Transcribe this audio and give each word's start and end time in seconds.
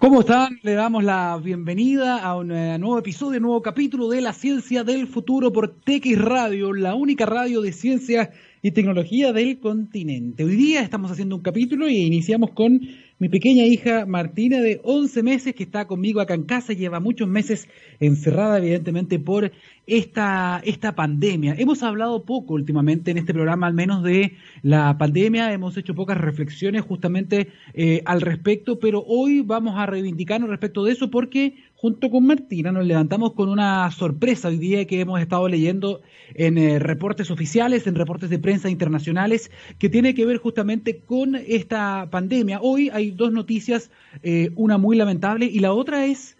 ¿Cómo 0.00 0.20
están? 0.20 0.58
Le 0.62 0.72
damos 0.72 1.04
la 1.04 1.38
bienvenida 1.44 2.22
a 2.22 2.34
un 2.34 2.52
eh, 2.52 2.78
nuevo 2.78 2.98
episodio, 2.98 3.36
un 3.36 3.42
nuevo 3.42 3.60
capítulo 3.60 4.08
de 4.08 4.22
La 4.22 4.32
Ciencia 4.32 4.82
del 4.82 5.06
Futuro 5.06 5.52
por 5.52 5.74
TX 5.74 6.18
Radio, 6.18 6.72
la 6.72 6.94
única 6.94 7.26
radio 7.26 7.60
de 7.60 7.70
ciencia 7.70 8.32
y 8.62 8.72
tecnología 8.72 9.32
del 9.32 9.58
continente. 9.58 10.44
Hoy 10.44 10.54
día 10.54 10.82
estamos 10.82 11.10
haciendo 11.10 11.36
un 11.36 11.42
capítulo 11.42 11.88
y 11.88 11.96
iniciamos 11.96 12.50
con 12.50 12.80
mi 13.18 13.28
pequeña 13.28 13.64
hija 13.64 14.04
Martina 14.06 14.60
de 14.60 14.80
11 14.82 15.22
meses 15.22 15.54
que 15.54 15.62
está 15.62 15.86
conmigo 15.86 16.20
acá 16.20 16.34
en 16.34 16.44
casa, 16.44 16.72
lleva 16.72 17.00
muchos 17.00 17.28
meses 17.28 17.68
encerrada 18.00 18.58
evidentemente 18.58 19.18
por 19.18 19.52
esta, 19.86 20.60
esta 20.64 20.94
pandemia. 20.94 21.54
Hemos 21.58 21.82
hablado 21.82 22.24
poco 22.24 22.54
últimamente 22.54 23.10
en 23.10 23.18
este 23.18 23.32
programa, 23.32 23.66
al 23.66 23.74
menos 23.74 24.02
de 24.02 24.34
la 24.62 24.96
pandemia, 24.98 25.52
hemos 25.52 25.76
hecho 25.76 25.94
pocas 25.94 26.18
reflexiones 26.18 26.82
justamente 26.82 27.48
eh, 27.74 28.02
al 28.04 28.20
respecto, 28.20 28.78
pero 28.78 29.02
hoy 29.06 29.40
vamos 29.40 29.78
a 29.78 29.86
reivindicarnos 29.86 30.50
respecto 30.50 30.84
de 30.84 30.92
eso 30.92 31.10
porque 31.10 31.54
junto 31.80 32.10
con 32.10 32.26
Martina 32.26 32.72
nos 32.72 32.84
levantamos 32.84 33.32
con 33.32 33.48
una 33.48 33.90
sorpresa 33.90 34.48
hoy 34.48 34.58
día 34.58 34.86
que 34.86 35.00
hemos 35.00 35.18
estado 35.18 35.48
leyendo 35.48 36.02
en 36.34 36.58
eh, 36.58 36.78
reportes 36.78 37.30
oficiales, 37.30 37.86
en 37.86 37.94
reportes 37.94 38.28
de 38.28 38.38
prensa 38.38 38.68
internacionales, 38.68 39.50
que 39.78 39.88
tiene 39.88 40.14
que 40.14 40.26
ver 40.26 40.36
justamente 40.36 40.98
con 40.98 41.36
esta 41.36 42.08
pandemia. 42.10 42.60
Hoy 42.60 42.90
hay 42.92 43.12
dos 43.12 43.32
noticias, 43.32 43.90
eh, 44.22 44.50
una 44.56 44.76
muy 44.76 44.94
lamentable 44.94 45.46
y 45.46 45.60
la 45.60 45.72
otra 45.72 46.04
es 46.04 46.36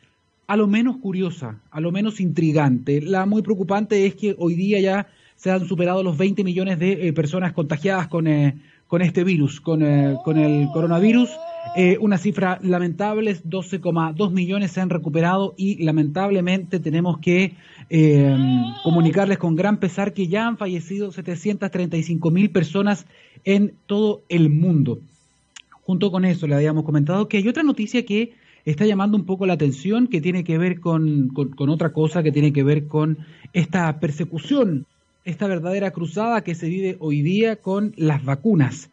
a 0.47 0.59
lo 0.59 0.67
menos 0.67 0.99
curiosa, 0.99 1.59
a 1.71 1.81
lo 1.81 1.91
menos 1.91 2.21
intrigante. 2.21 3.01
La 3.01 3.25
muy 3.25 3.41
preocupante 3.41 4.05
es 4.05 4.17
que 4.17 4.37
hoy 4.39 4.55
día 4.55 4.79
ya 4.79 5.07
se 5.37 5.51
han 5.51 5.67
superado 5.67 6.03
los 6.03 6.19
20 6.19 6.45
millones 6.45 6.79
de 6.79 7.09
eh, 7.09 7.13
personas 7.15 7.55
contagiadas 7.55 8.09
con, 8.09 8.27
con 8.87 9.01
este 9.01 9.25
virus, 9.25 9.59
con, 9.63 9.81
con 10.23 10.37
el 10.37 10.69
coronavirus. 10.75 11.31
Eh, 11.77 11.99
una 12.01 12.19
cifra 12.19 12.59
lamentable, 12.63 13.37
12,2 13.37 14.33
millones 14.33 14.73
se 14.73 14.81
han 14.81 14.91
recuperado 14.91 15.55
y 15.57 15.83
lamentablemente 15.85 16.81
tenemos 16.81 17.19
que 17.19 17.55
eh, 17.91 18.37
comunicarles 18.83 19.39
con 19.39 19.55
gran 19.55 19.79
pesar 19.79 20.13
que 20.13 20.27
ya 20.27 20.49
han 20.49 20.57
fallecido 20.57 21.13
735 21.13 22.31
mil 22.31 22.51
personas 22.51 23.07
en 23.45 23.75
todo 23.87 24.23
el 24.29 24.51
mundo. 24.51 24.99
Junto 25.83 26.11
con 26.11 26.25
eso, 26.25 26.49
le 26.49 26.57
habíamos 26.57 26.85
comentado 26.85 27.29
que 27.29 27.37
hay 27.37 27.47
otra 27.47 27.63
noticia 27.63 28.05
que 28.05 28.33
está 28.65 28.85
llamando 28.85 29.17
un 29.17 29.25
poco 29.25 29.47
la 29.47 29.53
atención, 29.53 30.09
que 30.09 30.21
tiene 30.21 30.43
que 30.43 30.59
ver 30.59 30.81
con, 30.81 31.29
con 31.29 31.69
otra 31.69 31.93
cosa, 31.93 32.23
que 32.23 32.33
tiene 32.33 32.53
que 32.53 32.65
ver 32.65 32.87
con 32.89 33.19
esta 33.53 34.01
persecución, 34.01 34.87
esta 35.25 35.47
verdadera 35.47 35.93
cruzada 35.93 36.43
que 36.43 36.55
se 36.57 36.69
vive 36.69 36.97
hoy 36.99 37.23
día 37.23 37.57
con 37.57 37.93
las 37.97 38.25
vacunas. 38.25 38.91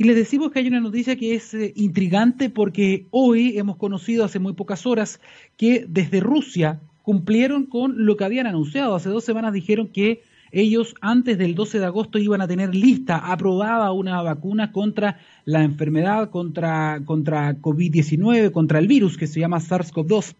Y 0.00 0.04
les 0.04 0.16
decimos 0.16 0.50
que 0.50 0.60
hay 0.60 0.66
una 0.66 0.80
noticia 0.80 1.14
que 1.14 1.34
es 1.34 1.52
eh, 1.52 1.74
intrigante 1.76 2.48
porque 2.48 3.04
hoy 3.10 3.58
hemos 3.58 3.76
conocido 3.76 4.24
hace 4.24 4.38
muy 4.38 4.54
pocas 4.54 4.86
horas 4.86 5.20
que 5.58 5.84
desde 5.86 6.20
Rusia 6.20 6.80
cumplieron 7.02 7.66
con 7.66 8.06
lo 8.06 8.16
que 8.16 8.24
habían 8.24 8.46
anunciado. 8.46 8.94
Hace 8.94 9.10
dos 9.10 9.24
semanas 9.24 9.52
dijeron 9.52 9.88
que 9.88 10.22
ellos 10.52 10.94
antes 11.02 11.36
del 11.36 11.54
12 11.54 11.80
de 11.80 11.84
agosto 11.84 12.18
iban 12.18 12.40
a 12.40 12.48
tener 12.48 12.74
lista, 12.74 13.18
aprobada 13.30 13.92
una 13.92 14.22
vacuna 14.22 14.72
contra 14.72 15.18
la 15.44 15.64
enfermedad, 15.64 16.30
contra, 16.30 17.02
contra 17.04 17.58
COVID-19, 17.58 18.52
contra 18.52 18.78
el 18.78 18.86
virus 18.86 19.18
que 19.18 19.26
se 19.26 19.40
llama 19.40 19.60
SARS-CoV-2. 19.60 20.34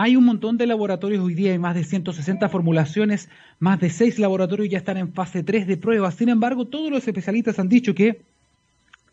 Hay 0.00 0.14
un 0.14 0.24
montón 0.24 0.58
de 0.58 0.66
laboratorios 0.68 1.24
hoy 1.24 1.34
día, 1.34 1.50
hay 1.50 1.58
más 1.58 1.74
de 1.74 1.82
160 1.82 2.48
formulaciones, 2.48 3.28
más 3.58 3.80
de 3.80 3.90
6 3.90 4.20
laboratorios 4.20 4.68
ya 4.68 4.78
están 4.78 4.96
en 4.96 5.12
fase 5.12 5.42
3 5.42 5.66
de 5.66 5.76
pruebas. 5.76 6.14
Sin 6.14 6.28
embargo, 6.28 6.66
todos 6.66 6.88
los 6.88 7.08
especialistas 7.08 7.58
han 7.58 7.68
dicho 7.68 7.96
que 7.96 8.22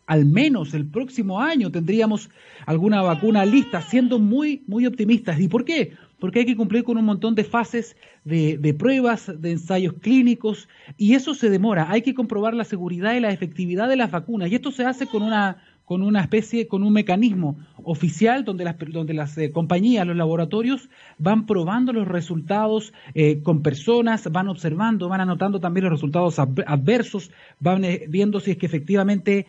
al 0.06 0.26
menos 0.26 0.74
el 0.74 0.86
próximo 0.86 1.40
año 1.40 1.72
tendríamos 1.72 2.30
alguna 2.66 3.02
vacuna 3.02 3.44
lista, 3.44 3.82
siendo 3.82 4.20
muy, 4.20 4.62
muy 4.68 4.86
optimistas. 4.86 5.40
¿Y 5.40 5.48
por 5.48 5.64
qué? 5.64 5.94
Porque 6.20 6.38
hay 6.38 6.46
que 6.46 6.56
cumplir 6.56 6.84
con 6.84 6.96
un 6.98 7.04
montón 7.04 7.34
de 7.34 7.42
fases 7.42 7.96
de, 8.24 8.56
de, 8.56 8.72
pruebas, 8.72 9.32
de 9.40 9.50
ensayos 9.50 9.94
clínicos, 9.94 10.68
y 10.96 11.14
eso 11.14 11.34
se 11.34 11.50
demora. 11.50 11.90
Hay 11.90 12.02
que 12.02 12.14
comprobar 12.14 12.54
la 12.54 12.62
seguridad 12.62 13.12
y 13.16 13.18
la 13.18 13.30
efectividad 13.30 13.88
de 13.88 13.96
las 13.96 14.12
vacunas, 14.12 14.52
y 14.52 14.54
esto 14.54 14.70
se 14.70 14.84
hace 14.84 15.08
con 15.08 15.24
una 15.24 15.64
con 15.86 16.02
una 16.02 16.20
especie, 16.20 16.66
con 16.66 16.82
un 16.82 16.92
mecanismo 16.92 17.56
oficial 17.84 18.44
donde 18.44 18.64
las, 18.64 18.76
donde 18.88 19.14
las 19.14 19.38
eh, 19.38 19.52
compañías, 19.52 20.04
los 20.04 20.16
laboratorios 20.16 20.90
van 21.16 21.46
probando 21.46 21.92
los 21.92 22.08
resultados 22.08 22.92
eh, 23.14 23.40
con 23.42 23.62
personas, 23.62 24.30
van 24.30 24.48
observando, 24.48 25.08
van 25.08 25.20
anotando 25.20 25.60
también 25.60 25.84
los 25.84 25.92
resultados 25.92 26.40
adversos, 26.40 27.30
van 27.60 27.84
eh, 27.84 28.04
viendo 28.08 28.40
si 28.40 28.50
es 28.50 28.56
que 28.58 28.66
efectivamente, 28.66 29.46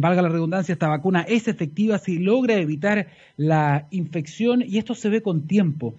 valga 0.00 0.22
la 0.22 0.30
redundancia, 0.30 0.72
esta 0.72 0.88
vacuna 0.88 1.20
es 1.28 1.46
efectiva, 1.46 1.98
si 1.98 2.18
logra 2.18 2.54
evitar 2.54 3.08
la 3.36 3.86
infección 3.90 4.64
y 4.66 4.78
esto 4.78 4.94
se 4.94 5.10
ve 5.10 5.20
con 5.20 5.46
tiempo. 5.46 5.94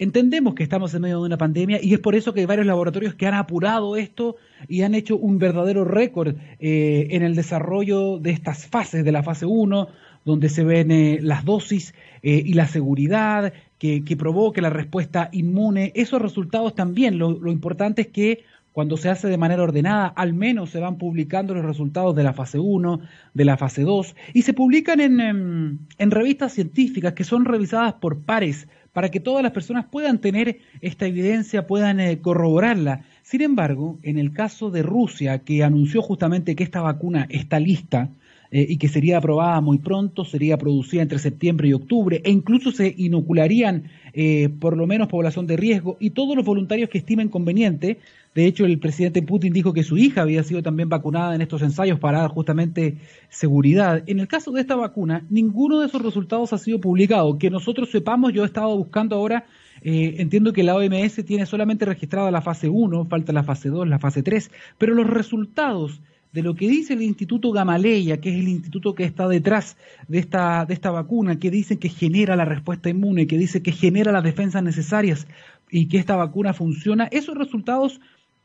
Entendemos 0.00 0.54
que 0.54 0.62
estamos 0.62 0.94
en 0.94 1.02
medio 1.02 1.18
de 1.18 1.26
una 1.26 1.38
pandemia 1.38 1.80
y 1.82 1.92
es 1.92 1.98
por 1.98 2.14
eso 2.14 2.32
que 2.32 2.40
hay 2.40 2.46
varios 2.46 2.68
laboratorios 2.68 3.14
que 3.14 3.26
han 3.26 3.34
apurado 3.34 3.96
esto 3.96 4.36
y 4.68 4.82
han 4.82 4.94
hecho 4.94 5.16
un 5.16 5.38
verdadero 5.38 5.84
récord 5.84 6.36
eh, 6.60 7.08
en 7.10 7.22
el 7.24 7.34
desarrollo 7.34 8.18
de 8.18 8.30
estas 8.30 8.68
fases, 8.68 9.04
de 9.04 9.10
la 9.10 9.24
fase 9.24 9.44
1, 9.44 9.88
donde 10.24 10.50
se 10.50 10.62
ven 10.62 10.92
eh, 10.92 11.18
las 11.20 11.44
dosis 11.44 11.94
eh, 12.22 12.40
y 12.44 12.54
la 12.54 12.68
seguridad 12.68 13.52
que, 13.78 14.02
provoque 14.16 14.60
la 14.60 14.70
respuesta 14.70 15.30
inmune. 15.32 15.90
Esos 15.96 16.22
resultados 16.22 16.76
también, 16.76 17.18
lo, 17.18 17.50
importante 17.50 18.02
es 18.02 18.08
que 18.08 18.44
cuando 18.72 18.96
se 18.96 19.08
hace 19.08 19.26
de 19.26 19.36
manera 19.36 19.64
ordenada, 19.64 20.06
al 20.06 20.32
menos 20.32 20.70
se 20.70 20.78
van 20.78 20.98
publicando 20.98 21.54
los 21.54 21.64
resultados 21.64 22.14
de 22.14 22.22
la 22.22 22.34
fase 22.34 22.60
1, 22.60 23.00
de 23.34 23.44
la 23.44 23.56
fase 23.56 23.82
2, 23.82 24.14
y 24.32 24.42
se 24.42 24.52
publican 24.52 25.00
en, 25.00 25.80
en 25.98 26.10
revistas 26.12 26.52
científicas 26.52 27.14
que 27.14 27.24
son 27.24 27.44
revisadas 27.44 27.94
por 27.94 28.20
pares 28.20 28.68
para 28.98 29.12
que 29.12 29.20
todas 29.20 29.44
las 29.44 29.52
personas 29.52 29.86
puedan 29.86 30.18
tener 30.18 30.58
esta 30.80 31.06
evidencia, 31.06 31.68
puedan 31.68 32.00
eh, 32.00 32.18
corroborarla. 32.20 33.04
Sin 33.22 33.42
embargo, 33.42 34.00
en 34.02 34.18
el 34.18 34.32
caso 34.32 34.72
de 34.72 34.82
Rusia, 34.82 35.38
que 35.44 35.62
anunció 35.62 36.02
justamente 36.02 36.56
que 36.56 36.64
esta 36.64 36.80
vacuna 36.80 37.28
está 37.30 37.60
lista, 37.60 38.10
eh, 38.50 38.66
y 38.68 38.78
que 38.78 38.88
sería 38.88 39.18
aprobada 39.18 39.60
muy 39.60 39.78
pronto, 39.78 40.24
sería 40.24 40.56
producida 40.56 41.02
entre 41.02 41.18
septiembre 41.18 41.68
y 41.68 41.74
octubre, 41.74 42.22
e 42.24 42.30
incluso 42.30 42.72
se 42.72 42.94
inocularían 42.96 43.84
eh, 44.14 44.48
por 44.48 44.76
lo 44.76 44.86
menos 44.86 45.08
población 45.08 45.46
de 45.46 45.58
riesgo 45.58 45.98
y 46.00 46.10
todos 46.10 46.34
los 46.34 46.44
voluntarios 46.44 46.88
que 46.88 46.98
estimen 46.98 47.28
conveniente. 47.28 47.98
De 48.34 48.46
hecho, 48.46 48.64
el 48.66 48.78
presidente 48.78 49.22
Putin 49.22 49.52
dijo 49.52 49.72
que 49.72 49.82
su 49.82 49.96
hija 49.96 50.22
había 50.22 50.42
sido 50.42 50.62
también 50.62 50.88
vacunada 50.88 51.34
en 51.34 51.40
estos 51.40 51.62
ensayos 51.62 51.98
para 51.98 52.28
justamente 52.28 52.98
seguridad. 53.28 54.02
En 54.06 54.20
el 54.20 54.28
caso 54.28 54.52
de 54.52 54.60
esta 54.60 54.76
vacuna, 54.76 55.24
ninguno 55.30 55.80
de 55.80 55.86
esos 55.86 56.02
resultados 56.02 56.52
ha 56.52 56.58
sido 56.58 56.80
publicado. 56.80 57.38
Que 57.38 57.50
nosotros 57.50 57.90
sepamos, 57.90 58.32
yo 58.32 58.42
he 58.42 58.46
estado 58.46 58.76
buscando 58.76 59.16
ahora 59.16 59.46
eh, 59.82 60.16
entiendo 60.18 60.52
que 60.52 60.62
la 60.62 60.74
OMS 60.74 61.24
tiene 61.24 61.46
solamente 61.46 61.84
registrada 61.84 62.30
la 62.30 62.42
fase 62.42 62.68
1, 62.68 63.06
falta 63.06 63.32
la 63.32 63.44
fase 63.44 63.68
2, 63.68 63.88
la 63.88 63.98
fase 63.98 64.22
3, 64.22 64.50
pero 64.76 64.94
los 64.94 65.06
resultados 65.06 66.00
de 66.32 66.42
lo 66.42 66.54
que 66.54 66.68
dice 66.68 66.94
el 66.94 67.02
Instituto 67.02 67.52
Gamaleya, 67.52 68.20
que 68.20 68.30
es 68.30 68.36
el 68.36 68.48
instituto 68.48 68.94
que 68.94 69.04
está 69.04 69.28
detrás 69.28 69.76
de 70.08 70.18
esta, 70.18 70.66
de 70.66 70.74
esta 70.74 70.90
vacuna, 70.90 71.38
que 71.38 71.50
dice 71.50 71.78
que 71.78 71.88
genera 71.88 72.36
la 72.36 72.44
respuesta 72.44 72.90
inmune, 72.90 73.26
que 73.26 73.38
dice 73.38 73.62
que 73.62 73.72
genera 73.72 74.12
las 74.12 74.24
defensas 74.24 74.62
necesarias 74.62 75.26
y 75.70 75.88
que 75.88 75.98
esta 75.98 76.16
vacuna 76.16 76.52
funciona, 76.52 77.08
esos 77.10 77.36
resultados 77.36 78.00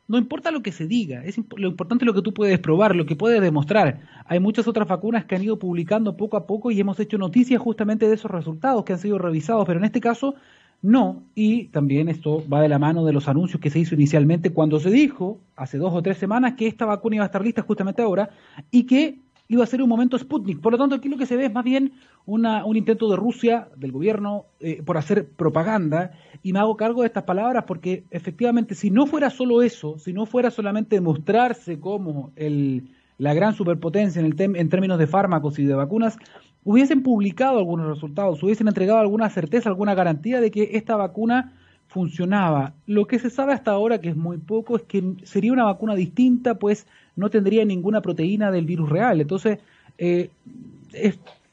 no 0.06 0.18
importa 0.18 0.50
lo 0.50 0.62
que 0.62 0.72
se 0.72 0.86
diga, 0.86 1.24
es 1.24 1.38
lo 1.56 1.68
importante 1.68 2.04
es 2.04 2.06
lo 2.06 2.14
que 2.14 2.22
tú 2.22 2.34
puedes 2.34 2.58
probar, 2.58 2.94
lo 2.94 3.06
que 3.06 3.16
puedes 3.16 3.40
demostrar. 3.40 4.00
Hay 4.26 4.38
muchas 4.38 4.68
otras 4.68 4.86
vacunas 4.86 5.24
que 5.24 5.34
han 5.34 5.42
ido 5.42 5.58
publicando 5.58 6.16
poco 6.16 6.36
a 6.36 6.46
poco 6.46 6.70
y 6.70 6.78
hemos 6.78 7.00
hecho 7.00 7.16
noticias 7.16 7.60
justamente 7.60 8.06
de 8.06 8.14
esos 8.14 8.30
resultados 8.30 8.84
que 8.84 8.92
han 8.92 8.98
sido 8.98 9.18
revisados, 9.18 9.64
pero 9.66 9.78
en 9.78 9.86
este 9.86 10.00
caso 10.00 10.34
no, 10.82 11.22
y 11.34 11.68
también 11.68 12.10
esto 12.10 12.44
va 12.52 12.60
de 12.60 12.68
la 12.68 12.78
mano 12.78 13.06
de 13.06 13.14
los 13.14 13.26
anuncios 13.26 13.58
que 13.58 13.70
se 13.70 13.78
hizo 13.78 13.94
inicialmente 13.94 14.50
cuando 14.50 14.78
se 14.80 14.90
dijo, 14.90 15.38
hace 15.56 15.78
dos 15.78 15.94
o 15.94 16.02
tres 16.02 16.18
semanas, 16.18 16.56
que 16.58 16.66
esta 16.66 16.84
vacuna 16.84 17.16
iba 17.16 17.24
a 17.24 17.26
estar 17.26 17.42
lista 17.42 17.62
justamente 17.62 18.02
ahora 18.02 18.28
y 18.70 18.82
que 18.82 19.18
iba 19.48 19.62
a 19.62 19.66
ser 19.66 19.82
un 19.82 19.88
momento 19.88 20.18
Sputnik. 20.18 20.60
Por 20.60 20.72
lo 20.72 20.78
tanto, 20.78 20.94
aquí 20.94 21.08
lo 21.08 21.16
que 21.16 21.26
se 21.26 21.36
ve 21.36 21.46
es 21.46 21.52
más 21.52 21.64
bien 21.64 21.92
una, 22.26 22.64
un 22.64 22.76
intento 22.76 23.10
de 23.10 23.16
Rusia, 23.16 23.68
del 23.76 23.92
gobierno, 23.92 24.46
eh, 24.60 24.82
por 24.82 24.96
hacer 24.96 25.28
propaganda, 25.28 26.12
y 26.42 26.52
me 26.52 26.58
hago 26.58 26.76
cargo 26.76 27.02
de 27.02 27.08
estas 27.08 27.24
palabras 27.24 27.64
porque 27.66 28.04
efectivamente, 28.10 28.74
si 28.74 28.90
no 28.90 29.06
fuera 29.06 29.30
solo 29.30 29.62
eso, 29.62 29.98
si 29.98 30.12
no 30.12 30.26
fuera 30.26 30.50
solamente 30.50 31.00
mostrarse 31.00 31.78
como 31.78 32.32
el, 32.36 32.90
la 33.18 33.34
gran 33.34 33.54
superpotencia 33.54 34.20
en, 34.20 34.26
el 34.26 34.56
en 34.56 34.68
términos 34.68 34.98
de 34.98 35.06
fármacos 35.06 35.58
y 35.58 35.64
de 35.64 35.74
vacunas, 35.74 36.16
hubiesen 36.64 37.02
publicado 37.02 37.58
algunos 37.58 37.86
resultados, 37.86 38.42
hubiesen 38.42 38.68
entregado 38.68 38.98
alguna 38.98 39.28
certeza, 39.28 39.68
alguna 39.68 39.94
garantía 39.94 40.40
de 40.40 40.50
que 40.50 40.70
esta 40.72 40.96
vacuna 40.96 41.52
funcionaba. 41.88 42.74
Lo 42.86 43.06
que 43.06 43.18
se 43.18 43.30
sabe 43.30 43.52
hasta 43.52 43.70
ahora, 43.70 44.00
que 44.00 44.08
es 44.08 44.16
muy 44.16 44.38
poco, 44.38 44.76
es 44.76 44.82
que 44.82 45.14
sería 45.22 45.52
una 45.52 45.64
vacuna 45.64 45.94
distinta, 45.94 46.54
pues 46.58 46.86
no 47.16 47.30
tendría 47.30 47.64
ninguna 47.64 48.00
proteína 48.00 48.50
del 48.50 48.66
virus 48.66 48.90
real. 48.90 49.20
Entonces, 49.20 49.58
eh, 49.98 50.30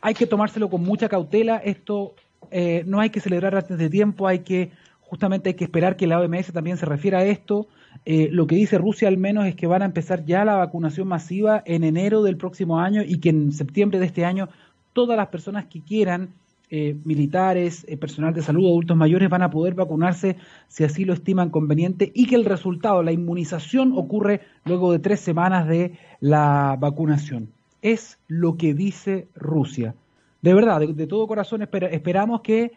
hay 0.01 0.13
que 0.13 0.25
tomárselo 0.25 0.69
con 0.69 0.81
mucha 0.81 1.09
cautela. 1.09 1.57
Esto 1.57 2.15
eh, 2.49 2.83
no 2.87 2.99
hay 2.99 3.09
que 3.09 3.19
celebrar 3.19 3.55
antes 3.55 3.77
de 3.77 3.89
tiempo, 3.89 4.27
hay 4.27 4.39
que 4.39 4.71
justamente 5.01 5.49
hay 5.49 5.55
que 5.55 5.65
esperar 5.65 5.97
que 5.97 6.07
la 6.07 6.19
OMS 6.19 6.53
también 6.53 6.77
se 6.77 6.85
refiera 6.85 7.19
a 7.19 7.25
esto. 7.25 7.67
Eh, 8.05 8.29
lo 8.31 8.47
que 8.47 8.55
dice 8.55 8.77
Rusia 8.77 9.09
al 9.09 9.17
menos 9.17 9.45
es 9.45 9.55
que 9.55 9.67
van 9.67 9.81
a 9.81 9.85
empezar 9.85 10.25
ya 10.25 10.45
la 10.45 10.55
vacunación 10.55 11.07
masiva 11.07 11.61
en 11.65 11.83
enero 11.83 12.23
del 12.23 12.37
próximo 12.37 12.79
año 12.79 13.03
y 13.03 13.19
que 13.19 13.29
en 13.29 13.51
septiembre 13.51 13.99
de 13.99 14.05
este 14.05 14.25
año 14.25 14.47
todas 14.93 15.17
las 15.17 15.27
personas 15.27 15.65
que 15.65 15.81
quieran 15.81 16.29
eh, 16.73 16.95
militares, 17.03 17.85
eh, 17.89 17.97
personal 17.97 18.33
de 18.33 18.41
salud, 18.41 18.65
adultos 18.65 18.95
mayores 18.95 19.29
van 19.29 19.41
a 19.41 19.51
poder 19.51 19.73
vacunarse 19.73 20.37
si 20.69 20.85
así 20.85 21.03
lo 21.03 21.11
estiman 21.11 21.49
conveniente 21.49 22.09
y 22.15 22.27
que 22.27 22.35
el 22.35 22.45
resultado, 22.45 23.03
la 23.03 23.11
inmunización, 23.11 23.91
ocurre 23.93 24.39
luego 24.63 24.93
de 24.93 24.99
tres 24.99 25.19
semanas 25.19 25.67
de 25.67 25.97
la 26.21 26.77
vacunación. 26.79 27.49
Es 27.81 28.19
lo 28.29 28.55
que 28.55 28.73
dice 28.73 29.27
Rusia. 29.35 29.95
De 30.41 30.53
verdad, 30.53 30.79
de, 30.79 31.07
todo 31.07 31.27
corazón 31.27 31.61
esperamos 31.61 32.39
que 32.39 32.71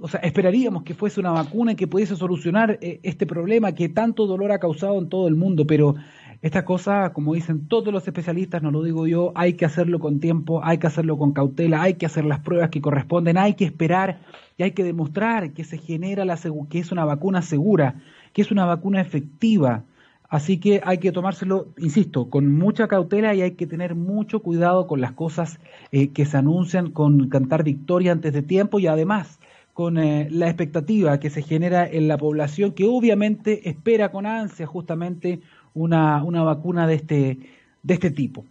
o 0.00 0.08
sea, 0.08 0.20
esperaríamos 0.20 0.82
que 0.82 0.94
fuese 0.94 1.20
una 1.20 1.30
vacuna 1.30 1.72
y 1.72 1.76
que 1.76 1.86
pudiese 1.86 2.16
solucionar 2.16 2.78
eh, 2.80 3.00
este 3.02 3.26
problema 3.26 3.72
que 3.72 3.88
tanto 3.88 4.26
dolor 4.26 4.52
ha 4.52 4.58
causado 4.58 4.98
en 4.98 5.08
todo 5.08 5.28
el 5.28 5.34
mundo, 5.34 5.66
pero 5.66 5.94
esta 6.42 6.64
cosa, 6.64 7.12
como 7.12 7.34
dicen 7.34 7.68
todos 7.68 7.92
los 7.92 8.06
especialistas, 8.06 8.62
no 8.62 8.70
lo 8.70 8.82
digo 8.82 9.06
yo, 9.06 9.32
hay 9.34 9.54
que 9.54 9.66
hacerlo 9.66 9.98
con 9.98 10.20
tiempo, 10.20 10.64
hay 10.64 10.78
que 10.78 10.86
hacerlo 10.86 11.18
con 11.18 11.32
cautela, 11.32 11.82
hay 11.82 11.94
que 11.94 12.06
hacer 12.06 12.24
las 12.24 12.40
pruebas 12.40 12.70
que 12.70 12.80
corresponden, 12.80 13.36
hay 13.36 13.54
que 13.54 13.66
esperar 13.66 14.20
y 14.56 14.62
hay 14.62 14.70
que 14.70 14.82
demostrar 14.82 15.52
que 15.52 15.64
se 15.64 15.76
genera 15.76 16.24
la 16.24 16.38
que 16.70 16.78
es 16.78 16.92
una 16.92 17.04
vacuna 17.04 17.42
segura, 17.42 17.96
que 18.32 18.40
es 18.40 18.50
una 18.50 18.64
vacuna 18.64 19.02
efectiva. 19.02 19.84
Así 20.30 20.58
que 20.58 20.80
hay 20.84 20.98
que 20.98 21.12
tomárselo, 21.12 21.68
insisto, 21.76 22.30
con 22.30 22.50
mucha 22.56 22.88
cautela 22.88 23.34
y 23.34 23.42
hay 23.42 23.50
que 23.50 23.66
tener 23.66 23.94
mucho 23.94 24.40
cuidado 24.40 24.86
con 24.86 25.00
las 25.00 25.12
cosas 25.12 25.58
eh, 25.92 26.08
que 26.08 26.24
se 26.24 26.38
anuncian, 26.38 26.90
con 26.90 27.28
cantar 27.28 27.64
victoria 27.64 28.12
antes 28.12 28.32
de 28.32 28.42
tiempo 28.42 28.78
y 28.78 28.86
además 28.86 29.40
con 29.72 29.98
eh, 29.98 30.28
la 30.30 30.46
expectativa 30.46 31.20
que 31.20 31.30
se 31.30 31.42
genera 31.42 31.86
en 31.86 32.08
la 32.08 32.18
población 32.18 32.72
que 32.72 32.84
obviamente 32.84 33.68
espera 33.68 34.10
con 34.10 34.26
ansia 34.26 34.66
justamente 34.66 35.40
una, 35.74 36.22
una 36.24 36.42
vacuna 36.42 36.86
de 36.86 36.94
este, 36.94 37.38
de 37.82 37.94
este 37.94 38.10
tipo. 38.10 38.44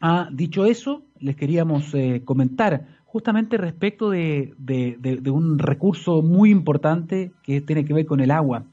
Ah, 0.00 0.28
dicho 0.32 0.64
eso, 0.64 1.02
les 1.18 1.36
queríamos 1.36 1.92
eh, 1.94 2.22
comentar 2.24 2.86
justamente 3.04 3.56
respecto 3.56 4.10
de, 4.10 4.54
de, 4.56 5.30
un 5.30 5.58
recurso 5.58 6.22
muy 6.22 6.50
importante 6.50 7.32
que 7.42 7.60
tiene 7.60 7.84
que 7.84 7.92
ver 7.92 8.06
con 8.06 8.20
el 8.20 8.30
agua. 8.30 8.64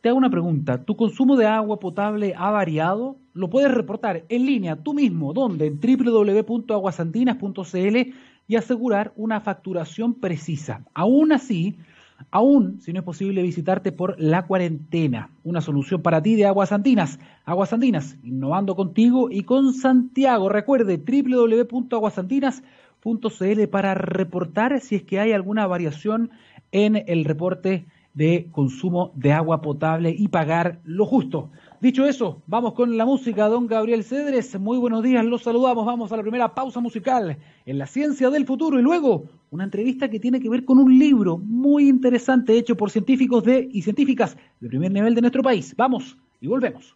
Te 0.00 0.08
hago 0.08 0.18
una 0.18 0.30
pregunta, 0.30 0.84
¿tu 0.84 0.96
consumo 0.96 1.36
de 1.36 1.46
agua 1.46 1.78
potable 1.78 2.34
ha 2.36 2.50
variado? 2.50 3.16
Lo 3.32 3.48
puedes 3.48 3.70
reportar 3.70 4.24
en 4.28 4.46
línea 4.46 4.74
tú 4.76 4.92
mismo, 4.92 5.32
¿dónde? 5.32 5.66
En 5.66 5.78
www.aguasantinas.cl 5.80 7.96
y 8.48 8.56
asegurar 8.56 9.12
una 9.14 9.40
facturación 9.40 10.14
precisa. 10.14 10.84
Aún 10.92 11.30
así, 11.30 11.76
aún 12.30 12.80
si 12.80 12.92
no 12.92 13.00
es 13.00 13.04
posible 13.04 13.42
visitarte 13.42 13.90
por 13.92 14.14
la 14.18 14.46
cuarentena, 14.46 15.30
una 15.44 15.60
solución 15.60 16.02
para 16.02 16.22
ti 16.22 16.36
de 16.36 16.46
Aguas 16.46 16.72
Andinas. 16.72 17.18
Aguas 17.44 17.72
Andinas, 17.72 18.16
innovando 18.22 18.76
contigo 18.76 19.28
y 19.30 19.42
con 19.42 19.72
Santiago. 19.72 20.48
Recuerde 20.48 20.98
www.aguasandinas.cl 20.98 23.68
para 23.70 23.94
reportar 23.94 24.80
si 24.80 24.96
es 24.96 25.02
que 25.02 25.20
hay 25.20 25.32
alguna 25.32 25.66
variación 25.66 26.30
en 26.72 27.02
el 27.06 27.24
reporte 27.24 27.86
de 28.14 28.48
consumo 28.50 29.12
de 29.14 29.32
agua 29.32 29.62
potable 29.62 30.14
y 30.16 30.28
pagar 30.28 30.80
lo 30.84 31.06
justo. 31.06 31.50
Dicho 31.80 32.04
eso, 32.04 32.42
vamos 32.46 32.74
con 32.74 32.98
la 32.98 33.06
música, 33.06 33.48
don 33.48 33.66
Gabriel 33.66 34.04
Cedres. 34.04 34.60
Muy 34.60 34.76
buenos 34.76 35.02
días, 35.02 35.24
los 35.24 35.44
saludamos. 35.44 35.86
Vamos 35.86 36.12
a 36.12 36.16
la 36.18 36.22
primera 36.22 36.54
pausa 36.54 36.78
musical 36.78 37.38
en 37.64 37.78
la 37.78 37.86
ciencia 37.86 38.28
del 38.28 38.44
futuro 38.44 38.78
y 38.78 38.82
luego 38.82 39.24
una 39.50 39.64
entrevista 39.64 40.10
que 40.10 40.20
tiene 40.20 40.40
que 40.40 40.50
ver 40.50 40.66
con 40.66 40.76
un 40.76 40.98
libro 40.98 41.38
muy 41.38 41.88
interesante 41.88 42.54
hecho 42.58 42.76
por 42.76 42.90
científicos 42.90 43.44
de, 43.44 43.66
y 43.72 43.80
científicas 43.80 44.36
de 44.60 44.68
primer 44.68 44.92
nivel 44.92 45.14
de 45.14 45.22
nuestro 45.22 45.42
país. 45.42 45.74
Vamos 45.74 46.18
y 46.42 46.48
volvemos. 46.48 46.94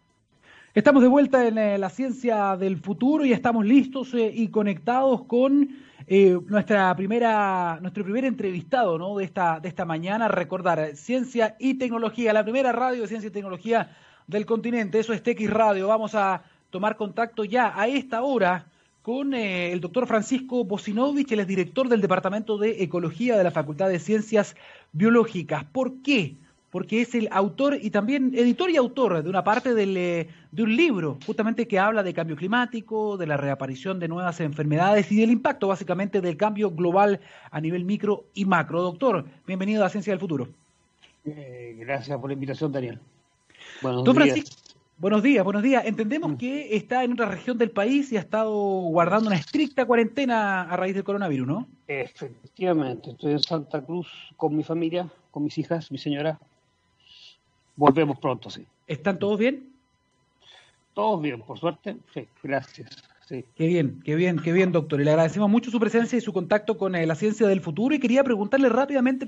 Estamos 0.75 1.03
de 1.03 1.09
vuelta 1.09 1.49
en 1.49 1.57
eh, 1.57 1.79
la 1.79 1.89
ciencia 1.89 2.55
del 2.59 2.77
futuro 2.77 3.25
y 3.25 3.33
estamos 3.33 3.65
listos 3.65 4.13
eh, 4.13 4.31
y 4.35 4.49
conectados 4.49 5.23
con 5.23 5.67
eh, 6.07 6.39
nuestra 6.49 6.95
primera, 6.95 7.79
nuestro 7.81 8.05
primer 8.05 8.27
entrevistado 8.27 9.17
de, 9.17 9.25
esta, 9.25 9.61
de 9.61 9.69
esta 9.71 9.87
mañana. 9.87 10.29
Recordar, 10.29 10.95
ciencia 10.95 11.57
y 11.59 11.79
tecnología, 11.79 12.35
la 12.35 12.43
primera 12.43 12.71
radio 12.71 13.01
de 13.01 13.09
ciencia 13.09 13.29
y 13.29 13.33
tecnología 13.33 13.89
del 14.27 14.47
continente. 14.47 14.99
Eso 14.99 15.13
es 15.13 15.23
TX 15.23 15.51
Radio. 15.51 15.89
Vamos 15.89 16.15
a 16.15 16.43
tomar 16.71 16.97
contacto 16.97 17.45
ya 17.45 17.73
a 17.79 17.87
esta 17.89 18.23
hora 18.23 18.67
con 19.05 19.35
eh, 19.35 19.71
el 19.71 19.83
doctor 19.83 20.07
Francisco 20.07 20.65
Bosinovich, 20.65 21.31
él 21.31 21.41
es 21.41 21.47
director 21.47 21.91
del 21.91 22.01
Departamento 22.01 22.57
de 22.57 22.83
Ecología 22.83 23.37
de 23.37 23.45
la 23.45 23.51
Facultad 23.51 23.91
de 23.91 23.99
Ciencias 23.99 24.57
Biológicas. 24.93 25.65
¿Por 25.65 26.01
qué? 26.01 26.37
Porque 26.71 27.03
es 27.03 27.15
el 27.15 27.29
autor 27.31 27.79
y 27.83 27.91
también 27.91 28.33
editor 28.35 28.71
y 28.71 28.77
autor 28.77 29.23
de 29.23 29.29
una 29.29 29.45
parte 29.45 29.75
del, 29.75 29.95
eh, 29.99 30.29
de 30.53 30.63
un 30.63 30.75
libro 30.75 31.19
justamente 31.27 31.69
que 31.69 31.79
habla 31.79 32.03
de 32.03 32.15
cambio 32.15 32.35
climático, 32.35 33.19
de 33.19 33.27
la 33.27 33.37
reaparición 33.37 34.01
de 34.01 34.09
nuevas 34.09 34.41
enfermedades 34.41 35.13
y 35.13 35.21
del 35.21 35.31
impacto 35.31 35.69
básicamente 35.69 36.23
del 36.23 36.39
cambio 36.39 36.71
global 36.71 37.21
a 37.51 37.61
nivel 37.61 37.85
micro 37.85 38.25
y 38.33 38.47
macro. 38.47 38.81
Doctor, 38.81 39.27
bienvenido 39.47 39.85
a 39.85 39.91
Ciencia 39.91 40.15
del 40.15 40.21
Futuro. 40.21 40.49
Eh, 41.27 41.77
gracias 41.79 42.19
por 42.19 42.31
la 42.31 42.35
invitación, 42.35 42.73
Daniel. 42.73 42.99
Buenos 43.83 44.05
días. 44.05 44.63
buenos 44.99 45.23
días, 45.23 45.45
buenos 45.45 45.63
días. 45.63 45.85
Entendemos 45.85 46.33
mm. 46.33 46.37
que 46.37 46.77
está 46.77 47.05
en 47.05 47.13
otra 47.13 47.27
región 47.27 47.59
del 47.59 47.71
país 47.71 48.13
y 48.13 48.17
ha 48.17 48.21
estado 48.21 48.53
guardando 48.53 49.29
una 49.29 49.37
estricta 49.37 49.85
cuarentena 49.87 50.63
a 50.63 50.77
raíz 50.77 50.95
del 50.95 51.05
coronavirus, 51.05 51.47
¿no? 51.47 51.69
Efectivamente, 51.87 53.11
estoy 53.11 53.33
en 53.33 53.41
Santa 53.41 53.83
Cruz 53.83 54.09
con 54.37 54.57
mi 54.57 54.63
familia, 54.63 55.09
con 55.31 55.45
mis 55.45 55.59
hijas, 55.59 55.91
mi 55.91 55.99
señora. 55.99 56.39
Volvemos 57.77 58.19
pronto, 58.19 58.51
sí. 58.51 58.67
¿Están 58.87 59.19
todos 59.19 59.39
bien? 59.39 59.73
Todos 60.95 61.21
bien, 61.21 61.41
por 61.43 61.59
suerte. 61.59 61.97
Sí, 62.13 62.29
gracias. 62.43 63.03
Qué 63.27 63.47
bien, 63.57 64.01
qué 64.05 64.17
bien, 64.17 64.39
qué 64.39 64.53
bien, 64.53 64.71
doctor. 64.71 65.01
Y 65.01 65.05
le 65.05 65.11
agradecemos 65.11 65.49
mucho 65.49 65.71
su 65.71 65.81
presencia 65.81 66.19
y 66.19 66.21
su 66.21 66.33
contacto 66.33 66.77
con 66.77 66.95
eh, 66.95 67.07
la 67.07 67.15
ciencia 67.15 67.47
del 67.47 67.63
futuro. 67.63 67.95
Y 67.95 67.99
quería 67.99 68.23
preguntarle 68.23 68.69
rápidamente 68.69 69.27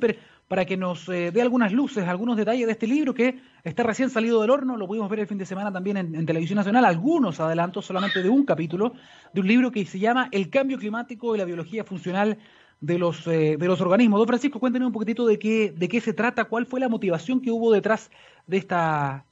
para 0.48 0.66
que 0.66 0.76
nos 0.76 1.08
eh, 1.08 1.30
dé 1.32 1.40
algunas 1.40 1.72
luces, 1.72 2.06
algunos 2.06 2.36
detalles 2.36 2.66
de 2.66 2.72
este 2.72 2.86
libro 2.86 3.14
que 3.14 3.40
está 3.64 3.84
recién 3.84 4.10
salido 4.10 4.42
del 4.42 4.50
horno. 4.50 4.76
Lo 4.76 4.86
pudimos 4.86 5.08
ver 5.08 5.20
el 5.20 5.26
fin 5.26 5.38
de 5.38 5.46
semana 5.46 5.72
también 5.72 5.96
en, 5.96 6.26
Televisión 6.26 6.56
Nacional. 6.56 6.84
Algunos 6.84 7.40
adelantos 7.40 7.86
solamente 7.86 8.22
de 8.22 8.28
un 8.28 8.44
capítulo 8.44 8.92
de 9.32 9.40
un 9.40 9.46
libro 9.46 9.70
que 9.70 9.86
se 9.86 9.98
llama 9.98 10.28
El 10.30 10.50
cambio 10.50 10.78
climático 10.78 11.34
y 11.34 11.38
la 11.38 11.46
biología 11.46 11.82
funcional 11.82 12.36
de 12.80 12.98
los, 12.98 13.26
eh, 13.26 13.56
de 13.58 13.66
los 13.66 13.80
organismos. 13.80 14.18
Don 14.18 14.26
Francisco, 14.26 14.60
cuéntenos 14.60 14.88
un 14.88 14.92
poquitito 14.92 15.26
de 15.26 15.38
qué, 15.38 15.72
de 15.74 15.88
qué 15.88 16.02
se 16.02 16.12
trata, 16.12 16.44
cuál 16.44 16.66
fue 16.66 16.80
la 16.80 16.90
motivación 16.90 17.40
que 17.40 17.50
hubo 17.50 17.72
detrás 17.72 18.10
de 18.46 18.58
esta 18.58 19.24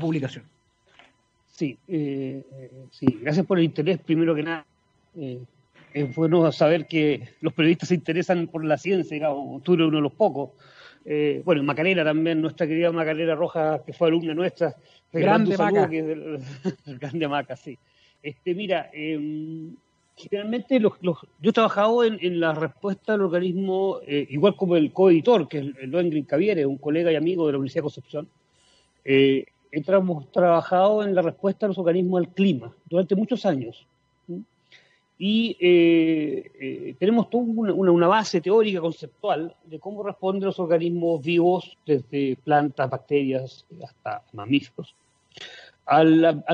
publicación. 0.00 0.44
Sí, 1.58 1.76
eh, 1.88 2.40
sí, 2.92 3.18
gracias 3.20 3.44
por 3.44 3.58
el 3.58 3.64
interés, 3.64 3.98
primero 3.98 4.32
que 4.32 4.44
nada. 4.44 4.64
Eh, 5.16 5.40
es 5.92 6.14
bueno 6.14 6.52
saber 6.52 6.86
que 6.86 7.30
los 7.40 7.52
periodistas 7.52 7.88
se 7.88 7.96
interesan 7.96 8.46
por 8.46 8.64
la 8.64 8.78
ciencia, 8.78 9.16
digamos, 9.16 9.64
tú 9.64 9.74
eres 9.74 9.88
uno 9.88 9.96
de 9.96 10.02
los 10.02 10.12
pocos. 10.12 10.50
Eh, 11.04 11.42
bueno, 11.44 11.64
Macarena 11.64 12.04
también, 12.04 12.40
nuestra 12.40 12.64
querida 12.64 12.92
Macarena 12.92 13.34
Roja, 13.34 13.82
que 13.84 13.92
fue 13.92 14.06
alumna 14.06 14.34
nuestra. 14.34 14.76
Grande 15.12 15.58
Maca. 15.58 15.90
grande 16.86 17.26
Maca, 17.26 17.56
sí. 17.56 17.76
Este, 18.22 18.54
mira, 18.54 18.88
em, 18.92 19.74
generalmente 20.14 20.78
los, 20.78 20.92
yo 21.02 21.50
he 21.50 21.52
trabajado 21.52 22.04
en, 22.04 22.38
la 22.38 22.54
respuesta 22.54 23.14
del 23.14 23.22
organismo, 23.22 23.98
eh, 24.06 24.28
igual 24.30 24.54
como 24.54 24.76
el 24.76 24.92
coeditor, 24.92 25.48
que 25.48 25.58
es 25.58 25.64
el, 25.80 25.92
el 25.92 26.24
Caviere, 26.24 26.64
un 26.66 26.78
colega 26.78 27.10
y 27.10 27.16
amigo 27.16 27.46
de 27.46 27.52
la 27.52 27.58
Universidad 27.58 27.80
de 27.80 27.90
Concepción. 27.90 28.28
Hemos 29.70 30.30
trabajado 30.32 31.02
en 31.02 31.14
la 31.14 31.22
respuesta 31.22 31.66
de 31.66 31.68
los 31.68 31.78
organismos 31.78 32.20
al 32.20 32.28
clima 32.28 32.72
durante 32.88 33.14
muchos 33.14 33.44
años. 33.44 33.86
Y 35.18 35.56
eh, 35.60 36.50
eh, 36.60 36.94
tenemos 36.98 37.28
toda 37.28 37.44
una, 37.44 38.06
base 38.06 38.40
teórica, 38.40 38.80
conceptual, 38.80 39.54
de 39.64 39.80
cómo 39.80 40.04
responden 40.04 40.44
los 40.44 40.60
organismos 40.60 41.20
vivos, 41.20 41.76
desde 41.84 42.36
plantas, 42.36 42.88
bacterias, 42.88 43.66
hasta 43.82 44.22
mamíferos, 44.32 44.94
al, 45.86 46.44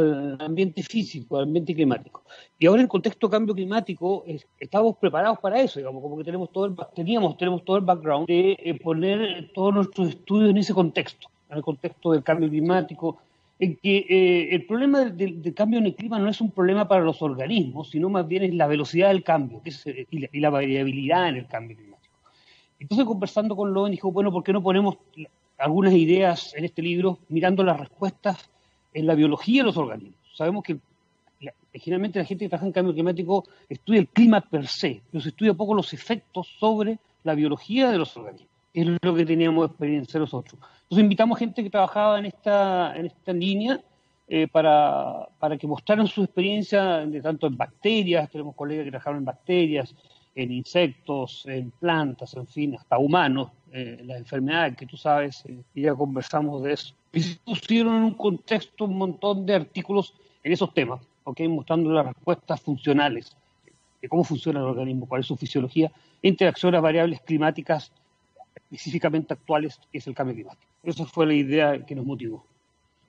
ambiente 0.40 0.82
físico, 0.82 1.36
al 1.36 1.44
ambiente 1.44 1.74
climático. 1.74 2.22
Y 2.58 2.66
ahora 2.66 2.80
en 2.80 2.84
el 2.86 2.88
contexto 2.88 3.26
de 3.26 3.32
cambio 3.32 3.54
climático 3.54 4.24
estamos 4.58 4.96
preparados 4.96 5.38
para 5.40 5.60
eso, 5.60 5.78
digamos, 5.78 6.02
como 6.02 6.16
que 6.16 6.24
tenemos 6.24 6.50
todo 6.50 6.64
el, 6.64 6.74
teníamos, 6.94 7.36
tenemos 7.36 7.64
todo 7.66 7.76
el 7.76 7.84
background 7.84 8.26
de 8.26 8.56
eh, 8.58 8.80
poner 8.82 9.52
todos 9.52 9.74
nuestros 9.74 10.08
estudios 10.08 10.50
en 10.50 10.56
ese 10.56 10.72
contexto 10.72 11.28
en 11.50 11.56
el 11.56 11.62
contexto 11.62 12.12
del 12.12 12.22
cambio 12.22 12.48
climático, 12.48 13.18
en 13.58 13.76
que 13.76 13.98
eh, 14.08 14.54
el 14.54 14.66
problema 14.66 15.04
del, 15.04 15.54
cambio 15.54 15.78
en 15.78 15.86
el 15.86 15.94
clima 15.94 16.18
no 16.18 16.28
es 16.28 16.40
un 16.40 16.50
problema 16.50 16.88
para 16.88 17.02
los 17.02 17.22
organismos, 17.22 17.90
sino 17.90 18.08
más 18.08 18.26
bien 18.26 18.42
es 18.42 18.54
la 18.54 18.66
velocidad 18.66 19.08
del 19.08 19.22
cambio 19.22 19.62
eh, 19.64 20.06
y, 20.10 20.40
la, 20.40 20.50
variabilidad 20.50 21.28
en 21.28 21.36
el 21.36 21.46
cambio 21.46 21.76
climático. 21.76 22.14
Entonces, 22.80 23.06
conversando 23.06 23.54
con 23.54 23.72
Loven, 23.72 23.92
dijo, 23.92 24.10
bueno, 24.10 24.32
¿por 24.32 24.42
qué 24.42 24.52
no 24.52 24.62
ponemos 24.62 24.98
algunas 25.58 25.94
ideas 25.94 26.52
en 26.56 26.64
este 26.64 26.82
libro 26.82 27.18
mirando 27.28 27.62
las 27.62 27.78
respuestas 27.78 28.50
en 28.92 29.06
la 29.06 29.14
biología 29.14 29.62
de 29.62 29.66
los 29.66 29.76
organismos? 29.76 30.18
Sabemos 30.34 30.64
que 30.64 30.78
generalmente 31.72 32.18
la 32.18 32.24
gente 32.24 32.44
que 32.44 32.48
trabaja 32.48 32.66
en 32.66 32.72
cambio 32.72 32.92
climático 32.92 33.44
estudia 33.68 34.00
el 34.00 34.08
clima 34.08 34.40
per 34.40 34.66
se, 34.66 35.00
pero 35.10 35.22
se 35.22 35.28
estudia 35.28 35.54
poco 35.54 35.74
los 35.74 35.92
efectos 35.92 36.48
sobre 36.58 36.98
la 37.22 37.34
biología 37.34 37.90
de 37.90 37.98
los 37.98 38.16
organismos 38.16 38.54
es 38.74 38.86
lo 39.00 39.14
que 39.14 39.24
teníamos 39.24 39.70
experiencia 39.70 40.18
nosotros. 40.18 40.60
Entonces 40.94 41.06
invitamos 41.06 41.38
gente 41.40 41.64
que 41.64 41.70
trabajaba 41.70 42.20
en 42.20 42.26
esta, 42.26 42.94
en 42.94 43.06
esta 43.06 43.32
línea 43.32 43.80
eh, 44.28 44.46
para, 44.46 45.28
para, 45.40 45.56
que 45.56 45.66
mostraran 45.66 46.06
su 46.06 46.22
experiencia 46.22 47.04
de 47.04 47.20
tanto 47.20 47.48
en 47.48 47.56
bacterias, 47.56 48.30
tenemos 48.30 48.54
colegas 48.54 48.84
que 48.84 48.90
trabajaron 48.92 49.18
en 49.18 49.24
bacterias, 49.24 49.92
en 50.36 50.52
insectos, 50.52 51.46
en 51.46 51.72
plantas, 51.72 52.34
en 52.34 52.46
fin, 52.46 52.76
hasta 52.76 52.96
humanos, 52.96 53.50
eh, 53.72 54.02
las 54.04 54.18
enfermedades 54.18 54.76
que 54.76 54.86
tú 54.86 54.96
sabes, 54.96 55.44
eh, 55.46 55.64
y 55.74 55.82
ya 55.82 55.96
conversamos 55.96 56.62
de 56.62 56.74
eso. 56.74 56.94
Y 57.12 57.22
se 57.22 57.40
pusieron 57.44 57.96
en 57.96 58.02
un 58.04 58.14
contexto 58.14 58.84
un 58.84 58.96
montón 58.96 59.44
de 59.46 59.56
artículos 59.56 60.14
en 60.44 60.52
esos 60.52 60.72
temas, 60.72 61.00
¿okay? 61.24 61.48
mostrando 61.48 61.90
las 61.90 62.06
respuestas 62.06 62.60
funcionales 62.60 63.36
de 64.00 64.08
cómo 64.08 64.22
funciona 64.22 64.60
el 64.60 64.66
organismo, 64.66 65.08
cuál 65.08 65.22
es 65.22 65.26
su 65.26 65.36
fisiología, 65.36 65.90
interacción 66.22 66.72
a 66.76 66.80
variables 66.80 67.20
climáticas 67.22 67.90
específicamente 68.54 69.34
actuales, 69.34 69.80
que 69.90 69.98
es 69.98 70.06
el 70.06 70.14
cambio 70.14 70.34
climático. 70.34 70.70
Esa 70.82 71.04
fue 71.04 71.26
la 71.26 71.34
idea 71.34 71.84
que 71.84 71.94
nos 71.94 72.04
motivó. 72.04 72.46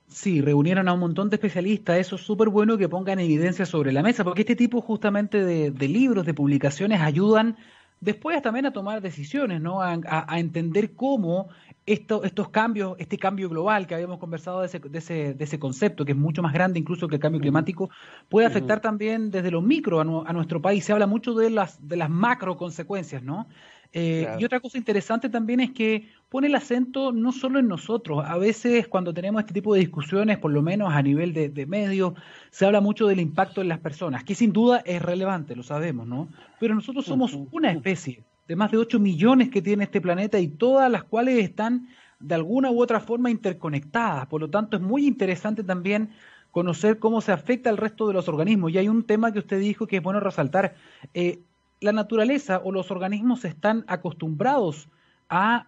Sí, 0.07 0.39
reunieron 0.39 0.87
a 0.87 0.93
un 0.93 0.99
montón 0.99 1.29
de 1.29 1.35
especialistas, 1.35 1.97
eso 1.97 2.15
es 2.15 2.21
súper 2.21 2.49
bueno 2.49 2.77
que 2.77 2.87
pongan 2.87 3.19
evidencia 3.19 3.65
sobre 3.65 3.91
la 3.91 4.03
mesa, 4.03 4.23
porque 4.23 4.41
este 4.41 4.55
tipo 4.55 4.79
justamente 4.81 5.43
de, 5.43 5.87
libros, 5.87 6.25
de 6.25 6.33
publicaciones 6.33 7.01
ayudan 7.01 7.57
después 8.01 8.39
también 8.43 8.67
a 8.67 8.71
tomar 8.71 9.01
decisiones, 9.01 9.61
¿no? 9.61 9.81
A, 9.81 10.39
entender 10.39 10.93
cómo 10.93 11.49
estos 11.87 12.49
cambios, 12.49 12.95
este 12.99 13.17
cambio 13.17 13.49
global 13.49 13.87
que 13.87 13.95
habíamos 13.95 14.19
conversado 14.19 14.61
de 14.61 14.67
ese, 14.67 14.79
de, 14.79 14.99
ese, 14.99 15.33
de 15.33 15.43
ese, 15.43 15.57
concepto, 15.57 16.05
que 16.05 16.11
es 16.11 16.17
mucho 16.17 16.43
más 16.43 16.53
grande 16.53 16.79
incluso 16.79 17.07
que 17.07 17.15
el 17.15 17.21
cambio 17.21 17.41
climático, 17.41 17.89
puede 18.29 18.45
afectar 18.45 18.81
también 18.81 19.31
desde 19.31 19.49
lo 19.49 19.61
micro 19.61 19.99
a, 19.99 20.03
a, 20.03 20.33
nuestro 20.33 20.61
país. 20.61 20.85
Se 20.85 20.93
habla 20.93 21.07
mucho 21.07 21.33
de 21.33 21.49
las, 21.49 21.87
de 21.87 21.97
las 21.97 22.11
macro 22.11 22.57
consecuencias, 22.57 23.23
¿no? 23.23 23.47
Eh, 23.93 24.27
y 24.39 24.45
otra 24.45 24.59
cosa 24.59 24.77
interesante 24.77 25.29
también 25.29 25.59
es 25.59 25.71
que 25.71 26.09
pone 26.29 26.47
el 26.47 26.55
acento 26.55 27.11
no 27.11 27.31
solo 27.31 27.59
en 27.59 27.67
nosotros. 27.67 28.23
A 28.25 28.37
veces 28.37 28.87
cuando 28.87 29.13
tenemos 29.13 29.39
este 29.41 29.53
tipo 29.53 29.73
de 29.73 29.79
discusiones, 29.79 30.37
por 30.37 30.51
lo 30.51 30.61
menos 30.61 30.93
a 30.93 31.01
nivel 31.01 31.33
de, 31.33 31.65
medios, 31.65 32.13
se 32.51 32.65
habla 32.65 32.81
mucho 32.81 33.07
del 33.07 33.19
impacto 33.19 33.61
en 33.61 33.69
las 33.69 33.79
personas, 33.79 34.23
que 34.23 34.35
sin 34.35 34.51
duda 34.51 34.81
es 34.85 35.01
relevante, 35.01 35.55
lo 35.55 35.63
sabemos, 35.63 36.07
¿no? 36.07 36.29
Pero 36.59 36.75
nosotros 36.75 37.05
somos 37.05 37.37
una 37.51 37.71
especie 37.71 38.23
de 38.47 38.55
más 38.55 38.71
de 38.71 38.77
8 38.77 38.99
millones 38.99 39.49
que 39.49 39.61
tiene 39.61 39.85
este 39.85 40.01
planeta 40.01 40.39
y 40.39 40.47
todas 40.47 40.91
las 40.91 41.03
cuales 41.03 41.43
están 41.43 41.87
de 42.19 42.35
alguna 42.35 42.71
u 42.71 42.81
otra 42.81 42.99
forma 42.99 43.29
interconectadas. 43.29 44.27
Por 44.27 44.41
lo 44.41 44.49
tanto, 44.49 44.77
es 44.77 44.83
muy 44.83 45.07
interesante 45.07 45.63
también 45.63 46.11
conocer 46.51 46.99
cómo 46.99 47.21
se 47.21 47.31
afecta 47.31 47.69
al 47.69 47.77
resto 47.77 48.07
de 48.07 48.13
los 48.13 48.29
organismos. 48.29 48.71
Y 48.71 48.77
hay 48.77 48.87
un 48.87 49.03
tema 49.03 49.31
que 49.31 49.39
usted 49.39 49.59
dijo 49.59 49.87
que 49.87 49.97
es 49.97 50.03
bueno 50.03 50.19
resaltar. 50.19 50.75
Eh, 51.13 51.41
la 51.85 51.93
naturaleza 51.93 52.61
o 52.63 52.71
los 52.71 52.91
organismos 52.91 53.45
están 53.45 53.85
acostumbrados 53.87 54.89
a 55.29 55.67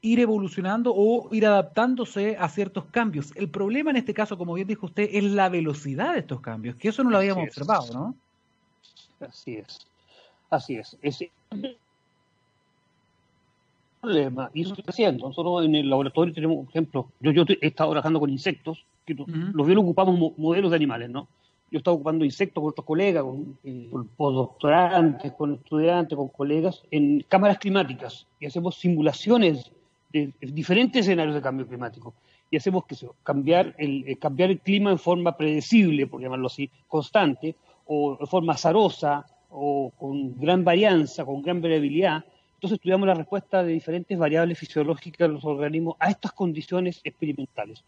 ir 0.00 0.18
evolucionando 0.18 0.92
o 0.96 1.28
ir 1.34 1.44
adaptándose 1.46 2.36
a 2.38 2.48
ciertos 2.48 2.86
cambios. 2.86 3.32
El 3.36 3.50
problema 3.50 3.90
en 3.90 3.96
este 3.96 4.14
caso, 4.14 4.38
como 4.38 4.54
bien 4.54 4.66
dijo 4.66 4.86
usted, 4.86 5.08
es 5.12 5.24
la 5.24 5.50
velocidad 5.50 6.14
de 6.14 6.20
estos 6.20 6.40
cambios, 6.40 6.76
que 6.76 6.88
eso 6.88 7.04
no 7.04 7.10
lo 7.10 7.18
habíamos 7.18 7.44
observado, 7.44 7.92
¿no? 7.92 8.14
Así 9.20 9.56
es, 9.56 9.86
así 10.48 10.76
es. 10.76 10.96
Ese 11.02 11.30
problema, 14.00 14.50
y 14.54 14.62
eso 14.62 14.72
está 14.72 14.90
haciendo. 14.90 15.28
Nosotros 15.28 15.66
en 15.66 15.74
el 15.74 15.90
laboratorio 15.90 16.32
tenemos, 16.32 16.64
por 16.64 16.68
ejemplo, 16.70 17.12
yo, 17.20 17.32
yo 17.32 17.44
he 17.60 17.66
estado 17.66 17.90
trabajando 17.90 18.18
con 18.18 18.30
insectos, 18.30 18.86
que 19.04 19.14
los 19.14 19.66
bien 19.66 19.78
ocupamos 19.78 20.18
modelos 20.38 20.70
de 20.70 20.76
animales, 20.76 21.10
¿no? 21.10 21.28
Yo 21.70 21.78
estaba 21.78 21.94
ocupando 21.94 22.24
insectos 22.24 22.60
con 22.60 22.70
otros 22.70 22.84
colegas, 22.84 23.22
con, 23.22 23.58
eh, 23.64 23.88
con 23.90 24.08
postdoctorantes, 24.08 25.32
con 25.32 25.54
estudiantes, 25.54 26.16
con 26.16 26.28
colegas, 26.28 26.82
en 26.90 27.20
cámaras 27.28 27.58
climáticas 27.58 28.26
y 28.40 28.46
hacemos 28.46 28.76
simulaciones 28.76 29.70
de, 30.12 30.32
diferentes 30.40 31.02
escenarios 31.02 31.34
de 31.34 31.42
cambio 31.42 31.66
climático. 31.66 32.14
Y 32.50 32.56
hacemos 32.56 32.84
que 32.84 32.96
cambiar 33.22 33.74
el, 33.78 34.04
eh, 34.08 34.16
cambiar 34.16 34.50
el 34.50 34.58
clima 34.58 34.90
en 34.90 34.98
forma 34.98 35.36
predecible, 35.36 36.08
por 36.08 36.20
llamarlo 36.20 36.48
así, 36.48 36.68
constante, 36.88 37.54
o 37.86 38.16
de 38.18 38.26
forma 38.26 38.54
azarosa, 38.54 39.24
o 39.50 39.92
con 39.96 40.38
gran 40.38 40.64
varianza, 40.64 41.24
con 41.24 41.42
gran 41.42 41.60
variabilidad. 41.60 42.24
Entonces 42.54 42.76
estudiamos 42.76 43.06
la 43.06 43.14
respuesta 43.14 43.62
de 43.62 43.72
diferentes 43.72 44.18
variables 44.18 44.58
fisiológicas 44.58 45.28
de 45.28 45.34
los 45.34 45.44
organismos 45.44 45.96
a 46.00 46.10
estas 46.10 46.32
condiciones 46.32 47.00
experimentales. 47.04 47.84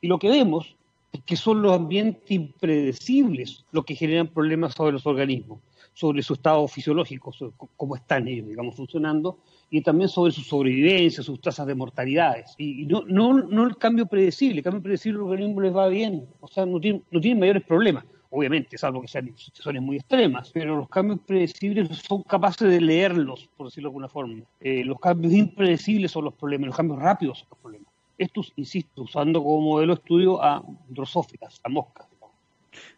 Y 0.00 0.08
lo 0.08 0.18
que 0.18 0.30
vemos 0.30 0.76
que 1.24 1.36
son 1.36 1.62
los 1.62 1.72
ambientes 1.72 2.30
impredecibles 2.30 3.64
los 3.72 3.84
que 3.84 3.94
generan 3.94 4.28
problemas 4.28 4.74
sobre 4.74 4.92
los 4.92 5.06
organismos, 5.06 5.60
sobre 5.92 6.22
su 6.22 6.34
estado 6.34 6.66
fisiológico, 6.68 7.32
cómo 7.76 7.96
están 7.96 8.28
ellos, 8.28 8.48
digamos, 8.48 8.76
funcionando, 8.76 9.38
y 9.70 9.80
también 9.80 10.08
sobre 10.08 10.32
su 10.32 10.42
sobrevivencia, 10.42 11.22
sus 11.22 11.40
tasas 11.40 11.66
de 11.66 11.74
mortalidades. 11.74 12.54
Y, 12.58 12.86
no, 12.86 13.02
no, 13.06 13.32
no 13.32 13.64
el 13.64 13.76
cambio 13.76 14.06
predecible, 14.06 14.58
el 14.58 14.64
cambio 14.64 14.82
predecible 14.82 15.18
al 15.18 15.24
organismo 15.24 15.60
les 15.60 15.74
va 15.74 15.88
bien, 15.88 16.26
o 16.40 16.48
sea, 16.48 16.66
no 16.66 16.80
tienen, 16.80 17.02
no 17.10 17.20
mayores 17.36 17.64
problemas. 17.64 18.04
Obviamente, 18.28 18.76
salvo 18.76 19.00
que 19.00 19.08
sean 19.08 19.32
situaciones 19.36 19.80
muy 19.80 19.96
extremas, 19.96 20.50
pero 20.52 20.76
los 20.76 20.88
cambios 20.88 21.20
predecibles 21.20 21.88
son 22.06 22.22
capaces 22.24 22.68
de 22.68 22.80
leerlos, 22.80 23.48
por 23.56 23.68
decirlo 23.68 23.88
de 23.88 23.92
alguna 23.92 24.08
forma. 24.08 24.42
Eh, 24.60 24.84
los 24.84 24.98
cambios 24.98 25.32
impredecibles 25.32 26.10
son 26.10 26.24
los 26.24 26.34
problemas, 26.34 26.66
los 26.66 26.76
cambios 26.76 26.98
rápidos 26.98 27.38
son 27.38 27.48
los 27.50 27.58
problemas. 27.58 27.95
Esto, 28.18 28.42
insisto, 28.56 29.02
usando 29.02 29.42
como 29.42 29.60
modelo 29.60 29.94
de 29.94 30.00
estudio 30.00 30.42
a 30.42 30.62
drosófilas, 30.88 31.60
a 31.62 31.68
moscas. 31.68 32.06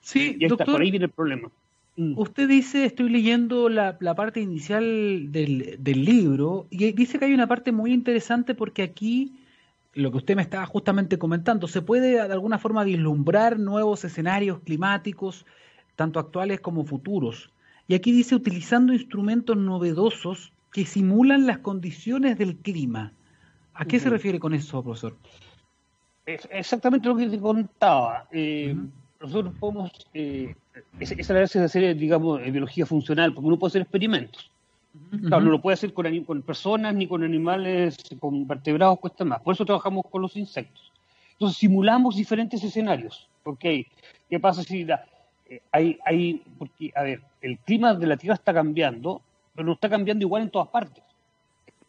Sí, 0.00 0.36
y 0.38 0.46
doctor, 0.46 0.66
por 0.66 0.80
ahí 0.80 0.90
viene 0.90 1.06
el 1.06 1.12
problema. 1.12 1.50
Mm. 1.96 2.18
Usted 2.18 2.48
dice, 2.48 2.84
estoy 2.84 3.10
leyendo 3.10 3.68
la, 3.68 3.98
parte 4.16 4.40
inicial 4.40 5.32
del, 5.32 5.76
del, 5.80 6.04
libro, 6.04 6.66
y 6.70 6.92
dice 6.92 7.18
que 7.18 7.24
hay 7.24 7.34
una 7.34 7.46
parte 7.46 7.72
muy 7.72 7.92
interesante 7.92 8.54
porque 8.54 8.82
aquí, 8.82 9.32
lo 9.94 10.10
que 10.10 10.18
usted 10.18 10.36
me 10.36 10.42
estaba 10.42 10.66
justamente 10.66 11.18
comentando, 11.18 11.66
se 11.66 11.82
puede 11.82 12.12
de 12.12 12.20
alguna 12.20 12.58
forma 12.58 12.84
vislumbrar 12.84 13.58
nuevos 13.58 14.04
escenarios 14.04 14.60
climáticos, 14.60 15.44
tanto 15.96 16.20
actuales 16.20 16.60
como 16.60 16.84
futuros. 16.84 17.50
Y 17.88 17.94
aquí 17.94 18.12
dice, 18.12 18.36
utilizando 18.36 18.92
instrumentos 18.92 19.56
novedosos 19.56 20.52
que 20.72 20.84
simulan 20.84 21.46
las 21.46 21.58
condiciones 21.58 22.38
del 22.38 22.56
clima. 22.56 23.12
¿A 23.78 23.84
qué 23.84 24.00
se 24.00 24.10
refiere 24.10 24.40
con 24.40 24.52
eso, 24.54 24.82
profesor? 24.82 25.16
Es 26.26 26.48
exactamente 26.50 27.08
lo 27.08 27.16
que 27.16 27.28
te 27.28 27.38
contaba. 27.38 28.26
Eh, 28.32 28.74
nosotros 29.20 29.54
podemos, 29.60 29.92
eh, 30.12 30.56
esa 30.98 31.14
es 31.14 31.28
la 31.28 31.36
gracia 31.36 31.60
de 31.60 31.66
hacer, 31.66 31.96
digamos, 31.96 32.42
biología 32.42 32.84
funcional, 32.86 33.32
porque 33.32 33.46
uno 33.46 33.56
puede 33.56 33.70
hacer 33.70 33.82
experimentos. 33.82 34.50
Claro, 35.22 35.44
no 35.44 35.52
lo 35.52 35.60
puede 35.60 35.74
hacer 35.74 35.92
con, 35.92 36.24
con, 36.24 36.42
personas 36.42 36.92
ni 36.92 37.06
con 37.06 37.22
animales, 37.22 37.96
con 38.18 38.48
vertebrados, 38.48 38.98
cuesta 38.98 39.24
más. 39.24 39.40
Por 39.42 39.54
eso 39.54 39.64
trabajamos 39.64 40.06
con 40.10 40.22
los 40.22 40.36
insectos. 40.36 40.92
Entonces 41.34 41.56
simulamos 41.56 42.16
diferentes 42.16 42.64
escenarios. 42.64 43.28
¿Ok? 43.44 43.60
¿Qué 43.60 44.40
pasa 44.40 44.64
si 44.64 44.84
la, 44.86 45.04
eh, 45.48 45.62
hay, 45.70 46.00
hay, 46.04 46.42
porque, 46.58 46.90
a 46.96 47.04
ver, 47.04 47.22
el 47.42 47.58
clima 47.58 47.94
de 47.94 48.08
la 48.08 48.16
Tierra 48.16 48.34
está 48.34 48.52
cambiando, 48.52 49.22
pero 49.54 49.66
no 49.66 49.74
está 49.74 49.88
cambiando 49.88 50.24
igual 50.24 50.42
en 50.42 50.50
todas 50.50 50.68
partes 50.68 51.04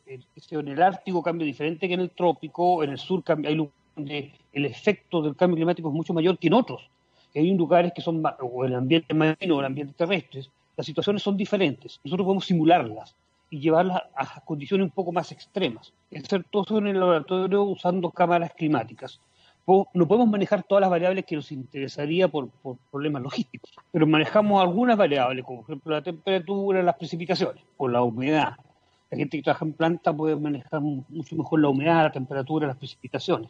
en 0.10 0.68
el 0.68 0.82
Ártico 0.82 1.22
cambia 1.22 1.46
diferente 1.46 1.88
que 1.88 1.94
en 1.94 2.00
el 2.00 2.12
trópico, 2.12 2.84
en 2.84 2.92
el 2.92 2.98
sur 2.98 3.24
cambia, 3.24 3.50
hay 3.50 3.70
donde 3.96 4.32
el 4.54 4.66
efecto 4.66 5.22
del 5.22 5.36
cambio 5.36 5.58
climático 5.58 5.90
es 5.90 5.96
mucho 5.96 6.14
mayor 6.14 6.38
que 6.38 6.48
en 6.48 6.54
otros. 6.54 6.90
Hay 7.36 7.54
lugares 7.54 7.92
que 7.94 8.02
son, 8.02 8.24
o 8.40 8.66
el 8.66 8.76
ambiente 8.76 9.14
marino 9.14 9.58
o 9.58 9.60
el 9.60 9.66
ambiente 9.66 9.94
terrestre, 9.94 10.46
las 10.76 10.86
situaciones 10.86 11.22
son 11.22 11.38
diferentes. 11.38 12.00
Nosotros 12.04 12.26
podemos 12.26 12.46
simularlas 12.46 13.16
y 13.52 13.60
llevarlas 13.60 14.02
a 14.16 14.42
condiciones 14.42 14.86
un 14.86 14.92
poco 14.92 15.12
más 15.12 15.32
extremas. 15.32 15.94
Hacer 16.16 16.44
todo 16.50 16.64
eso 16.64 16.78
en 16.80 16.88
el 16.88 17.00
laboratorio 17.00 17.64
usando 17.64 18.10
cámaras 18.12 18.54
climáticas. 18.54 19.20
No 19.68 20.08
podemos 20.08 20.28
manejar 20.28 20.64
todas 20.64 20.82
las 20.82 20.90
variables 20.90 21.26
que 21.26 21.36
nos 21.36 21.52
interesaría 21.52 22.28
por, 22.28 22.50
por 22.50 22.78
problemas 22.90 23.22
logísticos, 23.22 23.70
pero 23.92 24.08
manejamos 24.08 24.60
algunas 24.60 24.98
variables, 24.98 25.46
como 25.46 25.60
por 25.60 25.66
ejemplo 25.70 25.94
la 25.94 26.02
temperatura, 26.02 26.82
las 26.82 26.96
precipitaciones, 26.96 27.64
o 27.78 27.88
la 27.88 28.02
humedad, 28.02 28.56
la 29.12 29.18
gente 29.18 29.38
que 29.38 29.44
trabaja 29.44 29.66
en 29.66 29.74
planta 29.74 30.14
puede 30.16 30.36
manejar 30.36 30.82
mucho 30.82 31.36
mejor 31.36 31.62
la 31.62 31.70
humedad, 31.70 32.04
la 32.04 32.12
temperatura, 32.12 32.68
las 32.68 32.78
precipitaciones. 32.78 33.50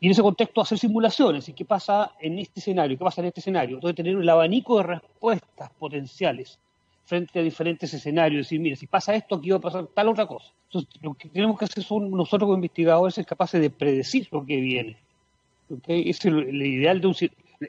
Y 0.00 0.06
en 0.06 0.12
ese 0.12 0.22
contexto 0.22 0.60
hacer 0.60 0.78
simulaciones. 0.78 1.48
¿Y 1.48 1.52
qué 1.52 1.64
pasa 1.64 2.12
en 2.20 2.38
este 2.38 2.60
escenario? 2.60 2.96
¿Qué 2.98 3.04
pasa 3.04 3.20
en 3.20 3.28
este 3.28 3.40
escenario? 3.40 3.76
Entonces 3.76 3.96
tener 3.96 4.16
un 4.16 4.28
abanico 4.28 4.78
de 4.78 4.84
respuestas 4.84 5.70
potenciales 5.78 6.58
frente 7.04 7.38
a 7.38 7.42
diferentes 7.42 7.92
escenarios. 7.92 8.46
Decir, 8.46 8.60
mire, 8.60 8.76
si 8.76 8.86
pasa 8.86 9.14
esto, 9.14 9.36
aquí 9.36 9.50
va 9.50 9.56
a 9.56 9.60
pasar 9.60 9.86
tal 9.88 10.08
otra 10.08 10.26
cosa. 10.26 10.52
Entonces 10.68 11.02
lo 11.02 11.14
que 11.14 11.28
tenemos 11.28 11.58
que 11.58 11.64
hacer 11.64 11.82
son 11.82 12.10
nosotros 12.10 12.46
como 12.46 12.56
investigadores 12.56 13.14
ser 13.14 13.26
capaces 13.26 13.60
de 13.60 13.70
predecir 13.70 14.28
lo 14.30 14.44
que 14.44 14.60
viene. 14.60 14.96
¿Okay? 15.70 16.08
Es 16.08 16.24
el, 16.24 16.62
ideal 16.62 17.00
de 17.00 17.06
un... 17.06 17.16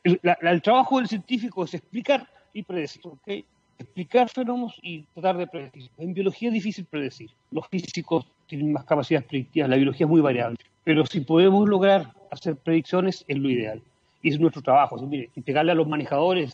El, 0.03 0.19
el, 0.41 0.61
trabajo 0.61 0.97
del 0.97 1.07
científico 1.07 1.63
es 1.63 1.73
explicar 1.73 2.27
y 2.53 2.63
predecir. 2.63 3.01
¿okay? 3.05 3.45
Explicar 3.77 4.29
fenómenos 4.29 4.77
y 4.81 5.01
tratar 5.13 5.37
de 5.37 5.47
predecir. 5.47 5.89
En 5.97 6.13
biología 6.13 6.49
es 6.49 6.53
difícil 6.53 6.85
predecir. 6.85 7.29
Los 7.51 7.67
físicos 7.67 8.25
tienen 8.47 8.71
más 8.71 8.85
capacidades 8.85 9.27
predictivas, 9.27 9.69
la 9.69 9.75
biología 9.75 10.05
es 10.05 10.09
muy 10.09 10.21
variable. 10.21 10.57
Pero 10.83 11.05
si 11.05 11.21
podemos 11.21 11.67
lograr 11.67 12.13
hacer 12.31 12.55
predicciones, 12.55 13.25
es 13.27 13.37
lo 13.37 13.49
ideal. 13.49 13.81
Y 14.21 14.29
es 14.29 14.39
nuestro 14.39 14.61
trabajo. 14.61 14.95
O 14.95 15.05
mire, 15.05 15.29
a 15.55 15.63
los 15.63 15.87
manejadores, 15.87 16.53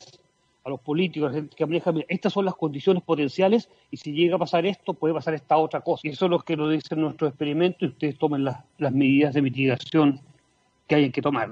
a 0.63 0.69
los 0.69 0.79
políticos, 0.79 1.29
a 1.29 1.31
la 1.31 1.39
gente 1.39 1.55
que 1.55 1.65
maneja, 1.65 1.93
estas 2.07 2.33
son 2.33 2.45
las 2.45 2.55
condiciones 2.55 3.03
potenciales 3.03 3.69
y 3.89 3.97
si 3.97 4.13
llega 4.13 4.35
a 4.35 4.39
pasar 4.39 4.65
esto, 4.65 4.93
puede 4.93 5.13
pasar 5.13 5.33
esta 5.33 5.57
otra 5.57 5.81
cosa. 5.81 6.01
Y 6.07 6.11
eso 6.11 6.25
es 6.25 6.31
lo 6.31 6.39
que 6.39 6.55
nos 6.55 6.71
dicen 6.71 7.01
nuestros 7.01 7.29
experimentos 7.29 7.81
y 7.81 7.87
ustedes 7.87 8.17
tomen 8.17 8.43
las, 8.43 8.57
las 8.77 8.93
medidas 8.93 9.33
de 9.33 9.41
mitigación 9.41 10.19
que 10.87 10.95
hay 10.95 11.11
que 11.11 11.21
tomar. 11.21 11.49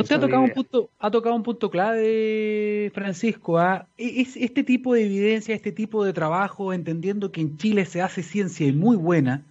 Usted 0.00 0.16
ha 0.16 0.20
tocado, 0.20 0.42
un 0.42 0.50
punto, 0.50 0.90
ha 0.98 1.10
tocado 1.10 1.34
un 1.34 1.42
punto 1.42 1.70
clave, 1.70 2.90
Francisco. 2.94 3.58
¿ah? 3.58 3.86
E, 3.96 4.20
es 4.20 4.36
este 4.36 4.62
tipo 4.64 4.94
de 4.94 5.04
evidencia, 5.04 5.54
este 5.54 5.72
tipo 5.72 6.04
de 6.04 6.12
trabajo, 6.12 6.72
entendiendo 6.72 7.32
que 7.32 7.40
en 7.40 7.56
Chile 7.56 7.84
se 7.84 8.00
hace 8.00 8.22
ciencia 8.22 8.66
y 8.66 8.72
muy 8.72 8.96
buena, 8.96 9.44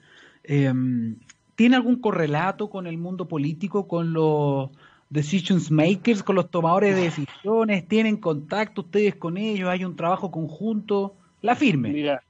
em, 0.43 1.17
¿tiene 1.55 1.75
algún 1.75 1.99
correlato 1.99 2.69
con 2.69 2.87
el 2.87 2.97
mundo 2.97 3.27
político, 3.27 3.87
con 3.87 4.13
los 4.13 4.69
decisions 5.09 5.71
makers, 5.71 6.23
con 6.23 6.35
los 6.35 6.49
tomadores 6.49 6.95
de 6.95 7.03
decisiones? 7.03 7.87
¿Tienen 7.87 8.17
contacto 8.17 8.81
ustedes 8.81 9.15
con 9.15 9.37
ellos? 9.37 9.69
¿Hay 9.69 9.83
un 9.83 9.95
trabajo 9.95 10.31
conjunto? 10.31 11.15
La 11.41 11.55
firme. 11.55 11.89
Mira, 11.89 12.23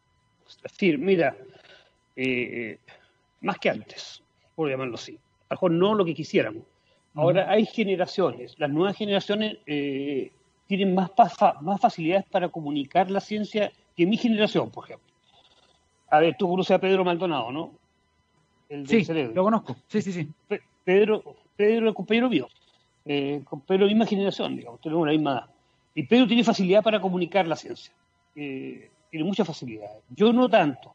mira 1.00 1.36
eh, 2.16 2.80
más 3.42 3.58
que 3.60 3.70
antes, 3.70 4.24
por 4.56 4.70
llamarlo 4.70 4.96
así. 4.96 5.14
A 5.50 5.54
lo 5.54 5.56
mejor 5.56 5.72
no 5.72 5.96
lo 5.96 6.04
que 6.04 6.14
quisiéramos 6.14 6.64
Ahora 7.18 7.50
hay 7.50 7.66
generaciones, 7.66 8.54
las 8.60 8.70
nuevas 8.70 8.96
generaciones 8.96 9.58
eh, 9.66 10.32
tienen 10.68 10.94
más, 10.94 11.10
más 11.62 11.82
facilidades 11.82 12.26
para 12.26 12.50
comunicar 12.50 13.10
la 13.10 13.20
ciencia 13.20 13.72
que 13.96 14.06
mi 14.06 14.18
generación, 14.18 14.70
por 14.70 14.86
ejemplo. 14.86 15.08
A 16.12 16.20
ver, 16.20 16.36
tú 16.38 16.48
conoces 16.48 16.76
a 16.76 16.80
Pedro 16.80 17.04
Maldonado, 17.04 17.52
¿no? 17.52 17.72
El 18.70 18.88
sí, 18.88 19.04
lo 19.34 19.44
conozco. 19.44 19.76
Sí, 19.88 20.04
sí, 20.04 20.12
sí. 20.14 20.30
Pedro, 20.84 21.24
Pedro, 21.56 21.90
el 21.90 21.96
compañero 21.96 22.30
mío, 22.30 22.48
eh, 23.04 23.42
Pedro 23.66 23.86
la 23.86 23.90
misma 23.90 24.06
generación, 24.06 24.56
digamos, 24.56 24.80
tenemos 24.80 25.08
la 25.08 25.14
misma 25.14 25.32
edad. 25.32 25.46
Y 25.96 26.04
Pedro 26.04 26.28
tiene 26.28 26.44
facilidad 26.44 26.84
para 26.84 27.02
comunicar 27.02 27.48
la 27.48 27.56
ciencia. 27.56 27.92
Eh, 28.36 28.92
tiene 29.10 29.26
mucha 29.26 29.44
facilidad. 29.44 29.90
Yo 30.10 30.32
no 30.32 30.48
tanto. 30.48 30.94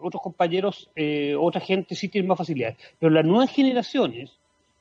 otros 0.00 0.20
compañeros, 0.20 0.90
otra 1.38 1.60
gente 1.60 1.94
sí 1.94 2.08
tiene 2.08 2.26
más 2.26 2.38
facilidades. 2.38 2.76
Pero 2.98 3.10
las 3.10 3.24
nuevas 3.24 3.50
generaciones 3.50 4.36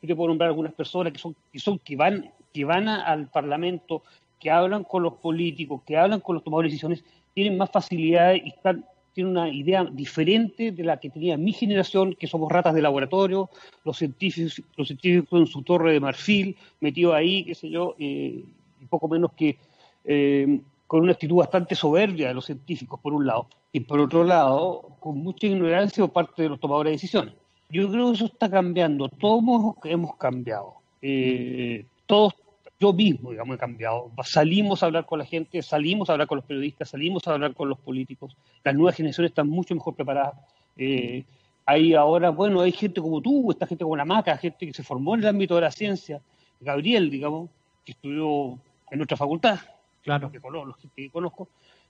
yo 0.08 0.16
puedo 0.16 0.30
nombrar 0.30 0.50
algunas 0.50 0.74
personas 0.74 1.14
que 1.14 1.20
son 1.20 1.36
que, 1.52 1.60
son, 1.60 1.80
que 1.80 1.96
van, 1.96 2.32
que 2.54 2.66
van 2.66 2.88
al 2.88 3.28
Parlamento, 3.28 4.04
que 4.40 4.52
hablan 4.52 4.84
con 4.84 5.04
los 5.04 5.14
políticos, 5.14 5.82
que 5.86 5.98
hablan 5.98 6.20
con 6.20 6.36
los 6.36 6.44
tomadores 6.44 6.70
de 6.70 6.74
decisiones, 6.74 7.04
tienen 7.34 7.58
más 7.58 7.72
facilidad 7.72 8.34
y 8.36 8.50
están, 8.50 8.86
tienen 9.14 9.32
una 9.32 9.50
idea 9.50 9.86
diferente 9.86 10.72
de 10.72 10.84
la 10.84 10.98
que 11.00 11.10
tenía 11.10 11.38
mi 11.38 11.54
generación, 11.54 12.16
que 12.16 12.28
somos 12.28 12.52
ratas 12.52 12.74
de 12.74 12.82
laboratorio, 12.82 13.50
los 13.86 13.98
científicos, 13.98 14.62
los 14.76 14.88
científicos 14.88 15.40
en 15.40 15.48
su 15.48 15.62
torre 15.62 15.94
de 15.94 16.00
marfil, 16.00 16.58
metidos 16.82 17.16
ahí, 17.16 17.46
qué 17.46 17.56
sé 17.56 17.70
yo, 17.70 17.96
eh, 18.00 18.44
poco 18.90 19.08
menos 19.08 19.32
que 19.32 19.58
eh, 20.04 20.60
con 20.88 21.02
una 21.02 21.14
actitud 21.14 21.38
bastante 21.38 21.74
soberbia 21.74 22.28
de 22.28 22.34
los 22.34 22.46
científicos, 22.46 23.00
por 23.00 23.14
un 23.14 23.26
lado, 23.26 23.48
y 23.72 23.80
por 23.80 24.00
otro 24.00 24.24
lado, 24.24 24.90
con 25.00 25.18
mucha 25.18 25.48
ignorancia 25.48 26.04
por 26.04 26.14
parte 26.14 26.44
de 26.44 26.50
los 26.50 26.60
tomadores 26.60 26.92
de 26.92 26.96
decisiones. 26.96 27.34
Yo 27.74 27.90
creo 27.90 28.10
que 28.10 28.14
eso 28.14 28.26
está 28.26 28.52
cambiando. 28.52 29.10
Todos 29.10 29.76
hemos 29.86 30.16
cambiado. 30.18 30.76
Eh, 31.02 31.86
todos, 32.06 32.36
yo 32.80 32.94
mismo, 32.94 33.32
digamos, 33.32 33.56
he 33.56 33.60
cambiado. 33.60 34.12
Salimos 34.24 34.84
a 34.84 34.86
hablar 34.86 35.08
con 35.08 35.18
la 35.18 35.26
gente, 35.26 35.60
salimos 35.64 36.08
a 36.08 36.14
hablar 36.14 36.28
con 36.28 36.36
los 36.36 36.46
periodistas, 36.46 36.90
salimos 36.90 37.28
a 37.28 37.34
hablar 37.34 37.56
con 37.56 37.70
los 37.70 37.80
políticos. 37.80 38.38
Las 38.64 38.76
nuevas 38.76 38.96
generaciones 38.96 39.32
están 39.32 39.50
mucho 39.50 39.74
mejor 39.74 39.96
preparadas. 39.96 40.36
Eh, 40.78 41.24
hay 41.66 41.96
ahora, 41.96 42.30
bueno, 42.30 42.62
hay 42.62 42.72
gente 42.74 43.02
como 43.02 43.22
tú, 43.22 43.52
esta 43.52 43.66
gente 43.66 43.84
como 43.84 43.96
la 43.96 44.06
Maca, 44.06 44.38
gente 44.38 44.68
que 44.68 44.74
se 44.74 44.84
formó 44.84 45.16
en 45.16 45.22
el 45.22 45.28
ámbito 45.30 45.56
de 45.56 45.62
la 45.62 45.72
ciencia. 45.72 46.22
Gabriel, 46.60 47.10
digamos, 47.10 47.50
que 47.84 47.94
estudió 47.94 48.60
en 48.92 48.98
nuestra 49.00 49.18
facultad, 49.18 49.60
claro. 50.04 50.32
que, 50.32 50.40
los 50.40 50.78
que 50.96 51.10
conozco, 51.10 51.48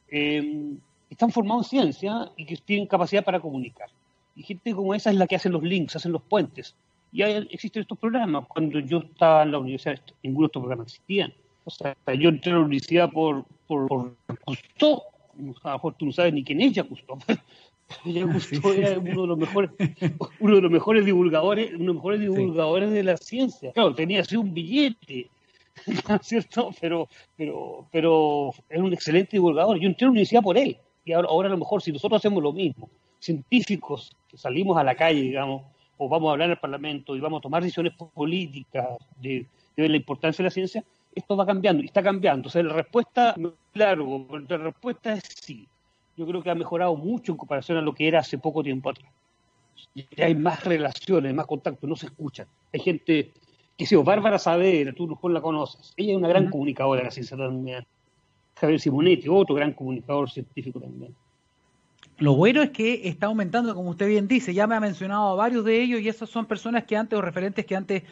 eh, 0.08 0.78
están 1.10 1.30
formados 1.30 1.66
en 1.74 1.92
ciencia 1.92 2.32
y 2.38 2.46
que 2.46 2.56
tienen 2.56 2.88
capacidad 2.88 3.22
para 3.22 3.42
comunicar. 3.42 3.90
Y 4.36 4.44
gente 4.44 4.74
como 4.74 4.94
esa 4.94 5.12
es 5.12 5.16
la 5.18 5.28
que 5.28 5.36
hace 5.36 5.50
los 5.50 5.64
links, 5.64 5.96
hacen 5.96 6.12
los 6.12 6.22
puentes. 6.22 6.76
Y 7.12 7.22
hay, 7.22 7.48
existen 7.52 7.84
estos 7.84 8.00
programas. 8.00 8.48
Cuando 8.48 8.80
yo 8.80 9.00
estaba 9.00 9.44
en 9.44 9.52
la 9.52 9.60
universidad, 9.60 10.00
ninguno 10.24 10.46
de 10.46 10.48
estos 10.48 10.62
programas 10.62 10.88
existían. 10.88 11.34
O 11.66 11.70
sea, 11.70 11.96
yo 12.20 12.30
entré 12.30 12.52
a 12.52 12.56
la 12.56 12.62
universidad 12.62 13.12
por, 13.12 13.46
por, 13.68 13.88
por 13.88 14.40
Cousteau. 14.44 15.02
A 15.64 15.70
lo 15.70 15.74
mejor 15.74 15.96
tú 15.96 16.06
no 16.08 16.12
sabes 16.12 16.34
ni 16.34 16.44
quién 16.44 16.62
es 16.62 16.74
Jacques 16.74 17.04
Cousteau. 17.06 17.20
Jacques 18.06 18.34
Cousteau 18.34 18.74
era 18.74 18.98
uno 18.98 19.22
de 19.22 19.28
los 19.28 19.38
mejores, 19.38 19.70
uno 20.40 20.56
de 20.56 20.62
los 20.62 20.72
mejores 20.72 21.06
divulgadores, 21.06 21.70
uno 21.70 21.80
de 21.80 21.86
los 21.86 21.96
mejores 21.96 22.20
divulgadores 22.20 22.92
de 22.92 23.04
la 23.04 23.18
ciencia. 23.18 23.72
Claro, 23.74 23.94
tenía 23.94 24.22
así 24.22 24.36
un 24.36 24.54
billete, 24.54 25.30
¿cierto? 26.22 26.72
Pero, 26.82 27.08
pero, 27.38 27.88
pero 27.92 28.52
era 28.70 28.84
un 28.84 28.94
excelente 28.94 29.38
divulgador. 29.38 29.80
Yo 29.80 29.88
entré 29.88 30.06
a 30.06 30.08
la 30.08 30.12
universidad 30.12 30.42
por 30.42 30.58
él. 30.58 30.78
Y 31.06 31.14
ahora, 31.14 31.28
ahora 31.30 31.48
a 31.50 31.52
lo 31.52 31.58
mejor 31.58 31.82
si 31.82 31.92
nosotros 31.92 32.20
hacemos 32.20 32.42
lo 32.42 32.54
mismo, 32.54 32.90
científicos 33.20 34.12
que 34.34 34.38
salimos 34.40 34.76
a 34.80 34.84
la 34.84 34.96
calle, 34.96 35.22
digamos, 35.22 35.62
o 35.98 36.10
vamos 36.10 36.30
a 36.30 36.32
hablar 36.32 36.48
en 36.48 36.54
el 36.54 36.58
Parlamento 36.58 37.16
y 37.16 37.20
vamos 37.20 37.38
a 37.38 37.42
tomar 37.44 37.62
decisiones 37.62 37.94
políticas 37.94 38.98
de, 39.22 39.46
la 39.76 39.96
importancia 39.96 40.42
de 40.42 40.48
la 40.48 40.52
ciencia, 40.52 40.84
esto 41.14 41.38
va 41.38 41.46
cambiando 41.46 41.84
y 41.84 41.86
está 41.86 42.02
cambiando. 42.02 42.48
O 42.48 42.50
sea, 42.50 42.64
la 42.64 42.74
respuesta, 42.74 43.36
largo, 43.76 44.28
la 44.50 44.58
respuesta 44.58 45.14
es 45.14 45.24
sí. 45.40 45.68
Yo 46.18 46.26
creo 46.26 46.42
que 46.42 46.50
ha 46.50 46.56
mejorado 46.56 46.96
mucho 46.96 47.32
en 47.32 47.38
comparación 47.38 47.78
a 47.78 47.82
lo 47.82 47.94
que 47.94 48.08
era 48.08 48.22
hace 48.22 48.40
poco 48.40 48.64
tiempo 48.64 48.90
atrás. 48.90 49.12
Ya 50.18 50.26
hay 50.26 50.34
más 50.34 50.64
relaciones, 50.64 51.32
más 51.32 51.46
contacto, 51.46 51.86
no 51.86 51.96
se 51.96 52.08
escuchan. 52.08 52.48
Hay 52.74 52.80
gente, 52.80 53.34
que 53.78 53.86
si 53.86 53.96
Bárbara 53.96 54.40
Saavedra, 54.40 54.94
tú 54.94 55.08
mejor 55.08 55.32
la 55.32 55.42
conoces, 55.42 55.94
ella 55.96 56.14
es 56.14 56.18
una 56.18 56.28
gran 56.28 56.50
comunicadora 56.50 57.02
de 57.02 57.06
la 57.06 57.12
ciencia 57.12 57.38
también. 57.38 57.86
Javier 58.56 58.80
Simonetti, 58.80 59.30
otro 59.30 59.54
gran 59.54 59.74
comunicador 59.74 60.32
científico 60.32 60.80
también. 60.80 61.16
Lo 62.18 62.36
bueno 62.36 62.62
es 62.62 62.70
que 62.72 63.08
está 63.08 63.28
aumentando, 63.28 63.74
como 63.76 63.90
usted 63.90 64.08
bien 64.08 64.28
dice, 64.28 64.54
ya 64.54 64.68
me 64.68 64.76
ha 64.76 64.80
mencionado 64.80 65.30
a 65.30 65.36
varios 65.36 65.66
de 65.66 65.82
ellos 65.82 66.02
y 66.02 66.10
esas 66.10 66.30
son 66.30 66.46
personas 66.46 66.84
que 66.86 66.96
antes 66.96 67.18
o 67.18 67.22
referentes 67.22 67.66
que 67.66 67.76
antes 67.76 68.04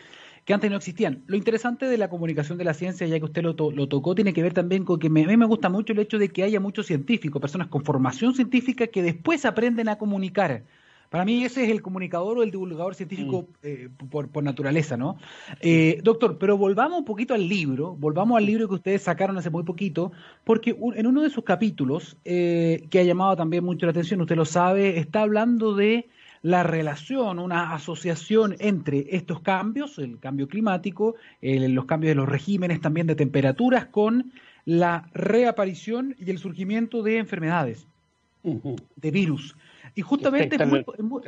que 0.46 0.54
antes 0.54 0.72
no 0.72 0.78
existían. 0.78 1.24
Lo 1.28 1.38
interesante 1.38 1.86
de 1.86 1.98
la 1.98 2.10
comunicación 2.10 2.58
de 2.58 2.64
la 2.64 2.74
ciencia, 2.74 3.06
ya 3.06 3.20
que 3.20 3.26
usted 3.26 3.44
lo, 3.44 3.54
lo 3.54 3.88
tocó, 3.88 4.16
tiene 4.16 4.34
que 4.34 4.42
ver 4.42 4.54
también 4.54 4.86
con 4.86 5.00
que 5.00 5.08
a 5.08 5.10
mí 5.12 5.38
me 5.38 5.46
gusta 5.46 5.70
mucho 5.70 5.94
el 5.94 6.00
hecho 6.00 6.18
de 6.18 6.30
que 6.30 6.44
haya 6.44 6.60
muchos 6.60 6.88
científicos, 6.88 7.40
personas 7.40 7.68
con 7.68 7.84
formación 7.84 8.34
científica 8.34 8.88
que 8.88 9.04
después 9.04 9.46
aprenden 9.46 9.90
a 9.90 9.98
comunicar 9.98 10.64
para 11.12 11.26
mí 11.26 11.43
ese 11.43 11.65
es 11.65 11.69
el 11.69 11.82
comunicador 11.82 12.38
o 12.38 12.43
el 12.43 12.52
divulgador 12.52 12.95
científico 12.95 13.41
mm. 13.41 13.56
eh, 13.63 13.89
por, 14.10 14.41
naturaleza, 14.41 14.95
¿no? 14.95 15.17
Eh, 15.60 16.00
doctor, 16.02 16.38
pero 16.38 16.58
volvamos 16.58 17.00
un 17.00 17.06
poquito 17.06 17.34
al 17.34 17.50
libro, 17.50 17.97
volvamos 18.00 18.38
al 18.38 18.45
libro 18.45 18.69
que 18.69 18.76
ustedes 18.76 19.02
sacaron 19.02 19.38
hace 19.38 19.50
muy 19.50 19.63
poquito, 19.63 20.13
porque 20.45 20.74
en 20.95 21.06
uno 21.06 21.21
de 21.21 21.30
sus 21.30 21.43
capítulos, 21.43 22.15
eh, 22.24 22.88
que 22.89 23.00
ha 23.00 23.04
llamado 23.04 23.36
también 23.36 23.65
mucho 23.65 23.86
la 23.86 23.89
atención, 23.89 24.21
usted 24.21 24.38
lo 24.38 24.45
sabe, 24.45 25.00
está 25.00 25.24
hablando 25.24 25.76
de 25.76 26.08
la 26.43 26.63
relación, 26.63 27.39
una 27.39 27.74
asociación 27.74 28.56
entre 28.60 29.13
estos 29.13 29.41
cambios, 29.41 30.00
el 30.00 30.17
cambio 30.17 30.47
climático, 30.47 31.15
los 31.41 31.86
cambios 31.86 32.12
de 32.12 32.15
los 32.15 32.30
regímenes 32.30 32.80
también 32.80 33.06
de 33.06 33.15
temperaturas, 33.15 33.86
con 33.88 34.32
la 34.63 35.10
reaparición 35.13 36.15
y 36.17 36.32
el 36.32 36.38
surgimiento 36.38 37.04
de 37.04 37.17
enfermedades, 37.17 37.86
de 38.43 39.12
virus. 39.12 39.58
Y 39.95 40.01
justamente 40.01 40.56
es 40.56 40.67
muy, 40.67 41.21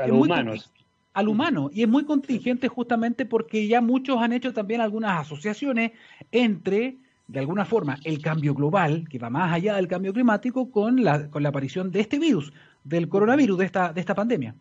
al 1.13 1.28
humano. 1.28 1.69
Y 1.71 1.84
es 1.84 1.88
muy 1.88 2.06
contingente 2.06 2.67
justamente 2.67 3.26
porque 3.26 3.67
ya 3.67 3.82
muchos 3.82 4.21
han 4.21 4.34
hecho 4.34 4.54
también 4.54 4.82
algunas 4.82 5.21
asociaciones 5.21 5.91
entre, 6.32 6.97
de 7.28 7.39
alguna 7.39 7.65
forma, 7.65 7.97
el 8.04 8.21
cambio 8.21 8.54
global, 8.54 9.08
que 9.10 9.19
va 9.19 9.30
más 9.30 9.54
allá 9.54 9.76
del 9.76 9.88
cambio 9.88 10.13
climático, 10.13 10.71
con 10.71 11.04
la, 11.04 11.30
con 11.30 11.43
la 11.43 11.49
aparición 11.49 11.91
de 11.91 12.02
este 12.02 12.19
virus, 12.19 12.52
del 12.84 13.08
coronavirus, 13.10 13.58
de 13.60 13.65
esta, 13.65 13.93
de 13.93 14.02
esta 14.02 14.15
pandemia. 14.15 14.56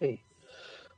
Sí. 0.00 0.20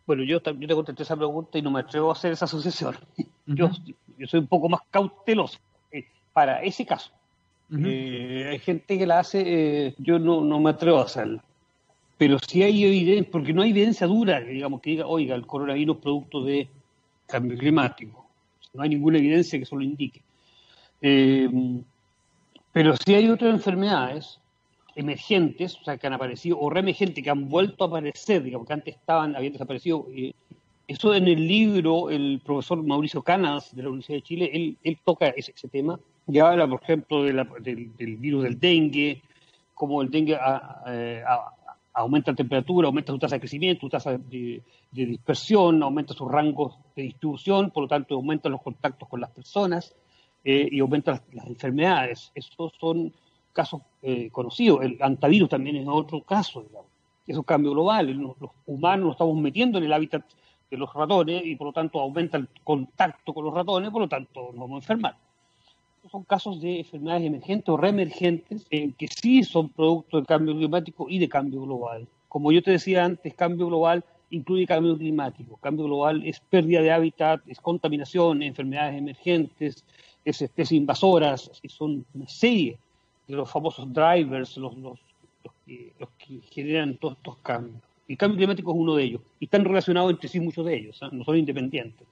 Bueno, 0.07 0.23
yo, 0.25 0.41
yo 0.43 0.69
te 0.69 0.75
contesté 0.75 1.03
esa 1.03 1.17
pregunta 1.17 1.59
y 1.59 1.63
no 1.63 1.71
me 1.71 1.81
atrevo 1.81 2.11
a 2.11 2.13
hacer 2.13 2.33
esa 2.33 2.45
asociación. 2.45 2.97
yo, 3.47 3.71
yo 4.19 4.27
soy 4.27 4.41
un 4.41 4.47
poco 4.47 4.69
más 4.69 4.81
cauteloso 4.91 5.59
eh, 5.93 6.07
para 6.33 6.63
ese 6.63 6.87
caso. 6.87 7.11
Eh, 7.73 8.49
hay 8.51 8.59
gente 8.59 8.99
que 8.99 9.07
la 9.07 9.21
hace, 9.21 9.43
eh, 9.47 9.95
yo 9.99 10.19
no, 10.19 10.41
no 10.41 10.59
me 10.59 10.71
atrevo 10.71 10.99
a 10.99 11.05
hacerla 11.05 11.41
pero 12.21 12.39
sí 12.39 12.63
hay 12.63 12.85
evidencia, 12.85 13.31
porque 13.33 13.55
no 13.55 13.63
hay 13.63 13.71
evidencia 13.71 14.07
dura, 14.07 14.41
digamos, 14.41 14.83
que 14.83 14.91
diga, 14.91 15.07
oiga, 15.07 15.35
el 15.35 15.47
coronavirus 15.47 15.97
es 15.97 16.03
producto 16.03 16.45
de 16.45 16.69
cambio 17.27 17.57
climático. 17.57 18.27
No 18.75 18.83
hay 18.83 18.91
ninguna 18.91 19.17
evidencia 19.17 19.59
que 19.59 19.63
eso 19.63 19.75
lo 19.75 19.83
indique. 19.83 20.21
Eh, 21.01 21.49
pero 22.73 22.95
sí 22.95 23.15
hay 23.15 23.31
otras 23.31 23.55
enfermedades 23.55 24.39
emergentes, 24.95 25.79
o 25.81 25.85
sea, 25.85 25.97
que 25.97 26.09
han 26.09 26.13
aparecido, 26.13 26.61
o 26.61 26.69
reemergentes, 26.69 27.25
que 27.25 27.31
han 27.31 27.49
vuelto 27.49 27.85
a 27.85 27.87
aparecer, 27.87 28.43
digamos, 28.43 28.67
que 28.67 28.75
antes 28.75 28.97
estaban, 28.97 29.35
habían 29.35 29.55
desaparecido. 29.55 30.07
Eh, 30.15 30.35
eso 30.89 31.15
en 31.15 31.27
el 31.27 31.49
libro, 31.49 32.11
el 32.11 32.43
profesor 32.45 32.83
Mauricio 32.83 33.23
Canas, 33.23 33.75
de 33.75 33.83
la 33.83 33.89
Universidad 33.89 34.19
de 34.19 34.23
Chile, 34.23 34.77
él, 34.83 34.99
toca 35.07 35.29
ese, 35.29 35.55
tema, 35.69 35.99
y 36.29 36.39
habla, 36.39 36.69
por 36.69 36.83
ejemplo, 36.83 37.23
del, 37.23 37.87
virus 38.19 38.43
del 38.43 38.61
dengue, 38.61 39.23
como 39.73 40.03
el 40.03 40.11
dengue 40.11 40.39
eh, 40.87 41.23
aumenta 41.93 42.31
la 42.31 42.37
temperatura, 42.37 42.87
aumenta 42.87 43.13
su 43.13 43.19
tasa 43.19 43.37
de 43.37 43.41
crecimiento, 43.41 43.81
su 43.83 43.89
tasa 43.89 44.17
de, 44.17 44.63
dispersión, 44.91 45.83
aumenta 45.83 46.15
sus 46.15 46.31
rangos 46.31 46.79
de 46.95 47.03
distribución, 47.03 47.71
por 47.71 47.85
lo 47.85 47.89
tanto 47.89 48.15
aumentan 48.15 48.53
los 48.53 48.63
contactos 48.63 49.09
con 49.09 49.21
las 49.21 49.31
personas 49.31 49.95
eh, 50.45 50.69
y 50.71 50.81
aumentan 50.81 51.21
las, 51.33 51.47
enfermedades. 51.47 52.33
Esos 52.35 52.73
son 52.79 53.13
casos 53.53 53.83
eh, 54.03 54.31
conocidos. 54.31 54.83
El 54.83 54.99
antivirus 55.01 55.49
también 55.49 55.77
es 55.77 55.87
otro 55.89 56.23
caso, 56.23 56.63
digamos. 56.63 56.91
Es 57.27 57.37
un 57.37 57.45
cambio 57.45 57.73
global. 57.73 58.09
Los, 58.09 58.37
humanos 58.67 59.07
nos 59.07 59.15
estamos 59.15 59.37
metiendo 59.37 59.79
en 59.79 59.85
el 59.85 59.93
hábitat 59.93 60.25
de 60.71 60.77
los 60.77 60.93
ratones 60.93 61.45
y 61.45 61.57
por 61.57 61.69
lo 61.69 61.73
tanto 61.73 62.01
aumenta 62.01 62.37
el 62.39 62.49
contacto 62.63 63.35
con 63.35 63.45
los 63.45 63.55
ratones, 63.55 63.91
por 63.91 64.03
lo 64.03 64.09
tanto 64.09 64.51
nos 64.53 64.61
vamos 64.61 64.75
a 64.75 64.77
enfermar. 64.77 65.30
Son 66.09 66.25
casos 66.25 66.61
de 66.61 66.79
enfermedades 66.79 67.27
emergentes 67.27 67.69
o 67.69 67.77
reemergentes 67.77 68.67
eh, 68.71 68.93
que 68.97 69.09
sí 69.09 69.45
son 69.45 69.69
producto 69.69 70.17
del 70.17 70.27
cambio 70.27 70.57
climático 70.57 71.07
y 71.09 71.19
de 71.19 71.29
cambio 71.29 71.63
global. 71.63 72.07
Como 72.29 72.53
yo 72.53 72.63
te 72.63 72.71
decía 72.71 73.05
antes, 73.05 73.35
cambio 73.35 73.67
global 73.67 74.05
incluye 74.31 74.67
cambio 74.67 74.97
climático. 74.97 75.57
Cambio 75.57 75.85
global 75.85 76.23
es 76.25 76.41
pérdida 76.41 76.81
de 76.81 76.93
hábitat, 76.93 77.43
es 77.47 77.61
contaminación, 77.61 78.43
enfermedades 78.43 78.99
emergentes, 78.99 79.85
es 80.25 80.43
especies 80.43 80.79
invasoras, 80.79 81.51
son 81.69 82.05
una 82.15 82.29
serie 82.29 82.79
de 83.27 83.37
los 83.37 83.51
famosos 83.51 83.93
drivers, 83.93 84.57
los, 84.57 84.77
los, 84.77 84.99
que, 85.67 85.93
generan 86.51 86.97
todos 86.97 87.17
estos 87.17 87.37
cambios. 87.39 87.83
El 88.09 88.17
cambio 88.17 88.39
climático 88.39 88.73
es 88.73 88.77
uno 88.77 88.97
de 88.97 89.05
ellos. 89.05 89.21
Y 89.39 89.45
están 89.45 89.65
relacionados 89.65 90.11
entre 90.11 90.29
sí 90.29 90.41
muchos 90.41 90.67
de 90.67 90.77
ellos, 90.77 91.01
¿eh? 91.03 91.07
no 91.13 91.25
son 91.25 91.37
independientes. 91.37 92.07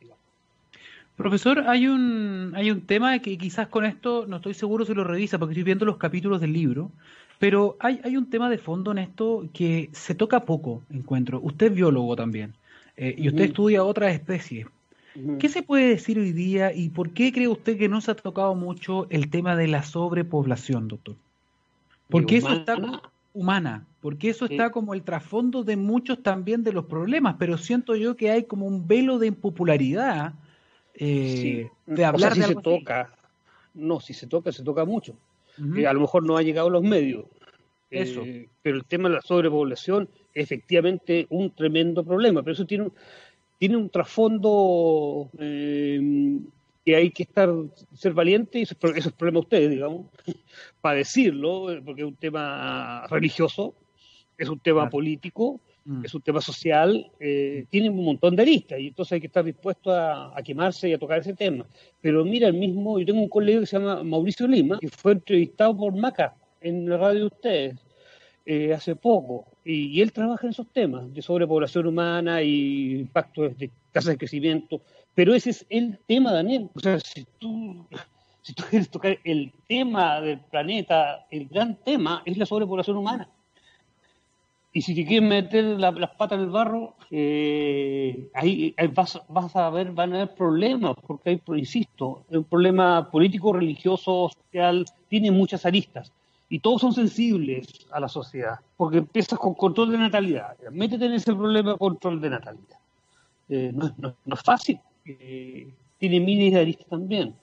Profesor, 1.18 1.64
hay 1.66 1.88
un, 1.88 2.52
hay 2.54 2.70
un 2.70 2.82
tema 2.82 3.18
que 3.18 3.36
quizás 3.36 3.66
con 3.66 3.84
esto 3.84 4.24
no 4.28 4.36
estoy 4.36 4.54
seguro 4.54 4.84
si 4.84 4.94
lo 4.94 5.02
revisa 5.02 5.36
porque 5.36 5.52
estoy 5.52 5.64
viendo 5.64 5.84
los 5.84 5.96
capítulos 5.96 6.40
del 6.40 6.52
libro, 6.52 6.92
pero 7.40 7.76
hay, 7.80 8.00
hay 8.04 8.16
un 8.16 8.30
tema 8.30 8.48
de 8.48 8.56
fondo 8.56 8.92
en 8.92 8.98
esto 8.98 9.48
que 9.52 9.90
se 9.92 10.14
toca 10.14 10.44
poco, 10.44 10.84
encuentro. 10.90 11.40
Usted 11.42 11.66
es 11.66 11.74
biólogo 11.74 12.14
también 12.14 12.54
eh, 12.96 13.16
y 13.18 13.26
usted 13.26 13.46
estudia 13.46 13.82
otras 13.82 14.14
especies. 14.14 14.68
¿Qué 15.40 15.48
se 15.48 15.64
puede 15.64 15.88
decir 15.88 16.20
hoy 16.20 16.30
día 16.30 16.72
y 16.72 16.90
por 16.90 17.10
qué 17.10 17.32
cree 17.32 17.48
usted 17.48 17.76
que 17.76 17.88
no 17.88 18.00
se 18.00 18.12
ha 18.12 18.14
tocado 18.14 18.54
mucho 18.54 19.08
el 19.10 19.28
tema 19.28 19.56
de 19.56 19.66
la 19.66 19.82
sobrepoblación, 19.82 20.86
doctor? 20.86 21.16
Porque 22.08 22.36
eso 22.36 22.52
está 22.52 22.76
humana, 23.34 23.84
porque 24.00 24.30
eso 24.30 24.44
está 24.44 24.70
como 24.70 24.94
el 24.94 25.02
trasfondo 25.02 25.64
de 25.64 25.76
muchos 25.76 26.22
también 26.22 26.62
de 26.62 26.72
los 26.72 26.84
problemas, 26.84 27.34
pero 27.40 27.58
siento 27.58 27.96
yo 27.96 28.14
que 28.14 28.30
hay 28.30 28.44
como 28.44 28.66
un 28.66 28.86
velo 28.86 29.18
de 29.18 29.26
impopularidad 29.26 30.34
eh, 31.00 31.70
de 31.86 32.04
hablar 32.04 32.34
si 32.34 32.42
se 32.42 32.54
toca, 32.56 33.08
no, 33.74 34.00
si 34.00 34.14
se 34.14 34.26
toca, 34.26 34.50
se 34.50 34.64
toca 34.64 34.84
mucho. 34.84 35.16
Eh, 35.76 35.86
a 35.86 35.92
lo 35.92 36.00
mejor 36.00 36.24
no 36.24 36.36
ha 36.36 36.42
llegado 36.42 36.68
a 36.68 36.70
los 36.70 36.82
medios. 36.82 37.26
Eso. 37.90 38.22
Eh, 38.22 38.48
pero 38.62 38.76
el 38.76 38.84
tema 38.84 39.08
de 39.08 39.16
la 39.16 39.22
sobrepoblación 39.22 40.08
es 40.34 40.44
efectivamente 40.44 41.26
un 41.30 41.50
tremendo 41.52 42.04
problema, 42.04 42.42
pero 42.42 42.52
eso 42.52 42.66
tiene 42.66 42.84
un, 42.84 42.92
tiene 43.58 43.76
un 43.76 43.90
trasfondo 43.90 45.30
que 45.38 46.96
hay 46.96 47.10
que 47.10 47.22
estar 47.22 47.50
ser 47.94 48.12
valiente, 48.12 48.58
y 48.58 48.62
eso, 48.62 48.74
es 48.94 49.12
problema 49.12 49.36
de 49.36 49.44
ustedes, 49.44 49.70
digamos, 49.70 50.06
para 50.80 50.96
decirlo, 50.96 51.66
porque 51.84 52.02
es 52.02 52.08
un 52.08 52.16
tema 52.16 53.06
religioso, 53.08 53.74
es 54.36 54.48
un 54.48 54.58
tema 54.58 54.88
político, 54.90 55.60
Mm. 55.88 56.04
es 56.04 56.14
un 56.14 56.20
tema 56.20 56.42
social, 56.42 57.10
eh, 57.18 57.64
tiene 57.70 57.88
un 57.88 58.04
montón 58.04 58.36
de 58.36 58.42
aristas 58.42 58.78
y 58.78 58.88
entonces 58.88 59.12
hay 59.12 59.20
que 59.20 59.28
estar 59.28 59.42
dispuesto 59.42 59.90
a, 59.90 60.36
quemarse 60.44 60.86
y 60.86 60.92
a 60.92 60.98
tocar 60.98 61.20
ese 61.20 61.32
tema. 61.32 61.64
Pero 62.02 62.26
mira, 62.26 62.46
el 62.46 62.52
mismo, 62.52 62.98
yo 62.98 63.06
tengo 63.06 63.22
un 63.22 63.28
colega 63.30 63.60
que 63.60 63.66
se 63.66 63.78
llama 63.78 64.02
Mauricio 64.04 64.46
Lima, 64.46 64.78
que 64.80 64.88
fue 64.88 65.12
entrevistado 65.12 65.74
por 65.74 65.96
Maca 65.96 66.36
en 66.60 66.90
la 66.90 66.98
radio 66.98 67.20
de 67.20 67.26
ustedes 67.26 67.76
eh, 68.44 68.74
hace 68.74 68.96
poco, 68.96 69.46
y, 69.64 70.02
él 70.02 70.12
trabaja 70.12 70.46
en 70.46 70.50
esos 70.50 70.68
temas 70.68 71.10
de 71.14 71.22
sobrepoblación 71.22 71.86
humana 71.86 72.42
y 72.42 73.00
impacto 73.00 73.48
de 73.48 73.70
tasas 73.90 74.12
de 74.12 74.18
crecimiento, 74.18 74.82
pero 75.14 75.34
ese 75.34 75.50
es 75.50 75.66
el 75.70 75.98
tema, 76.06 76.34
Daniel. 76.34 76.68
O 76.74 76.80
sea, 76.80 77.00
si 77.00 77.24
tú, 77.38 77.86
si 78.42 78.52
tú 78.52 78.62
quieres 78.68 78.90
tocar 78.90 79.18
el 79.24 79.52
tema 79.66 80.20
del 80.20 80.40
planeta, 80.40 81.26
el 81.30 81.48
gran 81.48 81.76
tema 81.76 82.22
es 82.26 82.36
la 82.36 82.44
sobrepoblación 82.44 82.98
humana 82.98 83.30
y 84.72 84.82
si 84.82 84.94
te 84.94 85.06
quieren 85.06 85.28
meter 85.28 85.64
las 85.64 86.10
patas 86.16 86.38
en 86.38 86.44
el 86.44 86.50
barro, 86.50 86.94
eh, 87.10 88.28
ahí, 88.34 88.74
vas, 88.92 89.20
vas, 89.28 89.56
a 89.56 89.70
ver, 89.70 89.92
van 89.92 90.12
a 90.12 90.16
haber 90.16 90.34
problemas, 90.34 90.94
porque 91.06 91.30
hay, 91.30 91.42
insisto, 91.58 92.24
es 92.30 92.36
un 92.36 92.44
problema 92.44 93.10
político, 93.10 93.52
religioso, 93.52 94.30
social, 94.30 94.84
tiene 95.08 95.30
muchas 95.30 95.64
aristas. 95.64 96.12
Y 96.50 96.60
todos 96.60 96.80
son 96.80 96.92
sensibles 96.92 97.86
a 97.90 98.00
la 98.00 98.08
sociedad, 98.08 98.58
porque 98.76 98.98
empiezas 98.98 99.38
con 99.38 99.54
control 99.54 99.90
de 99.90 99.98
natalidad. 99.98 100.56
Métete 100.70 101.06
en 101.06 101.12
ese 101.12 101.34
problema 101.34 101.76
control 101.76 102.20
de 102.20 102.30
natalidad. 102.30 102.78
Eh, 103.48 103.72
no, 103.74 104.34
es 104.34 104.42
fácil. 104.42 104.78
Eh, 105.04 105.68
tiene 105.98 106.20
miles 106.20 106.52
de 106.52 106.60
aristas 106.60 106.86
también. 106.86 107.34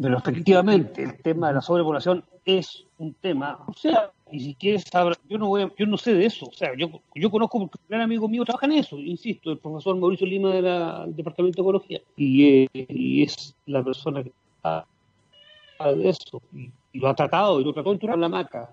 pero 0.00 0.18
efectivamente, 0.18 1.02
el 1.02 1.18
tema 1.18 1.48
de 1.48 1.54
la 1.54 1.60
sobrepoblación 1.60 2.24
es 2.44 2.84
un 2.98 3.14
tema. 3.14 3.58
O 3.66 3.74
sea, 3.74 4.10
y 4.32 4.40
si 4.40 4.54
quieres 4.54 4.84
saber, 4.90 5.16
yo 5.28 5.36
no 5.36 5.48
voy 5.48 5.70
yo 5.78 5.86
no 5.86 5.98
sé 5.98 6.14
de 6.14 6.24
eso, 6.24 6.46
o 6.46 6.52
sea, 6.52 6.74
yo, 6.76 7.02
yo 7.14 7.30
conozco 7.30 7.60
porque 7.60 7.78
un 7.78 7.88
gran 7.88 8.00
amigo 8.00 8.28
mío 8.28 8.44
trabaja 8.44 8.66
en 8.66 8.72
eso, 8.72 8.98
insisto, 8.98 9.52
el 9.52 9.58
profesor 9.58 9.94
Mauricio 9.96 10.26
Lima 10.26 10.50
del 10.50 11.14
Departamento 11.14 11.56
de 11.56 11.62
Ecología, 11.62 12.00
y, 12.16 12.64
eh, 12.72 13.22
es 13.22 13.54
la 13.66 13.84
persona 13.84 14.22
que 14.22 14.32
está 14.56 14.86
de 15.94 16.08
eso, 16.08 16.40
y, 16.54 16.70
lo 16.98 17.08
ha 17.08 17.14
tratado, 17.14 17.60
y 17.60 17.64
lo 17.64 17.72
trató 17.72 17.92
en 17.92 18.20
la 18.20 18.28
maca. 18.28 18.70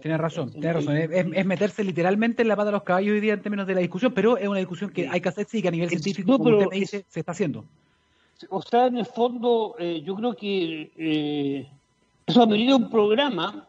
Tiene 0.00 0.16
razón, 0.16 0.50
tiene 0.50 0.72
razón. 0.72 0.96
Es, 0.96 1.44
meterse 1.44 1.84
literalmente 1.84 2.40
en 2.40 2.48
la 2.48 2.56
pata 2.56 2.66
de 2.66 2.72
los 2.72 2.82
caballos 2.84 3.12
hoy 3.12 3.20
día 3.20 3.34
en 3.34 3.42
términos 3.42 3.66
de 3.66 3.74
la 3.74 3.80
discusión, 3.80 4.12
pero 4.14 4.38
es 4.38 4.48
una 4.48 4.58
discusión 4.58 4.90
que 4.90 5.06
hay 5.08 5.20
que 5.20 5.28
hacer 5.28 5.46
sí 5.46 5.60
que 5.60 5.68
a 5.68 5.70
nivel 5.70 5.90
científico, 5.90 6.38
como 6.38 6.56
usted 6.56 6.70
me 6.70 6.78
dice, 6.78 7.04
se 7.08 7.20
está 7.20 7.32
haciendo. 7.32 7.64
O 8.48 8.62
sea, 8.62 8.86
en 8.86 8.96
el 8.96 9.06
fondo, 9.06 9.74
eh, 9.78 10.00
yo 10.02 10.14
creo 10.14 10.34
que 10.34 10.90
eh, 10.96 11.68
eso 12.26 12.42
ha 12.42 12.46
venido 12.46 12.76
un 12.76 12.88
programa 12.88 13.68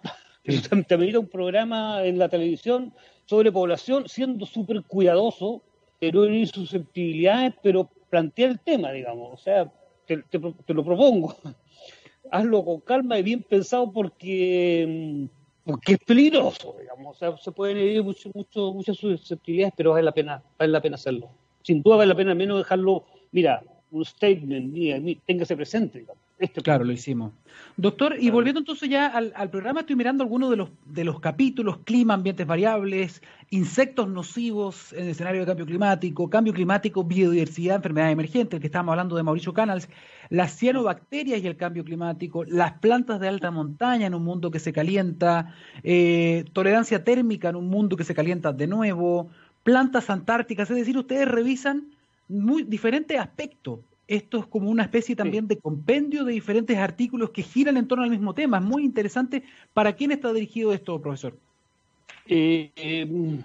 te 0.88 0.96
ha 0.96 1.20
un 1.20 1.28
programa 1.28 2.04
en 2.06 2.18
la 2.18 2.30
televisión 2.30 2.94
sobre 3.26 3.52
población 3.52 4.08
siendo 4.08 4.46
súper 4.46 4.84
cuidadoso, 4.84 5.62
pero 6.00 6.26
en 6.26 6.48
susceptibilidades, 6.48 7.54
pero 7.62 7.90
plantear 8.10 8.52
el 8.52 8.60
tema, 8.60 8.92
digamos. 8.92 9.34
O 9.34 9.38
sea, 9.38 9.72
te, 10.06 10.74
lo 10.74 10.84
propongo. 10.84 11.36
Hazlo 12.32 12.66
con 12.66 12.80
calma 12.82 13.18
y 13.18 13.24
bien 13.24 13.44
pensado 13.44 13.92
porque, 13.92 14.86
mm, 14.88 15.70
porque 15.70 15.94
es 15.94 16.00
peligroso, 16.00 16.76
digamos. 16.80 17.16
O 17.16 17.20
sea, 17.20 17.38
se 17.38 17.52
pueden 17.52 17.78
herir 17.78 18.04
mucho, 18.04 18.30
mucho, 18.34 18.74
muchas 18.74 18.98
susceptibilidades, 18.98 19.74
pero 19.78 19.92
vale 19.92 20.04
la 20.04 20.12
pena, 20.12 20.44
vale 20.58 20.72
la 20.72 20.82
pena 20.82 20.96
hacerlo. 20.96 21.30
Sin 21.64 21.82
duda 21.82 21.98
vale 21.98 22.10
la 22.10 22.16
pena 22.16 22.32
al 22.32 22.38
menos 22.38 22.58
dejarlo, 22.58 23.06
mira, 23.32 23.64
un 23.92 24.06
statement, 24.06 24.72
mira, 24.72 25.00
téngase 25.26 25.56
presente, 25.56 26.00
digamos. 26.00 26.29
Claro, 26.64 26.86
lo 26.86 26.94
hicimos. 26.94 27.34
Doctor, 27.76 28.16
y 28.18 28.30
volviendo 28.30 28.60
entonces 28.60 28.90
ya 28.90 29.08
al, 29.08 29.50
programa, 29.50 29.82
estoy 29.82 29.98
mirando 29.98 30.24
algunos 30.24 30.50
de 30.50 30.56
los, 30.56 30.70
de 30.86 31.04
los 31.04 31.20
capítulos, 31.20 31.80
clima, 31.84 32.14
ambientes 32.14 32.48
variables, 32.48 33.22
insectos 33.50 34.08
nocivos 34.08 34.94
en 34.94 35.04
el 35.04 35.10
escenario 35.10 35.42
de 35.42 35.48
cambio 35.48 35.66
climático, 35.66 36.30
cambio 36.30 36.54
climático, 36.54 37.04
biodiversidad, 37.04 37.78
enfermedad 37.78 38.12
emergente, 38.12 38.56
el 38.56 38.62
que 38.62 38.68
estábamos 38.68 38.94
hablando 38.94 39.18
de 39.18 39.24
Mauricio 39.24 39.54
Canals, 39.54 39.90
las 40.30 40.58
cianobacterias 40.58 41.42
y 41.42 41.48
el 41.48 41.58
cambio 41.58 41.84
climático, 41.84 42.46
las 42.46 42.74
plantas 42.74 43.20
de 43.20 43.28
alta 43.28 43.52
montaña 43.52 44.08
en 44.08 44.14
un 44.14 44.24
mundo 44.24 44.50
que 44.50 44.60
se 44.60 44.72
calienta, 44.72 45.54
eh, 45.84 46.46
tolerancia 46.54 47.04
térmica 47.04 47.50
en 47.50 47.58
un 47.58 47.68
mundo 47.68 47.98
que 47.98 48.06
se 48.06 48.16
calienta 48.16 48.54
de 48.54 48.68
nuevo, 48.68 49.30
plantas 49.64 50.10
antárticas, 50.10 50.70
es 50.70 50.78
decir, 50.78 50.98
ustedes 50.98 51.28
revisan 51.28 51.88
muy 52.30 52.64
diferentes 52.64 53.20
aspectos 53.20 53.80
esto 54.10 54.40
es 54.40 54.48
como 54.48 54.72
una 54.72 54.82
especie 54.82 55.16
también 55.16 55.48
de 55.48 55.60
compendio 55.60 56.24
de 56.24 56.34
diferentes 56.34 56.76
artículos 56.76 57.30
que 57.30 57.44
giran 57.44 57.78
en 57.78 57.88
torno 57.88 58.04
al 58.04 58.10
mismo 58.10 58.34
tema. 58.34 58.58
Es 58.58 58.64
muy 58.64 58.84
interesante. 58.84 59.44
¿Para 59.72 59.94
quién 59.94 60.12
está 60.12 60.34
dirigido 60.34 60.74
esto, 60.74 61.00
profesor? 61.00 61.38
Eh, 62.26 62.72
eh, 62.76 63.40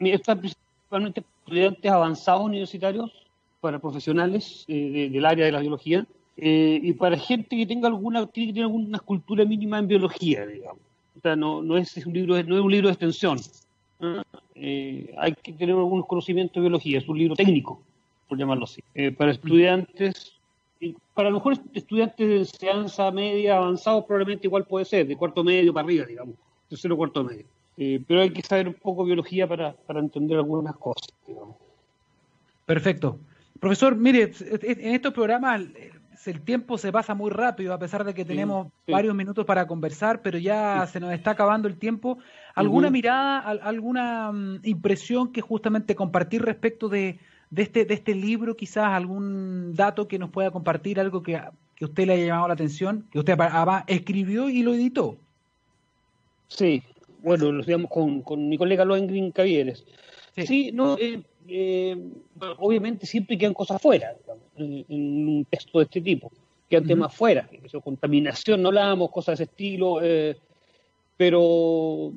está 0.00 0.34
principalmente 0.34 1.22
estudiantes 1.44 1.90
avanzados 1.90 2.44
universitarios, 2.44 3.12
para 3.60 3.78
profesionales 3.78 4.64
eh, 4.66 5.08
del 5.12 5.24
área 5.24 5.46
de 5.46 5.52
la 5.52 5.60
biología 5.60 6.04
eh, 6.36 6.80
y 6.82 6.92
para 6.94 7.16
gente 7.16 7.56
que 7.56 7.64
tenga 7.64 7.86
alguna, 7.86 8.26
tiene 8.26 8.48
que 8.48 8.54
tener 8.54 8.64
alguna 8.64 8.98
cultura 8.98 9.44
mínima 9.44 9.78
en 9.78 9.86
biología, 9.86 10.44
digamos. 10.44 10.82
O 11.16 11.20
sea, 11.20 11.36
no, 11.36 11.62
no, 11.62 11.76
es, 11.76 11.96
un 12.04 12.12
libro, 12.12 12.42
no 12.42 12.56
es 12.56 12.60
un 12.60 12.72
libro 12.72 12.88
de 12.88 12.94
extensión. 12.94 13.38
hay 14.10 15.32
que 15.40 15.52
tener 15.52 15.76
algunos 15.76 16.06
conocimientos 16.06 16.54
de 16.54 16.60
biología, 16.62 16.98
es 16.98 17.08
un 17.08 17.18
libro 17.18 17.36
técnico 17.36 17.80
por 18.32 18.38
llamarlo 18.38 18.64
así. 18.64 18.82
Eh, 18.94 19.12
para 19.12 19.30
estudiantes, 19.30 20.40
para 21.12 21.28
lo 21.28 21.36
mejor 21.36 21.58
estudiantes 21.74 22.26
de 22.26 22.38
enseñanza 22.38 23.10
media 23.10 23.58
avanzado 23.58 24.06
probablemente 24.06 24.46
igual 24.46 24.64
puede 24.64 24.86
ser, 24.86 25.06
de 25.06 25.18
cuarto 25.18 25.44
medio 25.44 25.74
para 25.74 25.84
arriba, 25.84 26.06
digamos, 26.06 26.36
tercero 26.66 26.96
cuarto 26.96 27.22
medio. 27.24 27.44
Eh, 27.76 28.02
pero 28.08 28.22
hay 28.22 28.30
que 28.30 28.40
saber 28.40 28.68
un 28.68 28.74
poco 28.74 29.04
biología 29.04 29.46
para, 29.46 29.74
para 29.74 30.00
entender 30.00 30.38
algunas 30.38 30.74
cosas, 30.76 31.12
digamos. 31.26 31.56
Perfecto. 32.64 33.18
Profesor, 33.60 33.96
mire, 33.96 34.32
en 34.40 34.94
estos 34.94 35.12
programas 35.12 35.60
el 36.24 36.40
tiempo 36.40 36.78
se 36.78 36.90
pasa 36.90 37.14
muy 37.14 37.30
rápido, 37.30 37.74
a 37.74 37.78
pesar 37.78 38.02
de 38.02 38.14
que 38.14 38.24
tenemos 38.24 38.68
varios 38.88 39.14
minutos 39.14 39.44
para 39.44 39.66
conversar, 39.66 40.22
pero 40.22 40.38
ya 40.38 40.86
se 40.86 41.00
nos 41.00 41.12
está 41.12 41.32
acabando 41.32 41.68
el 41.68 41.76
tiempo. 41.76 42.16
¿Alguna 42.54 42.88
mirada, 42.88 43.40
alguna 43.40 44.32
mm, 44.32 44.60
impresión 44.62 45.32
que 45.32 45.42
justamente 45.42 45.94
compartir 45.94 46.40
respecto 46.40 46.88
de, 46.88 47.20
de 47.52 47.62
este, 47.62 47.84
de 47.84 47.92
este 47.92 48.14
libro, 48.14 48.56
quizás 48.56 48.86
algún 48.86 49.74
dato 49.74 50.08
que 50.08 50.18
nos 50.18 50.30
pueda 50.30 50.50
compartir, 50.50 50.98
algo 50.98 51.22
que, 51.22 51.38
que 51.76 51.84
usted 51.84 52.06
le 52.06 52.14
haya 52.14 52.26
llamado 52.26 52.48
la 52.48 52.54
atención, 52.54 53.06
que 53.12 53.18
usted 53.18 53.38
escribió 53.88 54.48
y 54.48 54.62
lo 54.62 54.72
editó. 54.72 55.18
Sí, 56.48 56.82
bueno, 57.22 57.52
lo 57.52 57.62
digamos 57.62 57.90
con, 57.90 58.22
con 58.22 58.48
mi 58.48 58.56
colega 58.56 58.86
Loengrin 58.86 59.32
Cavieres. 59.32 59.84
Sí, 60.34 60.70
no, 60.72 60.96
eh, 60.96 61.20
eh, 61.46 61.94
obviamente 62.56 63.04
siempre 63.04 63.36
quedan 63.36 63.52
cosas 63.52 63.82
fuera, 63.82 64.16
en, 64.56 64.86
un 64.88 65.46
texto 65.50 65.78
de 65.78 65.84
este 65.84 66.00
tipo, 66.00 66.32
quedan 66.70 66.86
temas 66.86 67.14
fuera, 67.14 67.46
contaminación, 67.84 68.62
no 68.62 68.68
hablamos, 68.68 69.10
cosas 69.10 69.38
de 69.38 69.44
ese 69.44 69.50
estilo, 69.50 70.00
eh, 70.02 70.38
pero 71.18 72.14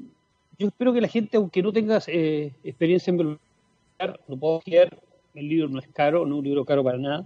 yo 0.57 0.67
espero 0.67 0.93
que 0.93 1.01
la 1.01 1.09
gente, 1.09 1.35
aunque 1.35 1.61
no 1.61 1.73
tenga 1.73 1.99
eh, 2.07 2.53
experiencia 2.63 3.11
en 3.11 3.17
biología, 3.17 4.19
lo 4.29 4.37
pueda 4.37 4.61
leer, 4.65 4.97
el 5.35 5.47
libro 5.47 5.69
no 5.69 5.79
es 5.79 5.87
caro, 5.87 6.25
no 6.25 6.35
es 6.35 6.39
un 6.39 6.45
libro 6.45 6.65
caro 6.65 6.83
para 6.83 6.97
nada, 6.97 7.25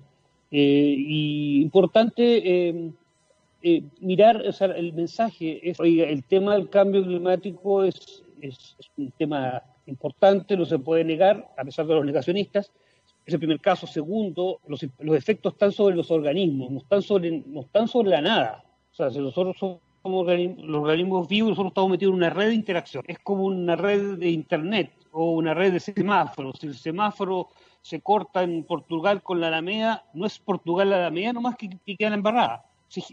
y 0.51 1.61
importante 1.61 2.91
mirar, 3.99 4.41
o 4.47 4.51
sea, 4.51 4.67
el 4.67 4.93
mensaje 4.93 5.69
es, 5.69 5.79
oiga, 5.79 6.05
el 6.05 6.23
tema 6.23 6.55
del 6.55 6.69
cambio 6.69 7.03
climático 7.03 7.83
es, 7.83 8.23
es 8.41 8.75
un 8.97 9.11
tema 9.11 9.61
importante, 9.89 10.55
no 10.55 10.65
se 10.65 10.79
puede 10.79 11.03
negar, 11.03 11.49
a 11.57 11.63
pesar 11.63 11.85
de 11.87 11.95
los 11.95 12.05
negacionistas. 12.05 12.71
Es 13.25 13.33
el 13.33 13.39
primer 13.39 13.59
caso. 13.59 13.85
Segundo, 13.85 14.59
los, 14.67 14.81
efectos 14.83 15.53
están 15.53 15.71
sobre 15.71 15.95
los 15.95 16.09
organismos, 16.11 16.71
no 16.71 16.77
están 16.79 17.01
sobre, 17.01 17.43
no 17.45 17.61
están 17.61 17.87
sobre 17.87 18.09
la 18.09 18.21
nada. 18.21 18.63
O 18.91 18.95
sea, 18.95 19.09
si 19.09 19.19
nosotros 19.19 19.57
somos 19.57 19.81
los 20.03 20.81
organismos 20.81 21.27
vivos, 21.27 21.49
nosotros 21.49 21.71
estamos 21.71 21.91
metidos 21.91 22.13
en 22.13 22.17
una 22.17 22.29
red 22.29 22.47
de 22.47 22.55
interacción. 22.55 23.03
Es 23.07 23.19
como 23.19 23.43
una 23.43 23.75
red 23.75 24.17
de 24.17 24.29
Internet 24.29 24.91
o 25.11 25.31
una 25.31 25.53
red 25.53 25.73
de 25.73 25.79
semáforos. 25.79 26.59
Si 26.59 26.67
el 26.67 26.75
semáforo 26.75 27.49
se 27.81 28.01
corta 28.01 28.43
en 28.43 28.63
Portugal 28.63 29.23
con 29.23 29.39
la 29.39 29.47
Alameda, 29.47 30.05
no 30.13 30.25
es 30.25 30.39
Portugal 30.39 30.89
la 30.89 30.97
Alameda 30.97 31.33
nomás 31.33 31.55
que, 31.55 31.69
que 31.85 31.95
queda 31.95 32.13
embarrada. 32.13 32.65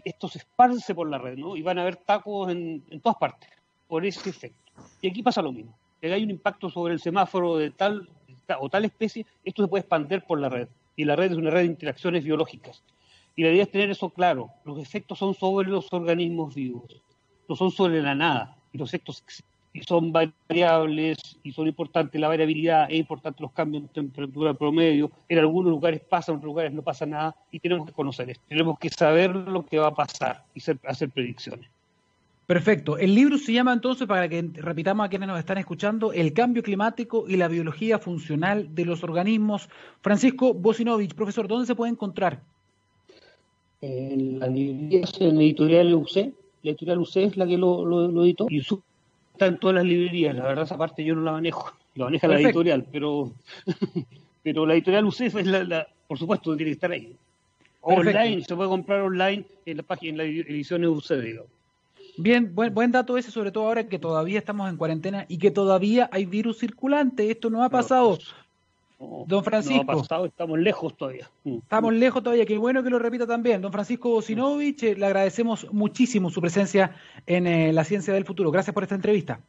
esto 0.03 0.27
se 0.27 0.39
esparce 0.39 0.93
por 0.95 1.09
la 1.09 1.17
red, 1.17 1.37
¿no? 1.37 1.55
Y 1.55 1.61
van 1.61 1.77
a 1.79 1.81
haber 1.81 1.97
tacos 1.97 2.51
en, 2.51 2.83
en 2.89 2.99
todas 2.99 3.17
partes, 3.17 3.49
por 3.87 4.05
ese 4.05 4.29
efecto. 4.29 4.71
Y 5.01 5.09
aquí 5.09 5.23
pasa 5.23 5.41
lo 5.41 5.51
mismo 5.51 5.73
que 5.99 6.13
hay 6.13 6.23
un 6.23 6.31
impacto 6.31 6.69
sobre 6.69 6.93
el 6.93 6.99
semáforo 6.99 7.57
de 7.57 7.71
tal 7.71 8.09
o 8.59 8.69
tal 8.69 8.85
especie, 8.85 9.25
esto 9.43 9.63
se 9.63 9.67
puede 9.67 9.81
expandir 9.81 10.21
por 10.23 10.39
la 10.39 10.49
red. 10.49 10.67
Y 10.95 11.05
la 11.05 11.15
red 11.15 11.31
es 11.31 11.37
una 11.37 11.49
red 11.49 11.61
de 11.61 11.65
interacciones 11.65 12.23
biológicas. 12.23 12.83
Y 13.35 13.43
la 13.43 13.51
idea 13.51 13.63
es 13.63 13.71
tener 13.71 13.89
eso 13.89 14.09
claro. 14.09 14.49
Los 14.63 14.79
efectos 14.79 15.19
son 15.19 15.33
sobre 15.33 15.69
los 15.69 15.91
organismos 15.91 16.55
vivos, 16.55 17.01
no 17.47 17.55
son 17.55 17.71
sobre 17.71 18.01
la 18.01 18.15
nada. 18.15 18.57
Y 18.71 18.77
los 18.77 18.89
efectos 18.89 19.23
son 19.83 20.11
variables 20.11 21.17
y 21.43 21.51
son 21.51 21.67
importantes. 21.67 22.19
La 22.19 22.27
variabilidad 22.27 22.89
es 22.89 22.97
importante, 22.97 23.41
los 23.41 23.51
cambios 23.51 23.83
de 23.83 23.89
temperatura 23.89 24.53
promedio. 24.53 25.11
En 25.29 25.39
algunos 25.39 25.71
lugares 25.71 26.01
pasa, 26.01 26.31
en 26.31 26.37
otros 26.37 26.49
lugares 26.49 26.73
no 26.73 26.81
pasa 26.81 27.05
nada. 27.05 27.35
Y 27.51 27.59
tenemos 27.59 27.85
que 27.87 27.93
conocer 27.93 28.29
esto. 28.29 28.43
Tenemos 28.47 28.79
que 28.79 28.89
saber 28.89 29.35
lo 29.35 29.65
que 29.65 29.77
va 29.77 29.87
a 29.87 29.95
pasar 29.95 30.43
y 30.53 30.61
hacer 30.61 31.09
predicciones. 31.09 31.69
Perfecto. 32.47 32.97
El 32.97 33.13
libro 33.13 33.37
se 33.37 33.51
llama 33.51 33.73
entonces, 33.73 34.07
para 34.07 34.29
que 34.29 34.41
repitamos 34.53 35.05
a 35.05 35.09
quienes 35.09 35.27
nos 35.27 35.37
están 35.37 35.57
escuchando, 35.57 36.13
El 36.13 36.31
cambio 36.31 36.63
climático 36.63 37.25
y 37.27 37.35
la 37.35 37.49
biología 37.49 37.99
funcional 37.99 38.73
de 38.73 38.85
los 38.85 39.03
organismos. 39.03 39.67
Francisco 39.99 40.53
Bosinovich, 40.53 41.13
profesor, 41.13 41.49
¿dónde 41.49 41.67
se 41.67 41.75
puede 41.75 41.91
encontrar? 41.91 42.41
En 43.81 44.39
la 44.39 44.47
librería, 44.47 45.01
en 45.19 45.35
la 45.35 45.43
editorial 45.43 45.93
UC. 45.93 46.33
La 46.63 46.71
editorial 46.71 46.99
UC 46.99 47.17
es 47.17 47.35
la 47.35 47.45
que 47.45 47.57
lo, 47.57 48.23
editó 48.23 48.47
y 48.49 48.61
está 49.37 49.45
en 49.45 49.57
todas 49.57 49.75
las 49.75 49.85
librerías. 49.85 50.35
La 50.35 50.45
verdad, 50.45 50.65
esa 50.65 50.77
parte 50.77 51.03
yo 51.03 51.15
no 51.15 51.21
la 51.21 51.31
manejo. 51.31 51.71
La 51.95 52.05
maneja 52.05 52.27
la 52.27 52.39
editorial, 52.39 52.85
pero, 52.91 53.31
pero 54.43 54.65
la 54.65 54.73
editorial 54.73 55.05
UC 55.05 55.21
es 55.21 55.45
la, 55.45 55.87
por 56.07 56.17
supuesto, 56.17 56.55
tiene 56.55 56.71
que 56.71 56.73
estar 56.73 56.91
ahí. 56.91 57.15
Online, 57.81 58.43
se 58.43 58.55
puede 58.55 58.69
comprar 58.69 59.01
online 59.01 59.45
en 59.65 59.77
la 59.77 59.83
página, 59.83 60.11
en 60.11 60.17
la 60.17 60.23
edición 60.23 60.83
UC, 60.83 61.11
digamos. 61.21 61.51
Bien, 62.17 62.53
buen, 62.53 62.73
buen 62.73 62.91
dato 62.91 63.15
ese, 63.17 63.29
sobre 63.29 63.51
todo 63.51 63.67
ahora 63.67 63.87
que 63.87 63.99
todavía 63.99 64.39
estamos 64.39 64.69
en 64.69 64.77
cuarentena 64.77 65.25
y 65.29 65.37
que 65.37 65.51
todavía 65.51 66.09
hay 66.11 66.25
virus 66.25 66.57
circulante. 66.57 67.29
Esto 67.29 67.51
no 67.51 67.63
ha 67.63 67.69
pasado. 67.69 68.17
Don 68.99 69.43
Francisco. 69.43 69.83
No 69.83 69.91
ha 69.91 70.01
pasado, 70.01 70.25
estamos 70.25 70.57
lejos 70.57 70.95
todavía. 70.97 71.29
Mm. 71.43 71.57
Estamos 71.57 71.93
lejos 71.93 72.23
todavía, 72.23 72.45
qué 72.45 72.57
bueno 72.57 72.83
que 72.83 72.89
lo 72.89 72.97
repita 72.97 73.27
también. 73.27 73.61
Don 73.61 73.71
Francisco 73.71 74.09
Bosinovich, 74.09 74.83
eh, 74.83 74.95
le 74.95 75.05
agradecemos 75.05 75.71
muchísimo 75.71 76.29
su 76.29 76.41
presencia 76.41 76.95
en 77.25 77.45
eh, 77.45 77.73
la 77.73 77.83
ciencia 77.83 78.13
del 78.13 78.25
futuro. 78.25 78.49
Gracias 78.49 78.73
por 78.73 78.83
esta 78.83 78.95
entrevista. 78.95 79.39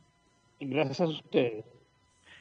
Gracias 0.61 1.01
a 1.01 1.07
ustedes. 1.07 1.65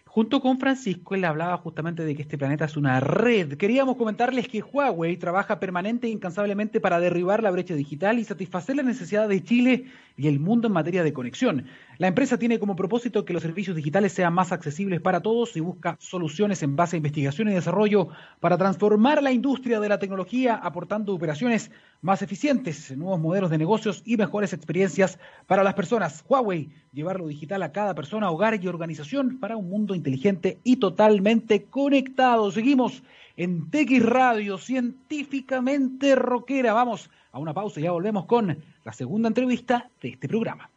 Junto 0.06 0.42
con 0.42 0.58
Francisco, 0.58 1.14
él 1.14 1.24
hablaba 1.26 1.58
justamente 1.58 2.04
de 2.04 2.16
que 2.16 2.24
este 2.24 2.40
planeta 2.40 2.66
es 2.66 2.76
una 2.76 3.00
red. 3.00 3.56
Queríamos 3.56 3.98
comentarles 3.98 4.48
que 4.48 4.64
Huawei 4.64 5.16
trabaja 5.18 5.60
permanente 5.60 6.08
e 6.08 6.10
incansablemente 6.10 6.82
para 6.82 7.00
derribar 7.00 7.44
la 7.44 7.52
brecha 7.52 7.76
digital 7.76 8.18
y 8.18 8.24
satisfacer 8.24 8.78
las 8.78 8.86
necesidades 8.86 9.30
de 9.30 9.44
Chile 9.44 9.86
y 10.18 10.28
el 10.28 10.40
mundo 10.40 10.68
en 10.68 10.74
materia 10.74 11.04
de 11.04 11.14
conexión. 11.14 11.68
La 12.00 12.08
empresa 12.08 12.38
tiene 12.38 12.60
como 12.60 12.76
propósito 12.76 13.24
que 13.24 13.34
los 13.34 13.44
servicios 13.44 13.76
digitales 13.76 14.14
sean 14.14 14.34
más 14.34 14.52
accesibles 14.52 15.00
para 15.00 15.22
todos 15.22 15.56
y 15.56 15.60
busca 15.60 15.96
soluciones 16.00 16.64
en 16.64 16.76
base 16.76 16.96
a 16.96 16.98
investigación 16.98 17.50
y 17.50 17.54
desarrollo 17.54 18.10
para 18.40 18.58
transformar 18.58 19.22
la 19.22 19.32
industria 19.32 19.80
de 19.80 19.90
la 19.90 20.00
tecnología, 20.00 20.56
aportando 20.56 21.14
operaciones 21.14 21.72
más 22.02 22.22
eficientes, 22.22 22.96
nuevos 22.98 23.20
modelos 23.20 23.52
de 23.52 23.58
negocios 23.58 24.02
y 24.06 24.18
mejores 24.18 24.54
experiencias 24.54 25.20
para 25.46 25.64
las 25.64 25.76
personas. 25.76 26.26
Huawei, 26.28 26.70
llevar 26.94 27.20
lo 27.20 27.28
digital 27.28 27.62
a 27.64 27.72
cada 27.72 27.94
persona, 27.94 28.30
hogar 28.30 28.62
y 28.62 28.68
organización 28.68 29.40
para 29.40 29.56
un 29.56 29.70
mundo 29.70 29.94
inteligente 29.94 30.60
y 30.64 30.78
totalmente 30.78 31.66
conectado. 31.66 32.52
Seguimos 32.52 33.04
en 33.36 33.70
TX 33.70 34.04
Radio, 34.04 34.58
científicamente 34.58 36.16
rockera. 36.16 36.74
Vamos 36.74 37.10
a 37.38 37.40
una 37.40 37.54
pausa 37.54 37.80
y 37.80 37.84
ya 37.84 37.92
volvemos 37.92 38.26
con 38.26 38.58
la 38.84 38.94
segunda 38.94 39.28
entrevista 39.28 39.90
de 40.02 40.10
este 40.10 40.28
programa. 40.28 40.70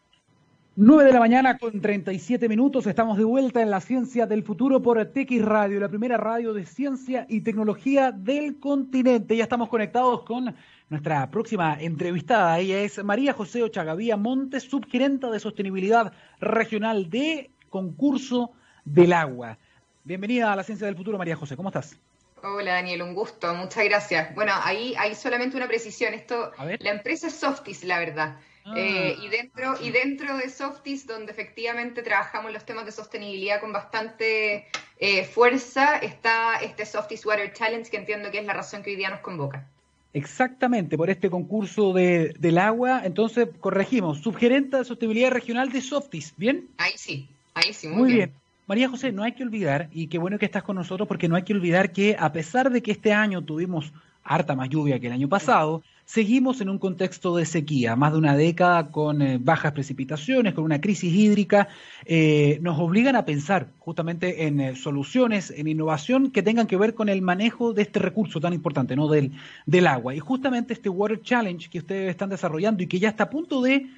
9 0.76 1.04
de 1.04 1.12
la 1.12 1.18
mañana 1.18 1.58
con 1.58 1.80
37 1.80 2.48
minutos. 2.48 2.86
Estamos 2.86 3.16
de 3.16 3.24
vuelta 3.24 3.62
en 3.62 3.70
la 3.70 3.80
ciencia 3.80 4.26
del 4.26 4.42
futuro 4.42 4.82
por 4.82 5.02
TX 5.04 5.42
Radio, 5.42 5.80
la 5.80 5.88
primera 5.88 6.16
radio 6.18 6.52
de 6.52 6.66
ciencia 6.66 7.26
y 7.28 7.40
tecnología 7.40 8.12
del 8.12 8.60
continente. 8.60 9.36
Ya 9.36 9.44
estamos 9.44 9.68
conectados 9.68 10.22
con 10.22 10.54
nuestra 10.90 11.30
próxima 11.30 11.76
entrevistada. 11.80 12.58
Ella 12.58 12.80
es 12.80 13.02
María 13.02 13.32
José 13.32 13.62
Ochagavía 13.62 14.16
Montes, 14.16 14.64
subgerenta 14.64 15.30
de 15.30 15.40
sostenibilidad 15.40 16.12
regional 16.40 17.08
de 17.08 17.50
concurso 17.70 18.52
del 18.84 19.14
agua. 19.14 19.58
Bienvenida 20.04 20.52
a 20.52 20.56
la 20.56 20.62
ciencia 20.62 20.86
del 20.86 20.96
futuro, 20.96 21.16
María 21.16 21.36
José. 21.36 21.56
¿Cómo 21.56 21.70
estás? 21.70 21.98
Hola 22.42 22.74
Daniel, 22.74 23.02
un 23.02 23.14
gusto, 23.14 23.54
muchas 23.54 23.84
gracias. 23.84 24.34
Bueno, 24.34 24.52
ahí 24.62 24.94
hay 24.98 25.14
solamente 25.14 25.56
una 25.56 25.68
precisión. 25.68 26.14
Esto, 26.14 26.52
la 26.58 26.90
empresa 26.90 27.26
es 27.26 27.34
Softis, 27.34 27.84
la 27.84 27.98
verdad. 27.98 28.36
Ah. 28.64 28.74
Eh, 28.76 29.16
y 29.22 29.28
dentro 29.28 29.74
y 29.80 29.90
dentro 29.90 30.36
de 30.36 30.48
Softis, 30.48 31.06
donde 31.06 31.32
efectivamente 31.32 32.02
trabajamos 32.02 32.52
los 32.52 32.64
temas 32.64 32.84
de 32.84 32.92
sostenibilidad 32.92 33.60
con 33.60 33.72
bastante 33.72 34.66
eh, 34.98 35.24
fuerza, 35.24 35.96
está 35.98 36.56
este 36.56 36.86
Softis 36.86 37.24
Water 37.26 37.52
Challenge, 37.52 37.90
que 37.90 37.96
entiendo 37.96 38.30
que 38.30 38.38
es 38.38 38.44
la 38.44 38.52
razón 38.52 38.82
que 38.82 38.90
hoy 38.90 38.96
día 38.96 39.10
nos 39.10 39.20
convoca. 39.20 39.66
Exactamente, 40.12 40.96
por 40.96 41.08
este 41.08 41.30
concurso 41.30 41.92
de, 41.92 42.34
del 42.38 42.58
agua. 42.58 43.02
Entonces, 43.04 43.48
corregimos, 43.60 44.20
subgerente 44.20 44.78
de 44.78 44.84
sostenibilidad 44.84 45.30
regional 45.30 45.70
de 45.70 45.80
Softis, 45.80 46.34
¿bien? 46.36 46.68
Ahí 46.78 46.94
sí, 46.96 47.28
ahí 47.54 47.72
sí, 47.72 47.86
muy, 47.88 48.12
bien. 48.12 48.34
María 48.70 48.88
José, 48.88 49.10
no 49.10 49.24
hay 49.24 49.32
que 49.32 49.42
olvidar, 49.42 49.88
y 49.90 50.06
qué 50.06 50.16
bueno 50.16 50.38
que 50.38 50.44
estás 50.44 50.62
con 50.62 50.76
nosotros, 50.76 51.08
porque 51.08 51.28
no 51.28 51.34
hay 51.34 51.42
que 51.42 51.52
olvidar 51.52 51.90
que 51.90 52.14
a 52.16 52.30
pesar 52.30 52.70
de 52.70 52.80
que 52.84 52.92
este 52.92 53.12
año 53.12 53.42
tuvimos 53.42 53.92
harta 54.22 54.54
más 54.54 54.68
lluvia 54.68 55.00
que 55.00 55.08
el 55.08 55.12
año 55.12 55.28
pasado, 55.28 55.82
seguimos 56.04 56.60
en 56.60 56.68
un 56.68 56.78
contexto 56.78 57.34
de 57.34 57.46
sequía, 57.46 57.96
más 57.96 58.12
de 58.12 58.18
una 58.18 58.36
década 58.36 58.92
con 58.92 59.22
eh, 59.22 59.38
bajas 59.40 59.72
precipitaciones, 59.72 60.54
con 60.54 60.62
una 60.62 60.80
crisis 60.80 61.12
hídrica, 61.12 61.66
eh, 62.04 62.60
nos 62.62 62.78
obligan 62.78 63.16
a 63.16 63.24
pensar 63.24 63.70
justamente 63.80 64.46
en 64.46 64.60
eh, 64.60 64.76
soluciones, 64.76 65.50
en 65.50 65.66
innovación 65.66 66.30
que 66.30 66.44
tengan 66.44 66.68
que 66.68 66.76
ver 66.76 66.94
con 66.94 67.08
el 67.08 67.22
manejo 67.22 67.72
de 67.72 67.82
este 67.82 67.98
recurso 67.98 68.40
tan 68.40 68.52
importante, 68.52 68.94
¿no? 68.94 69.08
Del, 69.08 69.32
del 69.66 69.88
agua. 69.88 70.14
Y 70.14 70.20
justamente 70.20 70.74
este 70.74 70.88
Water 70.88 71.20
Challenge 71.20 71.68
que 71.68 71.78
ustedes 71.80 72.08
están 72.08 72.30
desarrollando 72.30 72.84
y 72.84 72.86
que 72.86 73.00
ya 73.00 73.08
está 73.08 73.24
a 73.24 73.30
punto 73.30 73.62
de 73.62 73.88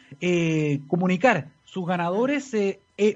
comunicar 0.89 1.49
sus 1.65 1.87
ganadores, 1.87 2.55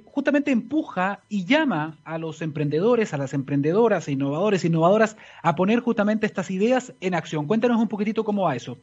justamente 0.04 0.50
empuja 0.50 1.20
y 1.28 1.44
llama 1.44 1.98
a 2.04 2.18
los 2.18 2.42
emprendedores, 2.42 3.14
a 3.14 3.18
las 3.18 3.34
emprendedoras, 3.34 4.08
e 4.08 4.12
innovadores, 4.12 4.64
innovadoras 4.64 5.16
a 5.42 5.54
poner 5.54 5.80
justamente 5.80 6.26
estas 6.26 6.50
ideas 6.50 6.92
en 7.00 7.14
acción. 7.14 7.46
Cuéntanos 7.46 7.80
un 7.80 7.88
poquitito 7.88 8.24
cómo 8.24 8.42
va 8.42 8.56
eso. 8.56 8.78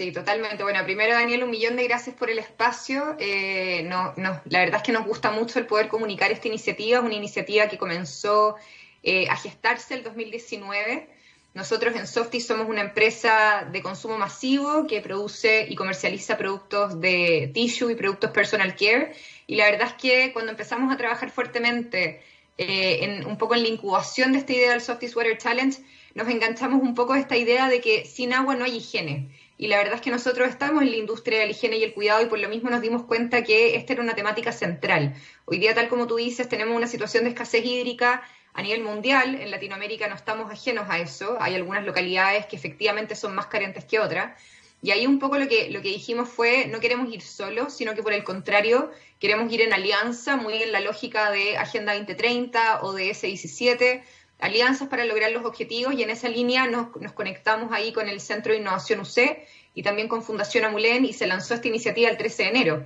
Sí, 0.00 0.12
totalmente. 0.12 0.62
Bueno, 0.62 0.82
primero 0.84 1.12
Daniel, 1.12 1.44
un 1.44 1.50
millón 1.50 1.76
de 1.76 1.84
gracias 1.84 2.16
por 2.16 2.30
el 2.30 2.38
espacio. 2.38 3.16
Eh, 3.18 3.82
no, 3.84 4.14
no, 4.16 4.40
la 4.46 4.60
verdad 4.60 4.76
es 4.76 4.82
que 4.82 4.92
nos 4.92 5.04
gusta 5.04 5.30
mucho 5.30 5.58
el 5.58 5.66
poder 5.66 5.88
comunicar 5.88 6.30
esta 6.32 6.48
iniciativa, 6.48 7.00
una 7.00 7.14
iniciativa 7.14 7.68
que 7.68 7.76
comenzó 7.76 8.56
eh, 9.02 9.28
a 9.28 9.36
gestarse 9.36 9.92
el 9.92 10.02
2019. 10.02 11.06
Nosotros 11.52 11.94
en 11.96 12.06
Softy 12.06 12.40
somos 12.40 12.68
una 12.68 12.80
empresa 12.80 13.68
de 13.70 13.82
consumo 13.82 14.16
masivo 14.16 14.86
que 14.86 15.00
produce 15.00 15.66
y 15.68 15.74
comercializa 15.74 16.38
productos 16.38 17.00
de 17.00 17.50
tissue 17.52 17.90
y 17.90 17.96
productos 17.96 18.30
personal 18.30 18.76
care 18.76 19.12
y 19.50 19.56
la 19.56 19.64
verdad 19.64 19.88
es 19.88 19.94
que 19.94 20.32
cuando 20.32 20.52
empezamos 20.52 20.94
a 20.94 20.96
trabajar 20.96 21.28
fuertemente 21.28 22.22
eh, 22.56 22.98
en, 23.02 23.26
un 23.26 23.36
poco 23.36 23.56
en 23.56 23.64
la 23.64 23.68
incubación 23.68 24.30
de 24.30 24.38
esta 24.38 24.52
idea 24.52 24.70
del 24.70 24.80
Softy 24.80 25.08
Water 25.08 25.36
Challenge, 25.38 25.76
nos 26.14 26.28
enganchamos 26.28 26.80
un 26.80 26.94
poco 26.94 27.14
a 27.14 27.18
esta 27.18 27.36
idea 27.36 27.68
de 27.68 27.80
que 27.80 28.04
sin 28.04 28.32
agua 28.32 28.54
no 28.54 28.64
hay 28.64 28.76
higiene. 28.76 29.28
Y 29.58 29.66
la 29.66 29.78
verdad 29.78 29.94
es 29.94 30.02
que 30.02 30.12
nosotros 30.12 30.48
estamos 30.48 30.82
en 30.82 30.92
la 30.92 30.96
industria 30.98 31.40
de 31.40 31.46
la 31.46 31.50
higiene 31.50 31.78
y 31.78 31.82
el 31.82 31.94
cuidado 31.94 32.22
y 32.22 32.26
por 32.26 32.38
lo 32.38 32.48
mismo 32.48 32.70
nos 32.70 32.80
dimos 32.80 33.02
cuenta 33.06 33.42
que 33.42 33.74
esta 33.74 33.94
era 33.94 34.02
una 34.02 34.14
temática 34.14 34.52
central. 34.52 35.16
Hoy 35.46 35.58
día, 35.58 35.74
tal 35.74 35.88
como 35.88 36.06
tú 36.06 36.14
dices, 36.14 36.48
tenemos 36.48 36.76
una 36.76 36.86
situación 36.86 37.24
de 37.24 37.30
escasez 37.30 37.64
hídrica, 37.64 38.22
a 38.52 38.62
nivel 38.62 38.84
mundial, 38.84 39.34
en 39.34 39.50
Latinoamérica 39.50 40.06
no 40.06 40.14
estamos 40.14 40.48
ajenos 40.48 40.86
a 40.88 41.00
eso, 41.00 41.38
hay 41.40 41.56
algunas 41.56 41.84
localidades 41.84 42.46
que 42.46 42.54
efectivamente 42.54 43.16
son 43.16 43.34
más 43.34 43.46
carentes 43.46 43.84
que 43.84 43.98
otras, 43.98 44.40
y 44.82 44.92
ahí 44.92 45.06
un 45.06 45.18
poco 45.18 45.38
lo 45.38 45.46
que, 45.46 45.70
lo 45.70 45.82
que 45.82 45.88
dijimos 45.88 46.28
fue, 46.28 46.66
no 46.66 46.80
queremos 46.80 47.12
ir 47.12 47.20
solos, 47.20 47.74
sino 47.74 47.94
que 47.94 48.02
por 48.02 48.14
el 48.14 48.24
contrario, 48.24 48.90
queremos 49.18 49.52
ir 49.52 49.60
en 49.60 49.74
alianza, 49.74 50.36
muy 50.36 50.62
en 50.62 50.72
la 50.72 50.80
lógica 50.80 51.30
de 51.30 51.58
Agenda 51.58 51.92
2030 51.92 52.82
o 52.82 52.94
de 52.94 53.10
S17, 53.10 54.02
alianzas 54.38 54.88
para 54.88 55.04
lograr 55.04 55.32
los 55.32 55.44
objetivos, 55.44 55.94
y 55.94 56.02
en 56.02 56.08
esa 56.08 56.28
línea 56.28 56.66
nos, 56.66 56.96
nos 56.96 57.12
conectamos 57.12 57.72
ahí 57.72 57.92
con 57.92 58.08
el 58.08 58.20
Centro 58.20 58.52
de 58.52 58.60
Innovación 58.60 59.00
UC 59.00 59.38
y 59.74 59.82
también 59.82 60.08
con 60.08 60.22
Fundación 60.22 60.64
Amulén, 60.64 61.04
y 61.04 61.12
se 61.12 61.26
lanzó 61.26 61.54
esta 61.54 61.68
iniciativa 61.68 62.08
el 62.08 62.16
13 62.16 62.42
de 62.42 62.48
enero. 62.48 62.84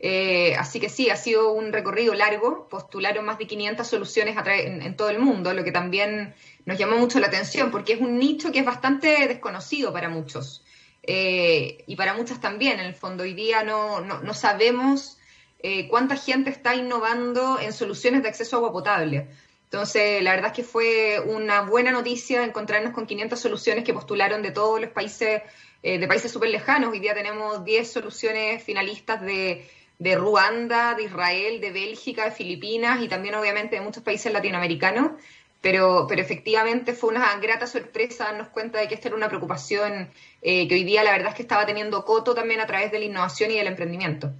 Eh, 0.00 0.54
así 0.56 0.80
que 0.80 0.88
sí, 0.88 1.10
ha 1.10 1.16
sido 1.16 1.52
un 1.52 1.72
recorrido 1.72 2.14
largo, 2.14 2.68
postularon 2.68 3.24
más 3.24 3.38
de 3.38 3.46
500 3.46 3.86
soluciones 3.86 4.36
en, 4.46 4.82
en, 4.82 4.96
todo 4.96 5.10
el 5.10 5.18
mundo, 5.18 5.54
lo 5.54 5.62
que 5.62 5.72
también 5.72 6.34
nos 6.64 6.78
llamó 6.78 6.96
mucho 6.96 7.20
la 7.20 7.28
atención, 7.28 7.70
porque 7.70 7.92
es 7.92 8.00
un 8.00 8.18
nicho 8.18 8.50
que 8.50 8.60
es 8.60 8.64
bastante 8.64 9.28
desconocido 9.28 9.92
para 9.92 10.08
muchos. 10.08 10.64
Eh, 11.06 11.84
y 11.86 11.96
para 11.96 12.14
muchas 12.14 12.40
también, 12.40 12.80
en 12.80 12.86
el 12.86 12.94
fondo, 12.94 13.24
hoy 13.24 13.34
día 13.34 13.62
no, 13.62 14.00
no, 14.00 14.34
sabemos 14.34 15.18
eh, 15.58 15.86
cuánta 15.88 16.16
gente 16.16 16.50
está 16.50 16.74
innovando 16.74 17.58
en 17.60 17.72
soluciones 17.72 18.22
de 18.22 18.28
acceso 18.28 18.56
a 18.56 18.58
agua 18.58 18.72
potable. 18.72 19.28
Entonces, 19.64 20.22
la 20.22 20.30
verdad 20.30 20.52
es 20.52 20.56
que 20.56 20.62
fue 20.62 21.20
una 21.20 21.62
buena 21.62 21.90
noticia 21.90 22.44
encontrarnos 22.44 22.92
con 22.92 23.06
500 23.06 23.38
soluciones 23.38 23.84
que 23.84 23.92
postularon 23.92 24.40
de 24.40 24.52
todos 24.52 24.80
los 24.80 24.90
países, 24.90 25.42
eh, 25.82 25.98
de 25.98 26.06
países 26.08 26.30
súper 26.30 26.50
lejanos. 26.50 26.92
Hoy 26.92 27.00
día 27.00 27.12
tenemos 27.12 27.64
10 27.64 27.92
soluciones 27.92 28.62
finalistas 28.62 29.20
de, 29.20 29.68
de 29.98 30.16
Ruanda, 30.16 30.94
de 30.94 31.04
Israel, 31.04 31.60
de 31.60 31.70
Bélgica, 31.70 32.24
de 32.24 32.30
Filipinas 32.30 33.02
y 33.02 33.08
también 33.08 33.34
obviamente 33.34 33.76
de 33.76 33.82
muchos 33.82 34.02
países 34.02 34.32
latinoamericanos. 34.32 35.12
Pero, 35.64 36.04
pero 36.06 36.20
efectivamente 36.20 36.92
fue 36.92 37.08
una 37.08 37.38
grata 37.38 37.66
sorpresa 37.66 38.24
darnos 38.24 38.48
cuenta 38.48 38.78
de 38.78 38.86
que 38.86 38.94
esta 38.96 39.08
era 39.08 39.16
una 39.16 39.28
preocupación 39.28 40.10
eh, 40.42 40.68
que 40.68 40.74
hoy 40.74 40.84
día 40.84 41.02
la 41.02 41.12
verdad 41.12 41.30
es 41.30 41.36
que 41.36 41.40
estaba 41.40 41.64
teniendo 41.64 42.04
coto 42.04 42.34
también 42.34 42.60
a 42.60 42.66
través 42.66 42.92
de 42.92 42.98
la 42.98 43.06
innovación 43.06 43.50
y 43.50 43.56
del 43.56 43.68
emprendimiento. 43.68 44.30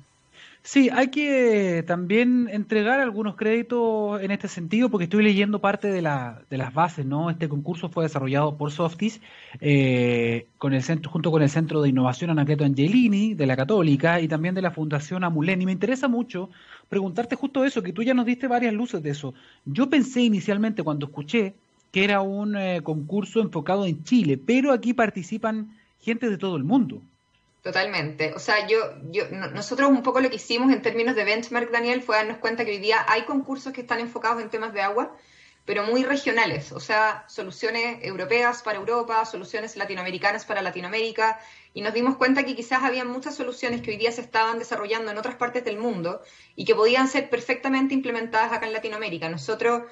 Sí, 0.66 0.88
hay 0.90 1.08
que 1.08 1.84
también 1.86 2.48
entregar 2.50 2.98
algunos 2.98 3.36
créditos 3.36 4.22
en 4.22 4.30
este 4.30 4.48
sentido, 4.48 4.88
porque 4.88 5.04
estoy 5.04 5.22
leyendo 5.22 5.60
parte 5.60 5.88
de, 5.88 6.00
la, 6.00 6.42
de 6.48 6.56
las 6.56 6.72
bases, 6.72 7.04
¿no? 7.04 7.28
Este 7.28 7.50
concurso 7.50 7.90
fue 7.90 8.04
desarrollado 8.04 8.56
por 8.56 8.70
Softis, 8.72 9.20
eh, 9.60 10.46
con 10.56 10.72
el 10.72 10.82
centro, 10.82 11.10
junto 11.10 11.30
con 11.30 11.42
el 11.42 11.50
Centro 11.50 11.82
de 11.82 11.90
Innovación 11.90 12.30
Anacleto 12.30 12.64
Angelini, 12.64 13.34
de 13.34 13.46
la 13.46 13.56
Católica, 13.56 14.22
y 14.22 14.26
también 14.28 14.54
de 14.54 14.62
la 14.62 14.70
Fundación 14.70 15.22
Amulén. 15.22 15.60
Y 15.60 15.66
me 15.66 15.72
interesa 15.72 16.08
mucho 16.08 16.48
preguntarte 16.88 17.36
justo 17.36 17.62
eso, 17.66 17.82
que 17.82 17.92
tú 17.92 18.02
ya 18.02 18.14
nos 18.14 18.24
diste 18.24 18.48
varias 18.48 18.72
luces 18.72 19.02
de 19.02 19.10
eso. 19.10 19.34
Yo 19.66 19.90
pensé 19.90 20.22
inicialmente 20.22 20.82
cuando 20.82 21.06
escuché 21.06 21.54
que 21.92 22.04
era 22.04 22.22
un 22.22 22.56
eh, 22.56 22.80
concurso 22.82 23.40
enfocado 23.42 23.84
en 23.84 24.02
Chile, 24.02 24.38
pero 24.38 24.72
aquí 24.72 24.94
participan 24.94 25.76
gente 26.00 26.30
de 26.30 26.38
todo 26.38 26.56
el 26.56 26.64
mundo. 26.64 27.02
Totalmente. 27.64 28.34
O 28.34 28.38
sea, 28.38 28.66
yo, 28.66 28.92
yo, 29.04 29.24
nosotros 29.30 29.88
un 29.88 30.02
poco 30.02 30.20
lo 30.20 30.28
que 30.28 30.36
hicimos 30.36 30.70
en 30.70 30.82
términos 30.82 31.16
de 31.16 31.24
benchmark, 31.24 31.70
Daniel, 31.70 32.02
fue 32.02 32.16
darnos 32.16 32.36
cuenta 32.36 32.62
que 32.62 32.72
hoy 32.72 32.78
día 32.78 33.06
hay 33.08 33.22
concursos 33.22 33.72
que 33.72 33.80
están 33.80 34.00
enfocados 34.00 34.42
en 34.42 34.50
temas 34.50 34.74
de 34.74 34.82
agua, 34.82 35.16
pero 35.64 35.82
muy 35.84 36.04
regionales, 36.04 36.72
o 36.72 36.78
sea, 36.78 37.24
soluciones 37.26 38.00
europeas 38.02 38.62
para 38.62 38.78
Europa, 38.78 39.24
soluciones 39.24 39.78
latinoamericanas 39.78 40.44
para 40.44 40.60
Latinoamérica, 40.60 41.40
y 41.72 41.80
nos 41.80 41.94
dimos 41.94 42.16
cuenta 42.16 42.44
que 42.44 42.54
quizás 42.54 42.82
había 42.82 43.06
muchas 43.06 43.34
soluciones 43.34 43.80
que 43.80 43.92
hoy 43.92 43.96
día 43.96 44.12
se 44.12 44.20
estaban 44.20 44.58
desarrollando 44.58 45.10
en 45.10 45.16
otras 45.16 45.36
partes 45.36 45.64
del 45.64 45.78
mundo 45.78 46.20
y 46.56 46.66
que 46.66 46.74
podían 46.74 47.08
ser 47.08 47.30
perfectamente 47.30 47.94
implementadas 47.94 48.52
acá 48.52 48.66
en 48.66 48.74
Latinoamérica. 48.74 49.30
Nosotros 49.30 49.84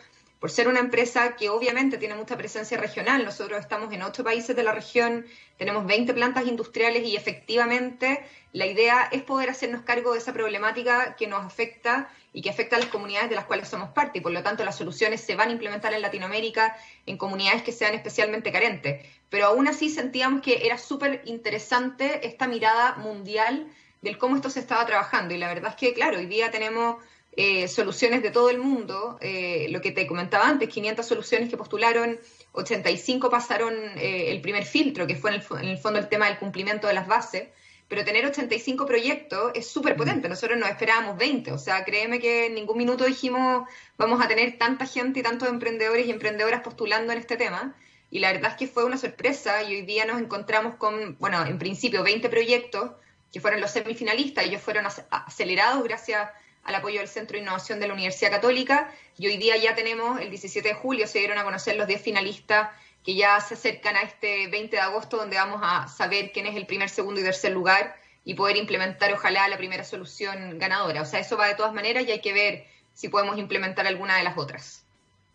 por 0.42 0.50
ser 0.50 0.66
una 0.66 0.80
empresa 0.80 1.36
que 1.36 1.50
obviamente 1.50 1.98
tiene 1.98 2.16
mucha 2.16 2.36
presencia 2.36 2.76
regional. 2.76 3.24
Nosotros 3.24 3.60
estamos 3.60 3.92
en 3.92 4.02
ocho 4.02 4.24
países 4.24 4.56
de 4.56 4.64
la 4.64 4.72
región, 4.72 5.24
tenemos 5.56 5.86
20 5.86 6.12
plantas 6.14 6.48
industriales 6.48 7.06
y 7.06 7.14
efectivamente 7.14 8.26
la 8.52 8.66
idea 8.66 9.08
es 9.12 9.22
poder 9.22 9.50
hacernos 9.50 9.82
cargo 9.82 10.14
de 10.14 10.18
esa 10.18 10.32
problemática 10.32 11.14
que 11.14 11.28
nos 11.28 11.44
afecta 11.44 12.10
y 12.32 12.42
que 12.42 12.50
afecta 12.50 12.74
a 12.74 12.80
las 12.80 12.88
comunidades 12.88 13.30
de 13.30 13.36
las 13.36 13.44
cuales 13.44 13.68
somos 13.68 13.90
parte 13.90 14.18
y 14.18 14.20
por 14.20 14.32
lo 14.32 14.42
tanto 14.42 14.64
las 14.64 14.76
soluciones 14.76 15.20
se 15.20 15.36
van 15.36 15.50
a 15.50 15.52
implementar 15.52 15.94
en 15.94 16.02
Latinoamérica 16.02 16.76
en 17.06 17.18
comunidades 17.18 17.62
que 17.62 17.70
sean 17.70 17.94
especialmente 17.94 18.50
carentes. 18.50 19.06
Pero 19.30 19.46
aún 19.46 19.68
así 19.68 19.90
sentíamos 19.90 20.42
que 20.42 20.66
era 20.66 20.76
súper 20.76 21.22
interesante 21.24 22.26
esta 22.26 22.48
mirada 22.48 22.96
mundial 22.96 23.68
del 24.00 24.18
cómo 24.18 24.34
esto 24.34 24.50
se 24.50 24.58
estaba 24.58 24.84
trabajando 24.86 25.34
y 25.34 25.38
la 25.38 25.46
verdad 25.46 25.70
es 25.70 25.76
que, 25.76 25.94
claro, 25.94 26.18
hoy 26.18 26.26
día 26.26 26.50
tenemos 26.50 26.96
eh, 27.34 27.66
soluciones 27.66 28.22
de 28.22 28.30
todo 28.30 28.50
el 28.50 28.58
mundo. 28.58 29.18
Eh, 29.20 29.66
lo 29.70 29.80
que 29.80 29.90
te 29.90 30.06
comentaba 30.06 30.46
antes, 30.46 30.68
500 30.68 31.06
soluciones 31.06 31.48
que 31.48 31.56
postularon, 31.56 32.18
85 32.52 33.30
pasaron 33.30 33.74
eh, 33.96 34.30
el 34.30 34.42
primer 34.42 34.64
filtro, 34.64 35.06
que 35.06 35.16
fue 35.16 35.30
en 35.30 35.36
el, 35.68 35.78
fondo 35.78 35.98
el 35.98 36.08
tema 36.08 36.26
del 36.26 36.38
cumplimiento 36.38 36.86
de 36.86 36.94
las 36.94 37.06
bases. 37.06 37.48
Pero 37.88 38.04
tener 38.04 38.24
85 38.24 38.86
proyectos 38.86 39.52
es 39.54 39.66
súper 39.66 39.96
potente. 39.96 40.28
Nosotros 40.28 40.58
nos 40.58 40.68
esperábamos 40.68 41.16
20. 41.16 41.52
O 41.52 41.58
sea, 41.58 41.84
créeme 41.84 42.20
que 42.20 42.46
en 42.46 42.54
ningún 42.54 42.78
minuto 42.78 43.04
dijimos 43.04 43.68
vamos 43.96 44.22
a 44.24 44.28
tener 44.28 44.56
tanta 44.58 44.86
gente 44.86 45.20
y 45.20 45.22
tantos 45.22 45.48
emprendedores 45.48 46.06
y 46.06 46.10
emprendedoras 46.10 46.62
postulando 46.62 47.12
en 47.12 47.18
este 47.18 47.36
tema. 47.36 47.74
Y 48.10 48.18
la 48.18 48.32
verdad 48.32 48.52
es 48.52 48.56
que 48.58 48.66
fue 48.66 48.84
una 48.84 48.98
sorpresa 48.98 49.62
y 49.62 49.74
hoy 49.74 49.82
día 49.82 50.04
nos 50.04 50.20
encontramos 50.20 50.76
con, 50.76 51.16
bueno, 51.18 51.44
en 51.46 51.58
principio 51.58 52.02
20 52.02 52.28
proyectos 52.28 52.92
que 53.32 53.40
fueron 53.40 53.60
los 53.60 53.70
semifinalistas. 53.70 54.44
Ellos 54.44 54.60
fueron 54.60 54.86
acelerados 55.10 55.82
gracias 55.82 56.30
al 56.64 56.74
apoyo 56.74 57.00
del 57.00 57.08
Centro 57.08 57.36
de 57.36 57.42
Innovación 57.42 57.80
de 57.80 57.88
la 57.88 57.94
Universidad 57.94 58.30
Católica 58.30 58.90
y 59.18 59.26
hoy 59.26 59.36
día 59.36 59.56
ya 59.56 59.74
tenemos, 59.74 60.20
el 60.20 60.30
17 60.30 60.68
de 60.68 60.74
julio 60.74 61.06
se 61.06 61.18
dieron 61.18 61.38
a 61.38 61.44
conocer 61.44 61.76
los 61.76 61.86
10 61.86 62.00
finalistas 62.00 62.68
que 63.04 63.14
ya 63.14 63.40
se 63.40 63.54
acercan 63.54 63.96
a 63.96 64.02
este 64.02 64.48
20 64.48 64.76
de 64.76 64.82
agosto 64.82 65.16
donde 65.16 65.36
vamos 65.36 65.60
a 65.62 65.88
saber 65.88 66.30
quién 66.32 66.46
es 66.46 66.56
el 66.56 66.66
primer, 66.66 66.88
segundo 66.88 67.20
y 67.20 67.24
tercer 67.24 67.52
lugar 67.52 67.96
y 68.24 68.34
poder 68.34 68.56
implementar 68.56 69.12
ojalá 69.12 69.48
la 69.48 69.56
primera 69.56 69.82
solución 69.82 70.58
ganadora. 70.58 71.02
O 71.02 71.04
sea, 71.04 71.18
eso 71.18 71.36
va 71.36 71.48
de 71.48 71.56
todas 71.56 71.74
maneras 71.74 72.06
y 72.06 72.12
hay 72.12 72.20
que 72.20 72.32
ver 72.32 72.64
si 72.94 73.08
podemos 73.08 73.38
implementar 73.38 73.86
alguna 73.86 74.16
de 74.16 74.22
las 74.22 74.38
otras. 74.38 74.86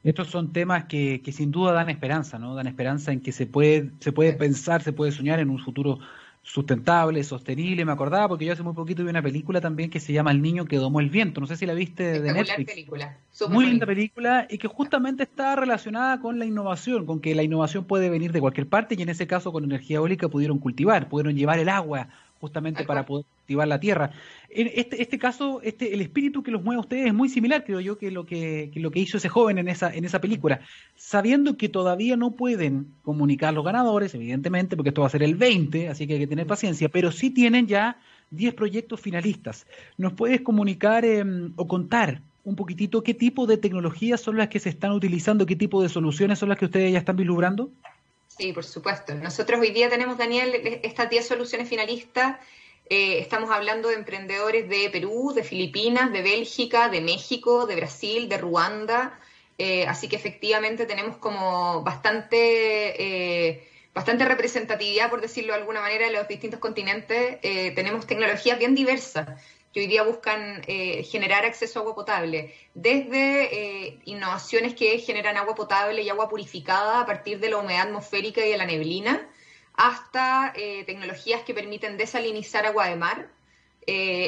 Estos 0.04 0.30
son 0.30 0.54
temas 0.54 0.86
que, 0.86 1.22
que 1.22 1.34
sin 1.34 1.52
duda 1.52 1.74
dan 1.74 1.90
esperanza, 1.90 2.40
¿no? 2.40 2.56
Dan 2.56 2.68
esperanza 2.68 3.12
en 3.12 3.20
que 3.20 3.34
se 3.34 3.46
puede, 3.46 3.92
se 4.00 4.14
puede 4.14 4.32
pensar, 4.34 4.82
se 4.82 4.94
puede 4.94 5.12
soñar 5.12 5.40
en 5.40 5.50
un 5.50 5.60
futuro 5.60 6.00
sustentable, 6.48 7.24
sostenible, 7.24 7.84
me 7.84 7.92
acordaba 7.92 8.30
porque 8.30 8.46
yo 8.46 8.54
hace 8.54 8.64
muy 8.64 8.74
poquito 8.74 9.04
vi 9.04 9.10
una 9.10 9.22
película 9.22 9.60
también 9.60 9.90
que 9.90 10.00
se 10.00 10.14
llama 10.14 10.32
El 10.32 10.42
niño 10.42 10.66
que 10.66 10.78
domó 10.78 11.02
el 11.02 11.10
viento, 11.10 11.42
no 11.42 11.48
sé 11.48 11.58
si 11.58 11.66
la 11.66 11.74
viste 11.74 12.22
de 12.22 12.34
Netflix. 12.34 12.72
película. 12.72 13.18
muy 13.50 13.66
linda 13.66 13.86
película 13.86 14.48
y 14.50 14.58
que 14.58 14.68
justamente 14.70 15.24
está 15.24 15.58
relacionada 15.58 16.22
con 16.22 16.40
la 16.40 16.46
innovación, 16.46 17.06
con 17.06 17.20
que 17.20 17.36
la 17.36 17.44
innovación 17.44 17.84
puede 17.84 18.10
venir 18.10 18.32
de 18.32 18.40
cualquier 18.40 18.68
parte 18.68 18.96
y 18.98 19.02
en 19.02 19.10
ese 19.10 19.28
caso 19.28 19.52
con 19.52 19.66
energía 19.66 19.98
eólica 19.98 20.30
pudieron 20.30 20.60
cultivar, 20.60 21.10
pudieron 21.10 21.36
llevar 21.36 21.60
el 21.60 21.68
agua 21.68 22.08
justamente 22.40 22.84
para 22.84 23.06
poder 23.06 23.26
cultivar 23.26 23.68
la 23.68 23.80
tierra. 23.80 24.12
En 24.50 24.70
este, 24.74 25.02
este 25.02 25.18
caso, 25.18 25.62
este, 25.64 25.94
el 25.94 26.02
espíritu 26.02 26.44
que 26.44 26.52
los 26.52 26.64
mueve 26.64 26.78
a 26.78 26.82
ustedes 26.82 27.08
es 27.08 27.14
muy 27.14 27.30
similar, 27.30 27.64
creo 27.64 27.80
yo, 27.80 27.98
que 27.98 28.12
lo 28.12 28.26
que, 28.26 28.72
lo 28.76 28.92
que 28.92 29.00
hizo 29.00 29.18
ese 29.18 29.30
joven 29.30 29.58
en 29.58 29.68
esa, 29.68 29.94
en 29.94 30.06
esa 30.06 30.22
película. 30.22 30.62
Sabiendo 30.96 31.58
que 31.58 31.70
todavía 31.70 32.18
no 32.18 32.32
pueden 32.32 32.88
comunicar 33.04 33.54
los 33.54 33.66
ganadores, 33.66 34.14
evidentemente, 34.16 34.76
porque 34.76 34.90
esto 34.90 35.02
va 35.02 35.08
a 35.08 35.12
ser 35.12 35.24
el 35.24 35.36
20, 35.36 35.90
así 35.90 36.08
que 36.08 36.14
hay 36.14 36.20
que 36.20 36.28
tener 36.28 36.48
paciencia, 36.48 36.90
pero 36.90 37.12
sí 37.12 37.30
tienen 37.30 37.68
ya 37.68 37.98
10 38.32 38.54
proyectos 38.54 39.00
finalistas. 39.00 39.66
¿Nos 39.98 40.14
puedes 40.14 40.42
comunicar 40.42 41.06
em, 41.06 41.54
o 41.56 41.68
contar 41.68 42.22
un 42.44 42.56
poquitito 42.56 43.04
qué 43.04 43.14
tipo 43.14 43.46
de 43.46 43.58
tecnologías 43.58 44.22
son 44.22 44.38
las 44.38 44.48
que 44.48 44.60
se 44.60 44.70
están 44.70 44.92
utilizando, 44.92 45.46
qué 45.46 45.56
tipo 45.56 45.82
de 45.82 45.90
soluciones 45.90 46.40
son 46.40 46.50
las 46.50 46.58
que 46.58 46.66
ustedes 46.66 46.94
ya 46.94 47.00
están 47.00 47.18
vislumbrando? 47.18 47.70
Sí, 48.38 48.54
por 48.54 48.64
supuesto. 48.64 49.16
Nosotros 49.16 49.60
hoy 49.60 49.72
día 49.72 49.90
tenemos, 49.90 50.18
Daniel, 50.18 50.80
estas 50.84 51.10
10 51.10 51.28
soluciones 51.28 51.68
finalistas. 51.68 52.38
Eh, 52.88 53.18
estamos 53.20 53.50
hablando 53.50 53.90
de 53.90 53.96
emprendedores 53.96 54.70
de 54.70 54.92
Perú, 54.92 55.34
de 55.34 55.44
Filipinas, 55.44 56.12
de 56.14 56.22
Bélgica, 56.22 56.88
de 56.88 57.02
México, 57.02 57.66
de 57.66 57.76
Brasil, 57.76 58.30
de 58.30 58.38
Ruanda. 58.38 59.20
Eh, 59.58 59.88
así 59.88 60.08
que 60.08 60.18
efectivamente 60.18 60.86
tenemos 60.86 61.18
como 61.18 61.82
bastante, 61.82 62.38
eh, 63.50 63.68
bastante 63.96 64.24
representatividad, 64.24 65.10
por 65.10 65.20
decirlo 65.20 65.54
de 65.54 65.60
alguna 65.60 65.82
manera, 65.82 66.06
en 66.06 66.14
los 66.14 66.28
distintos 66.28 66.60
continentes. 66.60 67.42
tenemos 67.42 68.06
tecnologías 68.06 68.60
bien 68.60 68.76
diversas 68.76 69.28
hoy 69.80 69.88
día 69.88 70.04
buscan 70.04 70.62
eh, 70.68 71.04
generar 71.04 71.46
acceso 71.46 71.80
a 71.80 71.82
agua 71.82 71.96
potable, 71.96 72.54
desde 72.74 73.88
eh, 73.88 74.00
innovaciones 74.06 74.74
que 74.76 74.98
generan 75.00 75.38
agua 75.38 75.56
potable 75.56 76.02
y 76.02 76.10
agua 76.10 76.30
purificada 76.30 77.02
a 77.02 77.06
partir 77.06 77.40
de 77.40 77.50
la 77.50 77.58
humedad 77.58 77.88
atmosférica 77.88 78.46
y 78.46 78.52
de 78.52 78.58
la 78.58 78.66
neblina, 78.66 79.28
hasta 79.74 80.54
eh, 80.56 80.84
tecnologías 80.86 81.44
que 81.44 81.54
permiten 81.54 81.98
desalinizar 81.98 82.66
agua 82.66 82.88
de 82.88 82.96
mar, 82.96 83.30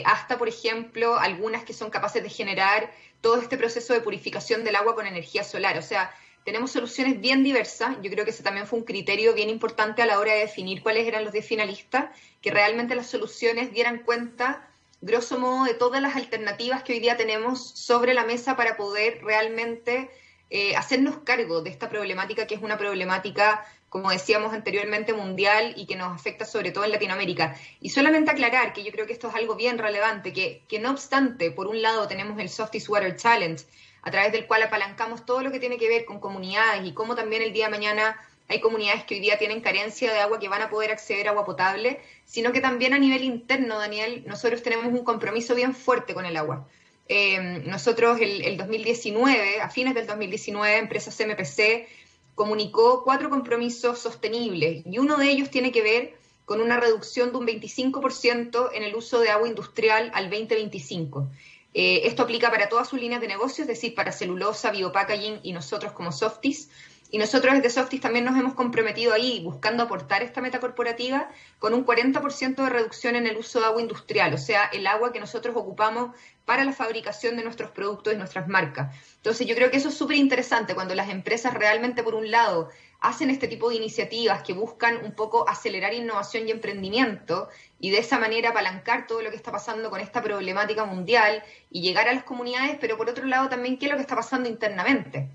hasta, 0.06 0.38
por 0.38 0.48
ejemplo, 0.48 1.20
algunas 1.20 1.66
que 1.66 1.74
son 1.74 1.90
capaces 1.90 2.24
de 2.24 2.30
generar 2.30 2.94
todo 3.20 3.42
este 3.42 3.58
proceso 3.58 3.94
de 3.94 4.00
purificación 4.00 4.64
del 4.64 4.78
agua 4.78 4.96
con 4.96 5.06
energía 5.06 5.44
solar. 5.44 5.78
O 5.78 5.82
sea, 5.82 6.16
tenemos 6.46 6.72
soluciones 6.72 7.20
bien 7.20 7.44
diversas. 7.44 7.98
Yo 8.02 8.10
creo 8.10 8.24
que 8.24 8.32
ese 8.32 8.44
también 8.44 8.68
fue 8.68 8.80
un 8.80 8.86
criterio 8.86 9.34
bien 9.34 9.50
importante 9.50 10.02
a 10.02 10.06
la 10.06 10.20
hora 10.20 10.34
de 10.34 10.40
definir 10.40 10.82
cuáles 10.82 11.06
eran 11.08 11.26
los 11.26 11.34
10 11.34 11.46
finalistas, 11.46 12.06
que 12.42 12.52
realmente 12.52 12.96
las 12.96 13.08
soluciones 13.08 13.74
dieran 13.74 14.00
cuenta 14.00 14.69
grosso 15.02 15.40
modo, 15.40 15.66
de 15.66 15.74
todas 15.74 16.02
las 16.02 16.16
alternativas 16.16 16.84
que 16.84 16.94
hoy 16.94 17.00
día 17.00 17.18
tenemos 17.18 17.70
sobre 17.72 18.14
la 18.14 18.26
mesa 18.26 18.56
para 18.56 18.78
poder 18.78 19.24
realmente 19.24 20.10
eh, 20.50 20.76
hacernos 20.76 21.18
cargo 21.20 21.62
de 21.62 21.70
esta 21.70 21.90
problemática 21.90 22.48
que 22.48 22.56
es 22.56 22.62
una 22.62 22.78
problemática, 22.78 23.66
como 23.88 24.10
decíamos 24.10 24.54
anteriormente, 24.54 25.14
mundial 25.14 25.74
y 25.78 25.86
que 25.86 25.96
nos 25.96 26.14
afecta 26.14 26.46
sobre 26.46 26.72
todo 26.72 26.84
en 26.84 26.92
Latinoamérica. 26.92 27.56
Y 27.80 27.90
solamente 27.90 28.32
aclarar 28.32 28.74
que 28.74 28.84
yo 28.84 28.92
creo 28.92 29.06
que 29.06 29.14
esto 29.14 29.30
es 29.30 29.36
algo 29.36 29.56
bien 29.56 29.78
relevante, 29.78 30.34
que, 30.34 30.64
que 30.68 30.80
no 30.80 30.92
obstante, 30.92 31.52
por 31.52 31.68
un 31.68 31.82
lado 31.82 32.08
tenemos 32.08 32.40
el 32.40 32.50
Softies 32.50 32.90
Water 32.90 33.16
Challenge, 33.16 33.64
a 34.02 34.12
través 34.12 34.32
del 34.32 34.48
cual 34.48 34.64
apalancamos 34.64 35.26
todo 35.26 35.42
lo 35.42 35.52
que 35.52 35.60
tiene 35.60 35.78
que 35.78 35.90
ver 35.90 36.06
con 36.06 36.20
comunidades 36.20 36.86
y 36.86 36.94
cómo 36.94 37.16
también 37.16 37.42
el 37.42 37.54
día 37.54 37.66
de 37.66 37.72
mañana 37.72 38.18
hay 38.50 38.60
comunidades 38.60 39.04
que 39.04 39.16
hoy 39.16 39.22
día 39.22 39.38
tienen 39.38 39.62
carencia 39.62 40.12
de 40.12 40.20
agua 40.20 40.40
que 40.40 40.50
van 40.50 40.64
a 40.64 40.70
poder 40.70 40.92
acceder 40.92 41.28
a 41.28 41.32
agua 41.32 41.46
potable, 41.46 42.02
sino 42.26 42.52
que 42.52 42.62
también 42.62 42.94
a 42.94 43.00
nivel 43.00 43.24
interno, 43.24 43.78
Daniel, 43.78 44.24
nosotros 44.26 44.64
tenemos 44.64 44.88
un 44.88 45.04
compromiso 45.04 45.54
bien 45.54 45.76
fuerte 45.76 46.16
con 46.16 46.26
el 46.26 46.36
agua. 46.36 46.68
Eh, 47.08 47.64
nosotros 47.66 48.20
el, 48.20 48.44
el, 48.44 48.58
2019, 48.58 49.62
a 49.62 49.70
fines 49.70 49.94
del 49.94 50.08
2019, 50.08 50.78
empresa 50.78 51.12
CMPC 51.12 51.88
comunicó 52.34 53.04
cuatro 53.04 53.30
compromisos 53.30 54.00
sostenibles 54.00 54.84
y 54.86 54.98
uno 54.98 55.18
de 55.18 55.30
ellos 55.30 55.50
tiene 55.50 55.72
que 55.72 55.82
ver 55.82 56.14
con 56.46 56.62
una 56.62 56.80
reducción 56.80 57.32
de 57.32 57.38
un 57.38 57.46
25% 57.46 58.70
en 58.74 58.82
el 58.82 58.96
uso 58.96 59.20
de 59.20 59.30
agua 59.30 59.48
industrial 59.48 60.10
al 60.16 60.32
2025. 60.32 61.28
Eh, 61.76 62.02
esto 62.06 62.24
aplica 62.24 62.50
para 62.50 62.70
todas 62.70 62.90
sus 62.90 63.00
líneas 63.00 63.22
de 63.22 63.28
negocio, 63.28 63.64
es 63.64 63.68
decir, 63.68 63.94
para 63.94 64.12
celulosa, 64.12 64.72
biopackaging 64.72 65.42
y 65.44 65.54
nosotros 65.54 65.92
como 65.92 66.12
Softies. 66.12 66.70
Y 67.12 67.18
nosotros 67.18 67.56
desde 67.56 67.72
Softies 67.72 68.02
también 68.02 68.26
nos 68.26 68.38
hemos 68.38 68.54
comprometido 68.54 69.14
ahí, 69.14 69.42
buscando 69.44 69.82
aportar 69.82 70.22
esta 70.22 70.42
meta 70.42 70.60
corporativa, 70.60 71.30
con 71.58 71.74
un 71.74 71.86
40% 71.86 72.56
de 72.56 72.70
reducción 72.70 73.16
en 73.16 73.26
el 73.26 73.38
uso 73.38 73.60
de 73.60 73.66
agua 73.66 73.82
industrial, 73.82 74.34
o 74.34 74.38
sea, 74.38 74.66
el 74.66 74.86
agua 74.86 75.12
que 75.12 75.20
nosotros 75.20 75.56
ocupamos 75.56 76.16
para 76.46 76.64
la 76.64 76.74
fabricación 76.74 77.36
de 77.36 77.44
nuestros 77.44 77.72
productos 77.72 78.14
y 78.14 78.18
nuestras 78.18 78.48
marcas. 78.48 78.96
Entonces, 79.18 79.48
yo 79.48 79.56
creo 79.56 79.72
que 79.72 79.78
eso 79.78 79.90
es 79.90 79.96
súper 79.96 80.18
interesante 80.18 80.76
cuando 80.76 80.94
las 80.94 81.10
empresas 81.10 81.54
realmente, 81.54 82.04
por 82.04 82.14
un 82.14 82.30
lado, 82.30 82.70
hacen 83.00 83.30
este 83.30 83.48
tipo 83.48 83.70
de 83.70 83.76
iniciativas 83.76 84.44
que 84.44 84.54
buscan 84.54 85.04
un 85.04 85.14
poco 85.14 85.48
acelerar 85.48 85.94
innovación 85.94 86.48
y 86.48 86.52
emprendimiento 86.52 87.50
y 87.80 87.92
de 87.92 88.00
esa 88.00 88.20
manera 88.20 88.50
apalancar 88.50 89.08
todo 89.08 89.22
lo 89.22 89.30
que 89.30 89.36
está 89.38 89.52
pasando 89.52 89.90
con 89.90 90.02
esta 90.02 90.22
problemática 90.22 90.86
mundial 90.86 91.44
y 91.72 91.82
llegar 91.82 92.08
a 92.08 92.14
las 92.14 92.24
comunidades, 92.24 92.78
pero 92.80 92.98
por 92.98 93.10
otro 93.10 93.26
lado 93.26 93.48
también 93.48 93.78
qué 93.78 93.86
es 93.86 93.92
lo 93.92 93.98
que 93.98 94.02
está 94.02 94.16
pasando 94.16 94.50
internamente. 94.50 95.30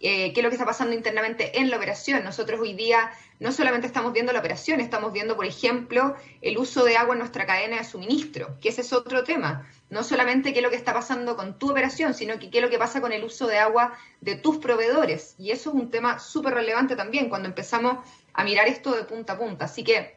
Eh, 0.00 0.32
qué 0.32 0.40
es 0.40 0.44
lo 0.44 0.50
que 0.50 0.54
está 0.54 0.64
pasando 0.64 0.94
internamente 0.94 1.58
en 1.58 1.70
la 1.70 1.76
operación. 1.76 2.22
Nosotros 2.22 2.60
hoy 2.60 2.72
día 2.74 3.10
no 3.40 3.50
solamente 3.50 3.86
estamos 3.88 4.12
viendo 4.12 4.32
la 4.32 4.38
operación, 4.38 4.80
estamos 4.80 5.12
viendo, 5.12 5.34
por 5.34 5.44
ejemplo, 5.44 6.14
el 6.40 6.56
uso 6.56 6.84
de 6.84 6.96
agua 6.96 7.14
en 7.14 7.18
nuestra 7.18 7.46
cadena 7.46 7.78
de 7.78 7.84
suministro, 7.84 8.56
que 8.60 8.68
ese 8.68 8.82
es 8.82 8.92
otro 8.92 9.24
tema. 9.24 9.68
No 9.90 10.04
solamente 10.04 10.52
qué 10.52 10.60
es 10.60 10.62
lo 10.62 10.70
que 10.70 10.76
está 10.76 10.94
pasando 10.94 11.36
con 11.36 11.58
tu 11.58 11.72
operación, 11.72 12.14
sino 12.14 12.38
que 12.38 12.48
qué 12.48 12.58
es 12.58 12.64
lo 12.64 12.70
que 12.70 12.78
pasa 12.78 13.00
con 13.00 13.12
el 13.12 13.24
uso 13.24 13.48
de 13.48 13.58
agua 13.58 13.98
de 14.20 14.36
tus 14.36 14.58
proveedores. 14.58 15.34
Y 15.36 15.50
eso 15.50 15.70
es 15.70 15.74
un 15.76 15.90
tema 15.90 16.20
súper 16.20 16.54
relevante 16.54 16.94
también 16.94 17.28
cuando 17.28 17.48
empezamos 17.48 17.98
a 18.32 18.44
mirar 18.44 18.68
esto 18.68 18.94
de 18.94 19.02
punta 19.02 19.32
a 19.32 19.38
punta. 19.38 19.64
Así 19.64 19.82
que 19.82 20.16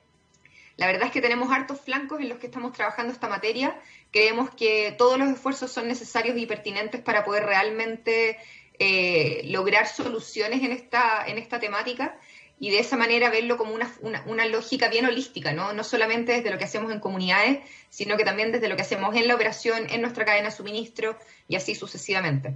la 0.77 0.87
verdad 0.87 1.07
es 1.07 1.11
que 1.11 1.21
tenemos 1.21 1.51
hartos 1.51 1.81
flancos 1.81 2.19
en 2.21 2.29
los 2.29 2.37
que 2.37 2.47
estamos 2.47 2.73
trabajando 2.73 3.13
esta 3.13 3.27
materia. 3.27 3.79
Creemos 4.11 4.49
que 4.51 4.95
todos 4.97 5.17
los 5.17 5.29
esfuerzos 5.29 5.71
son 5.71 5.87
necesarios 5.87 6.37
y 6.37 6.45
pertinentes 6.45 7.01
para 7.01 7.23
poder 7.23 7.45
realmente 7.45 8.37
eh, 8.83 9.43
lograr 9.45 9.85
soluciones 9.85 10.63
en 10.63 10.71
esta, 10.71 11.23
en 11.27 11.37
esta 11.37 11.59
temática 11.59 12.17
y 12.59 12.71
de 12.71 12.79
esa 12.79 12.97
manera 12.97 13.29
verlo 13.29 13.55
como 13.55 13.75
una, 13.75 13.93
una, 14.25 14.45
lógica 14.47 14.89
bien 14.89 15.05
holística, 15.05 15.53
¿no? 15.53 15.71
no 15.73 15.83
solamente 15.83 16.31
desde 16.31 16.49
lo 16.49 16.57
que 16.57 16.63
hacemos 16.63 16.91
en 16.91 16.99
comunidades, 16.99 17.59
sino 17.91 18.17
que 18.17 18.23
también 18.23 18.51
desde 18.51 18.69
lo 18.69 18.75
que 18.75 18.81
hacemos 18.81 19.15
en 19.15 19.27
la 19.27 19.35
operación, 19.35 19.83
en 19.91 20.01
nuestra 20.01 20.25
cadena 20.25 20.49
de 20.49 20.55
suministro 20.55 21.15
y 21.47 21.57
así 21.57 21.75
sucesivamente. 21.75 22.55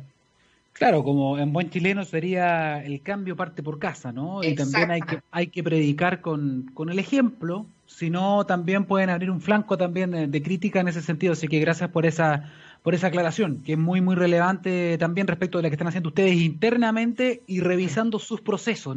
Claro, 0.74 1.04
como 1.04 1.38
en 1.38 1.54
buen 1.54 1.70
chileno 1.70 2.04
sería 2.06 2.84
el 2.84 3.04
cambio 3.04 3.36
parte 3.36 3.62
por 3.62 3.78
casa, 3.78 4.12
¿no? 4.12 4.44
Y 4.44 4.56
también 4.56 4.90
hay 4.90 5.02
que, 5.02 5.20
hay 5.30 5.48
que 5.48 5.64
predicar 5.64 6.22
con, 6.22 6.72
con 6.74 6.90
el 6.90 6.98
ejemplo, 6.98 7.68
si 7.86 8.10
no 8.10 8.48
también 8.48 8.86
pueden 8.86 9.12
abrir 9.12 9.30
un 9.30 9.42
flanco 9.42 9.78
también 9.78 10.10
de, 10.10 10.26
de 10.26 10.42
crítica 10.42 10.80
en 10.80 10.88
ese 10.88 11.04
sentido, 11.04 11.34
así 11.34 11.48
que 11.48 11.60
gracias 11.60 11.92
por 11.92 12.08
esa 12.08 12.52
por 12.86 12.94
esa 12.94 13.08
aclaración, 13.08 13.64
que 13.66 13.72
es 13.72 13.80
muy, 13.80 14.00
muy 14.00 14.16
relevante 14.16 14.96
también 15.00 15.26
respecto 15.26 15.58
de 15.58 15.64
lo 15.64 15.70
que 15.70 15.74
están 15.74 15.88
haciendo 15.88 16.10
ustedes 16.10 16.36
internamente 16.36 17.42
y 17.48 17.60
revisando 17.60 18.20
sus 18.20 18.42
procesos. 18.42 18.96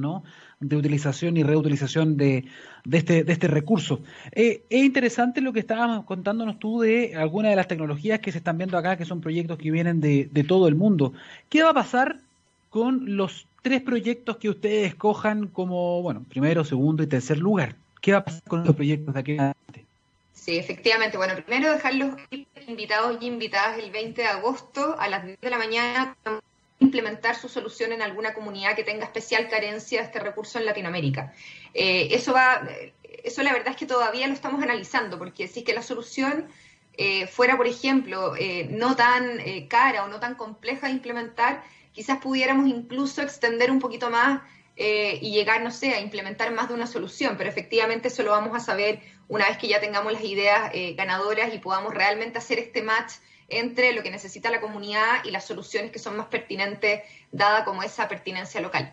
De 0.60 0.76
utilización 0.76 1.38
y 1.38 1.42
reutilización 1.42 2.18
de, 2.18 2.44
de, 2.84 2.98
este, 2.98 3.24
de 3.24 3.32
este 3.32 3.48
recurso. 3.48 4.02
Eh, 4.32 4.62
es 4.68 4.84
interesante 4.84 5.40
lo 5.40 5.54
que 5.54 5.60
estabas 5.60 6.04
contándonos 6.04 6.58
tú 6.58 6.80
de 6.80 7.14
algunas 7.16 7.50
de 7.50 7.56
las 7.56 7.68
tecnologías 7.68 8.18
que 8.18 8.30
se 8.30 8.38
están 8.38 8.58
viendo 8.58 8.76
acá, 8.76 8.98
que 8.98 9.06
son 9.06 9.22
proyectos 9.22 9.56
que 9.56 9.70
vienen 9.70 10.02
de, 10.02 10.28
de 10.30 10.44
todo 10.44 10.68
el 10.68 10.74
mundo. 10.74 11.14
¿Qué 11.48 11.62
va 11.62 11.70
a 11.70 11.74
pasar 11.74 12.18
con 12.68 13.16
los 13.16 13.46
tres 13.62 13.80
proyectos 13.80 14.36
que 14.36 14.50
ustedes 14.50 14.88
escojan 14.88 15.46
como, 15.46 16.02
bueno, 16.02 16.24
primero, 16.28 16.62
segundo 16.62 17.02
y 17.02 17.06
tercer 17.06 17.38
lugar? 17.38 17.76
¿Qué 18.02 18.12
va 18.12 18.18
a 18.18 18.24
pasar 18.26 18.42
con 18.42 18.64
los 18.64 18.76
proyectos 18.76 19.14
de 19.14 19.20
aquí 19.20 19.32
adelante? 19.32 19.87
Sí, 20.48 20.56
efectivamente. 20.56 21.18
Bueno, 21.18 21.34
primero 21.34 21.70
dejarlos 21.70 22.14
invitados 22.66 23.18
y 23.20 23.26
invitadas 23.26 23.78
el 23.78 23.90
20 23.90 24.22
de 24.22 24.28
agosto 24.28 24.96
a 24.98 25.06
las 25.06 25.26
10 25.26 25.38
de 25.38 25.50
la 25.50 25.58
mañana 25.58 26.16
implementar 26.78 27.34
su 27.34 27.50
solución 27.50 27.92
en 27.92 28.00
alguna 28.00 28.32
comunidad 28.32 28.74
que 28.74 28.82
tenga 28.82 29.04
especial 29.04 29.50
carencia 29.50 30.00
de 30.00 30.06
este 30.06 30.20
recurso 30.20 30.58
en 30.58 30.64
Latinoamérica. 30.64 31.34
Eh, 31.74 32.08
eso 32.12 32.32
va, 32.32 32.66
eso 33.24 33.42
la 33.42 33.52
verdad 33.52 33.72
es 33.72 33.76
que 33.76 33.84
todavía 33.84 34.26
lo 34.26 34.32
estamos 34.32 34.62
analizando, 34.62 35.18
porque 35.18 35.48
si 35.48 35.58
es 35.58 35.66
que 35.66 35.74
la 35.74 35.82
solución 35.82 36.46
eh, 36.96 37.26
fuera, 37.26 37.58
por 37.58 37.66
ejemplo, 37.66 38.34
eh, 38.34 38.68
no 38.70 38.96
tan 38.96 39.42
cara 39.68 40.04
o 40.04 40.08
no 40.08 40.18
tan 40.18 40.34
compleja 40.34 40.86
de 40.86 40.94
implementar, 40.94 41.62
quizás 41.92 42.20
pudiéramos 42.20 42.68
incluso 42.68 43.20
extender 43.20 43.70
un 43.70 43.80
poquito 43.80 44.08
más 44.08 44.40
y 45.20 45.32
llegar, 45.32 45.62
no 45.62 45.70
sé, 45.70 45.92
a 45.94 46.00
implementar 46.00 46.52
más 46.52 46.68
de 46.68 46.74
una 46.74 46.86
solución, 46.86 47.34
pero 47.36 47.50
efectivamente 47.50 48.08
eso 48.08 48.22
lo 48.22 48.30
vamos 48.30 48.56
a 48.56 48.60
saber 48.60 49.00
una 49.28 49.46
vez 49.46 49.58
que 49.58 49.68
ya 49.68 49.80
tengamos 49.80 50.12
las 50.12 50.24
ideas 50.24 50.70
eh, 50.72 50.94
ganadoras 50.94 51.52
y 51.52 51.58
podamos 51.58 51.94
realmente 51.94 52.38
hacer 52.38 52.58
este 52.58 52.82
match 52.82 53.14
entre 53.48 53.92
lo 53.92 54.02
que 54.02 54.10
necesita 54.10 54.50
la 54.50 54.60
comunidad 54.60 55.24
y 55.24 55.30
las 55.30 55.46
soluciones 55.46 55.90
que 55.90 55.98
son 55.98 56.16
más 56.16 56.26
pertinentes, 56.26 57.02
dada 57.32 57.64
como 57.64 57.82
esa 57.82 58.08
pertinencia 58.08 58.60
local. 58.60 58.92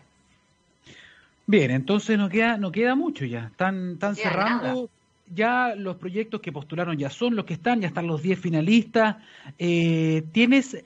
Bien, 1.46 1.70
entonces 1.70 2.18
no 2.18 2.28
queda, 2.28 2.56
no 2.56 2.72
queda 2.72 2.94
mucho 2.94 3.24
ya. 3.24 3.48
Están, 3.50 3.92
están 3.92 4.16
cerrando 4.16 4.90
ya 5.28 5.74
los 5.76 5.96
proyectos 5.96 6.40
que 6.40 6.52
postularon, 6.52 6.96
ya 6.96 7.10
son 7.10 7.36
los 7.36 7.44
que 7.44 7.54
están, 7.54 7.80
ya 7.80 7.88
están 7.88 8.06
los 8.06 8.22
10 8.22 8.38
finalistas. 8.38 9.16
Eh, 9.58 10.24
tienes, 10.32 10.76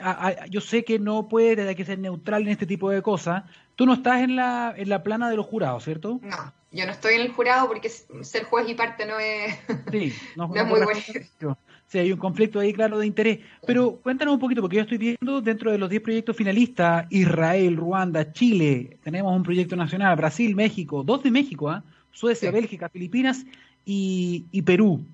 yo 0.49 0.61
sé 0.61 0.85
que 0.85 0.99
no 0.99 1.29
puede, 1.29 1.69
hay 1.69 1.75
que 1.75 1.85
ser 1.85 1.99
neutral 1.99 2.43
en 2.43 2.49
este 2.49 2.67
tipo 2.67 2.91
de 2.91 3.03
cosas. 3.03 3.45
Tú 3.77 3.87
no 3.87 3.95
estás 3.95 4.23
en 4.23 4.37
la, 4.37 4.75
en 4.77 4.89
la 4.89 5.03
plana 5.03 5.31
de 5.31 5.37
los 5.37 5.47
jurados, 5.47 5.85
¿cierto? 5.85 6.21
No, 6.23 6.53
yo 6.71 6.87
no 6.87 6.93
estoy 6.93 7.15
en 7.15 7.23
el 7.23 7.33
jurado 7.33 7.69
porque 7.69 7.89
ser 7.89 8.45
juez 8.45 8.69
y 8.69 8.75
parte 8.75 9.07
no 9.07 9.19
es, 9.19 9.55
sí, 9.91 10.13
no, 10.37 10.45
es 10.55 10.67
muy 10.67 10.81
bueno. 10.81 11.57
Sí, 11.87 11.99
hay 11.99 12.13
un 12.13 12.21
conflicto 12.21 12.61
ahí 12.61 12.73
claro 12.73 13.01
de 13.01 13.07
interés. 13.07 13.41
Pero 13.67 13.97
cuéntanos 13.97 14.35
un 14.35 14.41
poquito, 14.41 14.61
porque 14.61 14.77
yo 14.77 14.83
estoy 14.83 14.99
viendo 14.99 15.41
dentro 15.41 15.73
de 15.73 15.79
los 15.79 15.91
10 15.91 16.03
proyectos 16.03 16.37
finalistas, 16.37 17.07
Israel, 17.11 17.77
Ruanda, 17.77 18.33
Chile, 18.33 18.99
tenemos 19.03 19.35
un 19.35 19.43
proyecto 19.43 19.75
nacional, 19.75 20.15
Brasil, 20.15 20.55
México, 20.55 21.03
dos 21.03 21.25
de 21.25 21.33
México, 21.33 21.69
¿ah? 21.69 21.83
Suecia, 22.13 22.51
Bélgica, 22.51 22.89
Filipinas 22.89 23.45
y, 23.85 24.45
y, 24.53 24.63
Perú. 24.63 25.05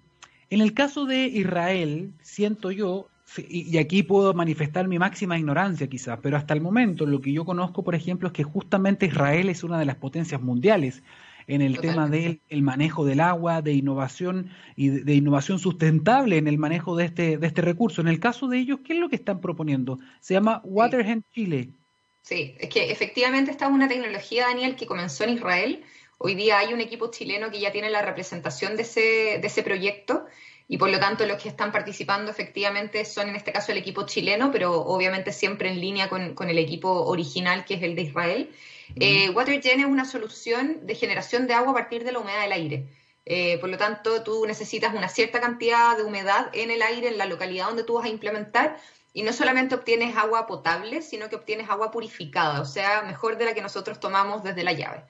En 0.51 0.61
el 0.61 0.75
caso 0.75 1.07
de 1.07 1.27
Israel, 1.27 2.13
siento 2.23 2.71
yo, 2.71 3.09
y 3.49 3.79
aquí 3.79 4.03
puedo 4.03 4.33
manifestar 4.35 4.87
mi 4.87 4.99
máxima 4.99 5.39
ignorancia 5.39 5.89
quizás, 5.89 6.19
pero 6.23 6.37
hasta 6.37 6.55
el 6.55 6.61
momento 6.61 7.07
lo 7.07 7.21
que 7.21 7.33
yo 7.33 7.45
conozco, 7.45 7.83
por 7.83 7.95
ejemplo, 7.95 8.29
es 8.29 8.33
que 8.33 8.45
justamente 8.45 9.07
Israel 9.07 9.49
es 9.49 9.65
una 9.65 9.79
de 9.79 9.85
las 9.85 9.97
potencias 9.97 10.41
mundiales 10.41 11.03
en 11.49 11.63
el 11.63 11.79
tema 11.81 12.09
del 12.09 12.41
manejo 12.63 13.05
del 13.05 13.21
agua, 13.21 13.63
de 13.63 13.73
innovación 13.73 14.51
y 14.75 14.89
de, 14.89 15.15
innovación 15.15 15.59
sustentable 15.59 16.39
en 16.39 16.49
el 16.49 16.59
manejo 16.59 16.97
de 16.97 17.05
este, 17.05 17.39
de 17.39 17.47
este 17.47 17.63
recurso. 17.63 18.01
En 18.01 18.09
el 18.09 18.19
caso 18.19 18.49
de 18.49 18.59
ellos, 18.59 18.81
¿qué 18.85 18.95
es 18.95 18.99
lo 18.99 19.09
que 19.09 19.17
están 19.17 19.41
proponiendo? 19.41 19.99
Se 20.21 20.35
llama 20.35 20.61
Waterhen 20.65 21.25
Chile. 21.33 21.69
Sí, 22.23 22.57
es 22.59 22.69
que 22.69 22.91
efectivamente 22.91 23.53
esta 23.53 23.67
es 23.67 23.73
una 23.73 23.87
tecnología, 23.87 24.47
Daniel, 24.49 24.75
que 24.75 24.87
comenzó 24.87 25.25
en 25.25 25.35
Israel. 25.35 25.85
Hoy 26.19 26.35
día 26.35 26.59
hay 26.59 26.73
un 26.73 26.81
equipo 26.81 27.11
chileno 27.11 27.51
que 27.51 27.61
ya 27.61 27.73
tiene 27.73 27.91
la 27.91 28.03
representación 28.03 28.77
de 28.77 28.83
ese, 28.83 29.39
de 29.41 29.47
ese 29.47 29.63
proyecto 29.63 30.27
y 30.69 30.79
por 30.79 30.91
lo 30.91 30.99
tanto 30.99 31.27
los 31.27 31.41
que 31.41 31.49
están 31.49 31.73
participando 31.73 32.31
efectivamente 32.31 33.05
son 33.05 33.29
en 33.29 33.37
este 33.37 33.53
caso 33.53 33.73
el 33.73 33.79
equipo 33.79 34.07
chileno, 34.07 34.51
pero 34.51 34.81
obviamente 34.81 35.33
siempre 35.33 35.69
en 35.69 35.81
línea 35.81 36.09
con, 36.09 36.35
con 36.35 36.49
el 36.49 36.59
equipo 36.59 36.91
original 37.05 37.65
que 37.65 37.75
es 37.75 37.83
el 37.83 37.95
de 37.95 38.03
Israel. 38.03 38.51
Eh, 38.99 39.31
WaterGen 39.31 39.81
es 39.81 39.87
una 39.87 40.05
solución 40.05 40.87
de 40.87 40.95
generación 40.95 41.47
de 41.47 41.55
agua 41.55 41.73
a 41.73 41.75
partir 41.75 42.03
de 42.03 42.13
la 42.13 42.21
humedad 42.21 42.43
del 42.43 42.53
aire. 42.53 42.87
Eh, 43.27 43.59
por 43.59 43.69
lo 43.69 43.77
tanto, 43.77 44.23
tú 44.23 44.47
necesitas 44.47 44.95
una 44.95 45.09
cierta 45.09 45.41
cantidad 45.41 45.97
de 45.97 46.05
humedad 46.05 46.49
en 46.53 46.71
el 46.71 46.81
aire 46.81 47.09
en 47.09 47.19
la 47.19 47.27
localidad 47.27 47.67
donde 47.67 47.83
tú 47.83 47.95
vas 47.95 48.07
a 48.07 48.09
implementar 48.09 48.79
y 49.13 49.23
no 49.23 49.33
solamente 49.33 49.75
obtienes 49.75 50.17
agua 50.17 50.47
potable, 50.47 51.03
sino 51.03 51.29
que 51.29 51.37
obtienes 51.37 51.69
agua 51.69 51.91
purificada, 51.91 52.61
o 52.61 52.65
sea, 52.65 53.03
mejor 53.03 53.37
de 53.37 53.47
la 53.47 53.55
que 53.55 53.63
nosotros 53.63 53.99
tomamos 53.99 54.45
desde 54.45 54.63
la 54.63 54.73
llave. 54.73 55.03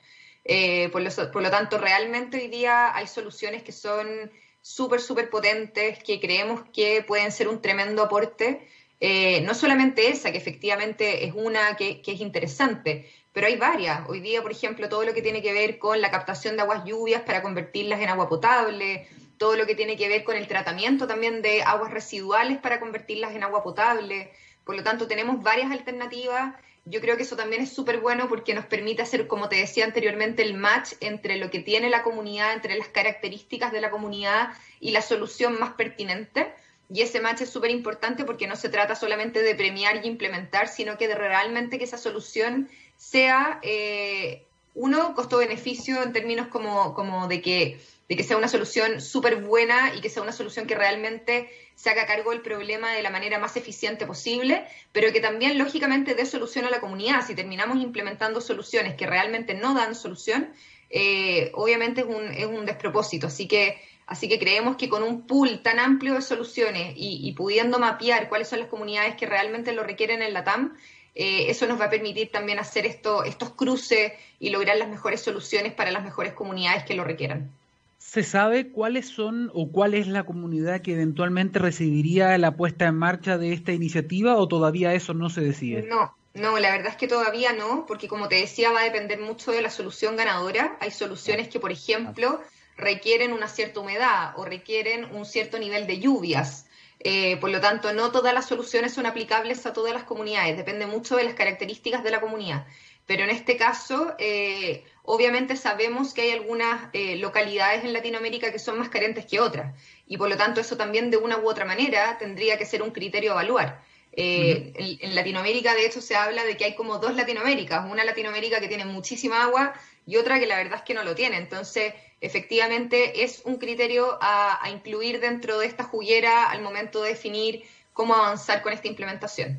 Eh, 0.48 0.88
por, 0.90 1.02
lo, 1.02 1.50
tanto, 1.50 1.78
realmente 1.78 2.38
hoy 2.38 2.48
día 2.48 2.94
hay 2.94 3.06
soluciones 3.08 3.62
que 3.64 3.72
son 3.72 4.30
súper, 4.62 5.00
súper 5.00 5.28
potentes, 5.28 6.02
que 6.02 6.20
creemos 6.20 6.62
que 6.72 7.02
pueden 7.02 7.32
ser 7.32 7.48
un 7.48 7.60
tremendo 7.60 8.02
aporte 8.02 8.68
Eh, 8.98 9.42
no 9.42 9.54
solamente 9.54 10.08
esa, 10.08 10.32
que 10.32 10.38
efectivamente 10.38 11.26
es 11.26 11.34
una 11.34 11.76
que, 11.76 12.00
es 12.06 12.20
interesante, 12.20 13.10
pero 13.32 13.46
hay 13.46 13.56
varias. 13.56 14.08
Hoy 14.08 14.20
día, 14.20 14.40
por 14.40 14.50
ejemplo, 14.50 14.88
todo 14.88 15.04
lo 15.04 15.12
que 15.12 15.20
tiene 15.20 15.42
que 15.42 15.52
ver 15.52 15.78
con 15.78 16.00
la 16.00 16.10
captación 16.10 16.56
de 16.56 16.62
aguas 16.62 16.84
lluvias 16.84 17.22
para 17.22 17.42
convertirlas 17.42 18.00
en 18.00 18.08
agua 18.08 18.28
potable, 18.28 19.06
todo 19.36 19.54
lo 19.56 19.66
que 19.66 19.74
tiene 19.74 19.96
que 19.96 20.08
ver 20.08 20.24
con 20.24 20.36
el 20.36 20.46
tratamiento 20.46 21.06
también 21.06 21.42
de 21.42 21.62
aguas 21.62 21.92
residuales 21.92 22.58
para 22.58 22.80
convertirlas 22.80 23.34
en 23.34 23.42
agua 23.42 23.62
potable. 23.62 24.32
Por 24.64 24.76
lo 24.76 24.82
tanto, 24.82 25.06
tenemos 25.06 25.42
varias 25.42 25.70
alternativas. 25.70 26.54
Yo 26.88 27.00
creo 27.00 27.16
que 27.16 27.24
eso 27.24 27.34
también 27.34 27.62
es 27.62 27.72
súper 27.72 27.98
bueno 27.98 28.28
porque 28.28 28.54
nos 28.54 28.64
permite 28.64 29.02
hacer, 29.02 29.26
como 29.26 29.48
te 29.48 29.56
decía 29.56 29.84
anteriormente, 29.84 30.42
el 30.42 30.54
match 30.54 30.92
entre 31.00 31.36
lo 31.36 31.50
que 31.50 31.58
tiene 31.58 31.90
la 31.90 32.04
comunidad, 32.04 32.52
entre 32.52 32.78
las 32.78 32.86
características 32.86 33.72
de 33.72 33.80
la 33.80 33.90
comunidad 33.90 34.50
y 34.78 34.92
la 34.92 35.02
solución 35.02 35.58
más 35.58 35.72
pertinente. 35.72 36.52
Y 36.88 37.02
ese 37.02 37.20
match 37.20 37.40
es 37.40 37.50
súper 37.50 37.72
importante 37.72 38.24
porque 38.24 38.46
no 38.46 38.54
se 38.54 38.68
trata 38.68 38.94
solamente 38.94 39.42
de 39.42 39.56
premiar 39.56 40.04
y 40.04 40.08
implementar, 40.08 40.68
sino 40.68 40.96
que 40.96 41.08
de 41.08 41.16
realmente 41.16 41.78
que 41.78 41.84
esa 41.84 41.98
solución 41.98 42.68
sea, 42.96 43.58
eh, 43.62 44.44
uno, 44.76 45.12
costo-beneficio 45.16 46.00
en 46.04 46.12
términos 46.12 46.46
como, 46.46 46.94
como 46.94 47.26
de, 47.26 47.42
que, 47.42 47.80
de 48.08 48.16
que 48.16 48.22
sea 48.22 48.36
una 48.36 48.48
solución 48.48 49.00
súper 49.00 49.36
buena 49.36 49.94
y 49.94 50.00
que 50.00 50.08
sea 50.08 50.22
una 50.22 50.32
solución 50.32 50.66
que 50.66 50.74
realmente 50.74 51.50
se 51.74 51.90
haga 51.90 52.06
cargo 52.06 52.30
del 52.30 52.40
problema 52.40 52.92
de 52.92 53.02
la 53.02 53.10
manera 53.10 53.38
más 53.38 53.56
eficiente 53.56 54.06
posible, 54.06 54.64
pero 54.92 55.12
que 55.12 55.20
también, 55.20 55.58
lógicamente, 55.58 56.14
dé 56.14 56.24
solución 56.24 56.64
a 56.64 56.70
la 56.70 56.80
comunidad. 56.80 57.26
Si 57.26 57.34
terminamos 57.34 57.82
implementando 57.82 58.40
soluciones 58.40 58.94
que 58.94 59.06
realmente 59.06 59.54
no 59.54 59.74
dan 59.74 59.94
solución, 59.94 60.52
eh, 60.88 61.50
obviamente 61.54 62.02
es 62.02 62.06
un, 62.06 62.28
es 62.32 62.46
un 62.46 62.64
despropósito. 62.64 63.26
Así 63.26 63.48
que 63.48 63.80
Así 64.06 64.28
que 64.28 64.38
creemos 64.38 64.76
que 64.76 64.88
con 64.88 65.02
un 65.02 65.26
pool 65.26 65.62
tan 65.62 65.80
amplio 65.80 66.14
de 66.14 66.22
soluciones 66.22 66.94
y, 66.96 67.32
pudiendo 67.32 67.78
mapear 67.78 68.28
cuáles 68.28 68.48
son 68.48 68.60
las 68.60 68.68
comunidades 68.68 69.16
que 69.16 69.26
realmente 69.26 69.72
lo 69.72 69.82
requieren 69.82 70.22
en 70.22 70.32
la 70.32 70.44
TAM, 70.44 70.76
eh, 71.16 71.46
eso 71.48 71.66
nos 71.66 71.80
va 71.80 71.86
a 71.86 71.90
permitir 71.90 72.30
también 72.30 72.60
hacer 72.60 72.86
esto, 72.86 73.24
estos 73.24 73.50
cruces 73.50 74.12
y 74.38 74.50
lograr 74.50 74.76
las 74.76 74.88
mejores 74.88 75.22
soluciones 75.22 75.72
para 75.72 75.90
las 75.90 76.04
mejores 76.04 76.34
comunidades 76.34 76.84
que 76.84 76.94
lo 76.94 77.02
requieran. 77.02 77.50
¿Se 77.98 78.22
sabe 78.22 78.70
cuáles 78.70 79.08
son 79.08 79.50
o 79.54 79.70
cuál 79.72 79.94
es 79.94 80.06
la 80.06 80.24
comunidad 80.24 80.80
que 80.80 80.92
eventualmente 80.92 81.58
recibiría 81.58 82.36
la 82.38 82.56
puesta 82.56 82.86
en 82.86 82.96
marcha 82.96 83.38
de 83.38 83.52
esta 83.52 83.72
iniciativa 83.72 84.36
o 84.36 84.48
todavía 84.48 84.94
eso 84.94 85.14
no 85.14 85.30
se 85.30 85.40
decide? 85.40 85.82
No, 85.82 86.16
no, 86.34 86.58
la 86.58 86.70
verdad 86.70 86.88
es 86.88 86.96
que 86.96 87.08
todavía 87.08 87.52
no, 87.52 87.86
porque 87.86 88.08
como 88.08 88.28
te 88.28 88.36
decía, 88.36 88.70
va 88.70 88.80
a 88.80 88.84
depender 88.84 89.18
mucho 89.18 89.52
de 89.52 89.62
la 89.62 89.70
solución 89.70 90.16
ganadora. 90.16 90.76
Hay 90.80 90.90
soluciones 90.90 91.48
que, 91.48 91.58
por 91.58 91.72
ejemplo, 91.72 92.40
requieren 92.76 93.32
una 93.32 93.48
cierta 93.48 93.80
humedad 93.80 94.34
o 94.36 94.44
requieren 94.44 95.06
un 95.14 95.24
cierto 95.24 95.58
nivel 95.58 95.86
de 95.86 95.98
lluvias. 95.98 96.66
Eh, 97.00 97.36
por 97.38 97.50
lo 97.50 97.60
tanto, 97.60 97.92
no 97.92 98.10
todas 98.10 98.34
las 98.34 98.46
soluciones 98.46 98.92
son 98.92 99.06
aplicables 99.06 99.64
a 99.66 99.72
todas 99.72 99.94
las 99.94 100.04
comunidades, 100.04 100.56
depende 100.56 100.86
mucho 100.86 101.16
de 101.16 101.24
las 101.24 101.34
características 101.34 102.02
de 102.02 102.10
la 102.10 102.20
comunidad. 102.20 102.66
Pero 103.06 103.22
en 103.22 103.30
este 103.30 103.56
caso, 103.56 104.14
eh, 104.18 104.84
obviamente 105.06 105.56
sabemos 105.56 106.12
que 106.12 106.22
hay 106.22 106.30
algunas 106.32 106.90
eh, 106.92 107.16
localidades 107.16 107.84
en 107.84 107.92
Latinoamérica 107.92 108.52
que 108.52 108.58
son 108.58 108.78
más 108.78 108.88
carentes 108.88 109.24
que 109.26 109.40
otras. 109.40 109.74
Y 110.06 110.18
por 110.18 110.28
lo 110.28 110.36
tanto, 110.36 110.60
eso 110.60 110.76
también 110.76 111.10
de 111.10 111.16
una 111.16 111.38
u 111.38 111.48
otra 111.48 111.64
manera 111.64 112.18
tendría 112.18 112.58
que 112.58 112.66
ser 112.66 112.82
un 112.82 112.90
criterio 112.90 113.32
a 113.32 113.34
evaluar. 113.34 113.82
en, 114.12 115.14
Latinoamérica, 115.14 115.74
de 115.74 115.86
hecho, 115.86 116.00
se 116.00 116.16
habla 116.16 116.44
de 116.44 116.56
que 116.56 116.64
hay 116.64 116.74
como 116.74 116.98
dos 116.98 117.14
Latinoaméricas, 117.14 117.90
una 117.90 118.04
Latinoamérica 118.04 118.60
que 118.60 118.68
tiene 118.68 118.84
muchísima 118.84 119.42
agua 119.44 119.74
y 120.06 120.16
otra 120.16 120.38
que 120.38 120.46
la 120.46 120.56
verdad 120.56 120.78
es 120.78 120.82
que 120.82 120.94
no 120.94 121.02
lo 121.02 121.14
tiene. 121.14 121.36
Entonces, 121.36 121.92
efectivamente 122.20 123.24
es 123.24 123.42
un 123.44 123.56
criterio 123.56 124.18
a, 124.20 124.68
incluir 124.70 125.20
dentro 125.20 125.58
de 125.58 125.66
esta 125.66 125.84
juguera 125.84 126.50
al 126.50 126.62
momento 126.62 127.02
de 127.02 127.10
definir 127.10 127.62
cómo 127.92 128.14
avanzar 128.14 128.62
con 128.62 128.72
esta 128.72 128.88
implementación. 128.88 129.58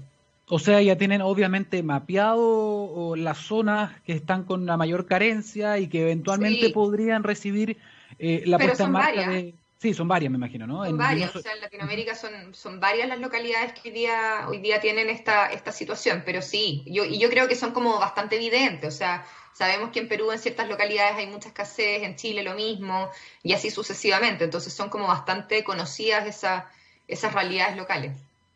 O 0.49 0.59
sea, 0.59 0.81
ya 0.81 0.97
tienen 0.97 1.21
obviamente 1.21 1.83
mapeado 1.83 3.15
las 3.17 3.37
zonas 3.37 3.99
que 4.03 4.13
están 4.13 4.45
con 4.45 4.65
la 4.65 4.77
mayor 4.77 5.05
carencia 5.05 5.77
y 5.77 5.89
que 5.89 6.03
eventualmente 6.03 6.69
podrían 6.69 7.23
recibir 7.23 7.77
eh, 8.17 8.43
la 8.45 8.57
puesta 8.57 8.85
en 8.85 8.91
marcha 8.91 9.29
de... 9.29 9.55
Sí, 9.79 9.93
son 9.93 10.07
varias, 10.07 10.31
me 10.31 10.37
imagino, 10.37 10.65
¿no? 10.65 10.85
Son 10.85 10.97
varias, 10.97 11.35
o 11.35 11.41
sea, 11.41 11.53
en 11.53 11.61
Latinoamérica 11.61 12.15
son, 12.15 12.55
son 12.55 12.79
varias 12.79 13.07
las 13.09 13.19
localidades 13.19 13.73
que 13.73 13.89
hoy 13.89 13.93
día, 13.93 14.45
hoy 14.47 14.57
día 14.59 14.79
tienen 14.79 15.09
esta, 15.09 15.51
esta 15.51 15.71
situación, 15.71 16.23
pero 16.25 16.41
sí, 16.41 16.83
yo, 16.87 17.05
y 17.05 17.19
yo 17.19 17.29
creo 17.29 17.47
que 17.47 17.55
son 17.55 17.73
como 17.73 17.99
bastante 17.99 18.37
evidentes, 18.37 18.95
o 18.95 18.97
sea, 18.97 19.23
sabemos 19.53 19.91
que 19.91 19.99
en 19.99 20.07
Perú 20.07 20.31
en 20.31 20.39
ciertas 20.39 20.67
localidades 20.67 21.17
hay 21.17 21.27
mucha 21.27 21.49
escasez, 21.49 22.01
en 22.01 22.15
Chile 22.15 22.41
lo 22.41 22.55
mismo, 22.55 23.09
y 23.43 23.53
así 23.53 23.69
sucesivamente, 23.69 24.45
entonces 24.45 24.73
son 24.73 24.89
como 24.89 25.05
bastante 25.07 25.63
conocidas 25.63 26.25
esas 26.25 27.33
realidades 27.33 27.77
locales. 27.77 28.13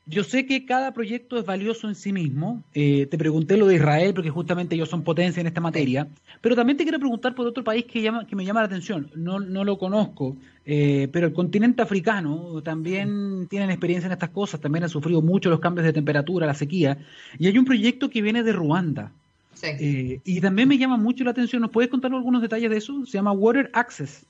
Yo 0.08 0.24
sé 0.24 0.48
que 0.48 0.66
cada 0.66 0.94
proyecto 0.94 1.38
es 1.38 1.46
valioso 1.46 1.88
en 1.88 1.96
sí 1.96 2.12
mismo. 2.12 2.64
Eh, 2.74 3.06
te 3.06 3.18
pregunté 3.18 3.56
lo 3.56 3.68
de 3.68 3.76
Israel 3.76 4.14
porque 4.16 4.32
justamente 4.32 4.74
ellos 4.74 4.90
son 4.90 5.04
potencia 5.04 5.42
en 5.42 5.48
esta 5.48 5.62
materia. 5.62 6.08
Pero 6.42 6.56
también 6.56 6.76
te 6.76 6.84
quiero 6.84 7.00
preguntar 7.00 7.36
por 7.36 7.46
otro 7.46 7.64
país 7.64 7.86
que, 7.86 8.02
llama, 8.02 8.26
que 8.26 8.36
me 8.36 8.44
llama 8.44 8.62
la 8.62 8.66
atención. 8.66 9.12
No, 9.16 9.40
no 9.40 9.64
lo 9.64 9.78
conozco, 9.78 10.36
eh, 10.66 11.08
pero 11.12 11.28
el 11.28 11.34
continente 11.34 11.84
africano 11.84 12.62
también 12.64 13.48
tienen 13.48 13.70
experiencia 13.70 14.08
en 14.08 14.14
estas 14.14 14.32
cosas. 14.32 14.60
También 14.60 14.84
han 14.84 14.90
sufrido 14.90 15.22
mucho 15.22 15.52
los 15.52 15.60
cambios 15.60 15.86
de 15.86 15.94
temperatura, 15.94 16.48
la 16.48 16.56
sequía. 16.56 16.98
Y 17.38 17.48
hay 17.48 17.58
un 17.60 17.66
proyecto 17.66 18.10
que 18.10 18.24
viene 18.24 18.42
de 18.42 18.54
Ruanda. 18.54 19.12
Sí. 19.54 19.68
Eh, 19.80 20.22
y 20.26 20.42
también 20.42 20.68
me 20.68 20.80
llama 20.80 20.98
mucho 20.98 21.24
la 21.24 21.32
atención. 21.32 21.62
¿Nos 21.62 21.70
puedes 21.70 21.92
contar 21.92 22.12
algunos 22.12 22.42
detalles 22.42 22.72
de 22.72 22.78
eso? 22.78 23.06
Se 23.06 23.14
llama 23.14 23.34
Water 23.34 23.70
Access. 23.74 24.26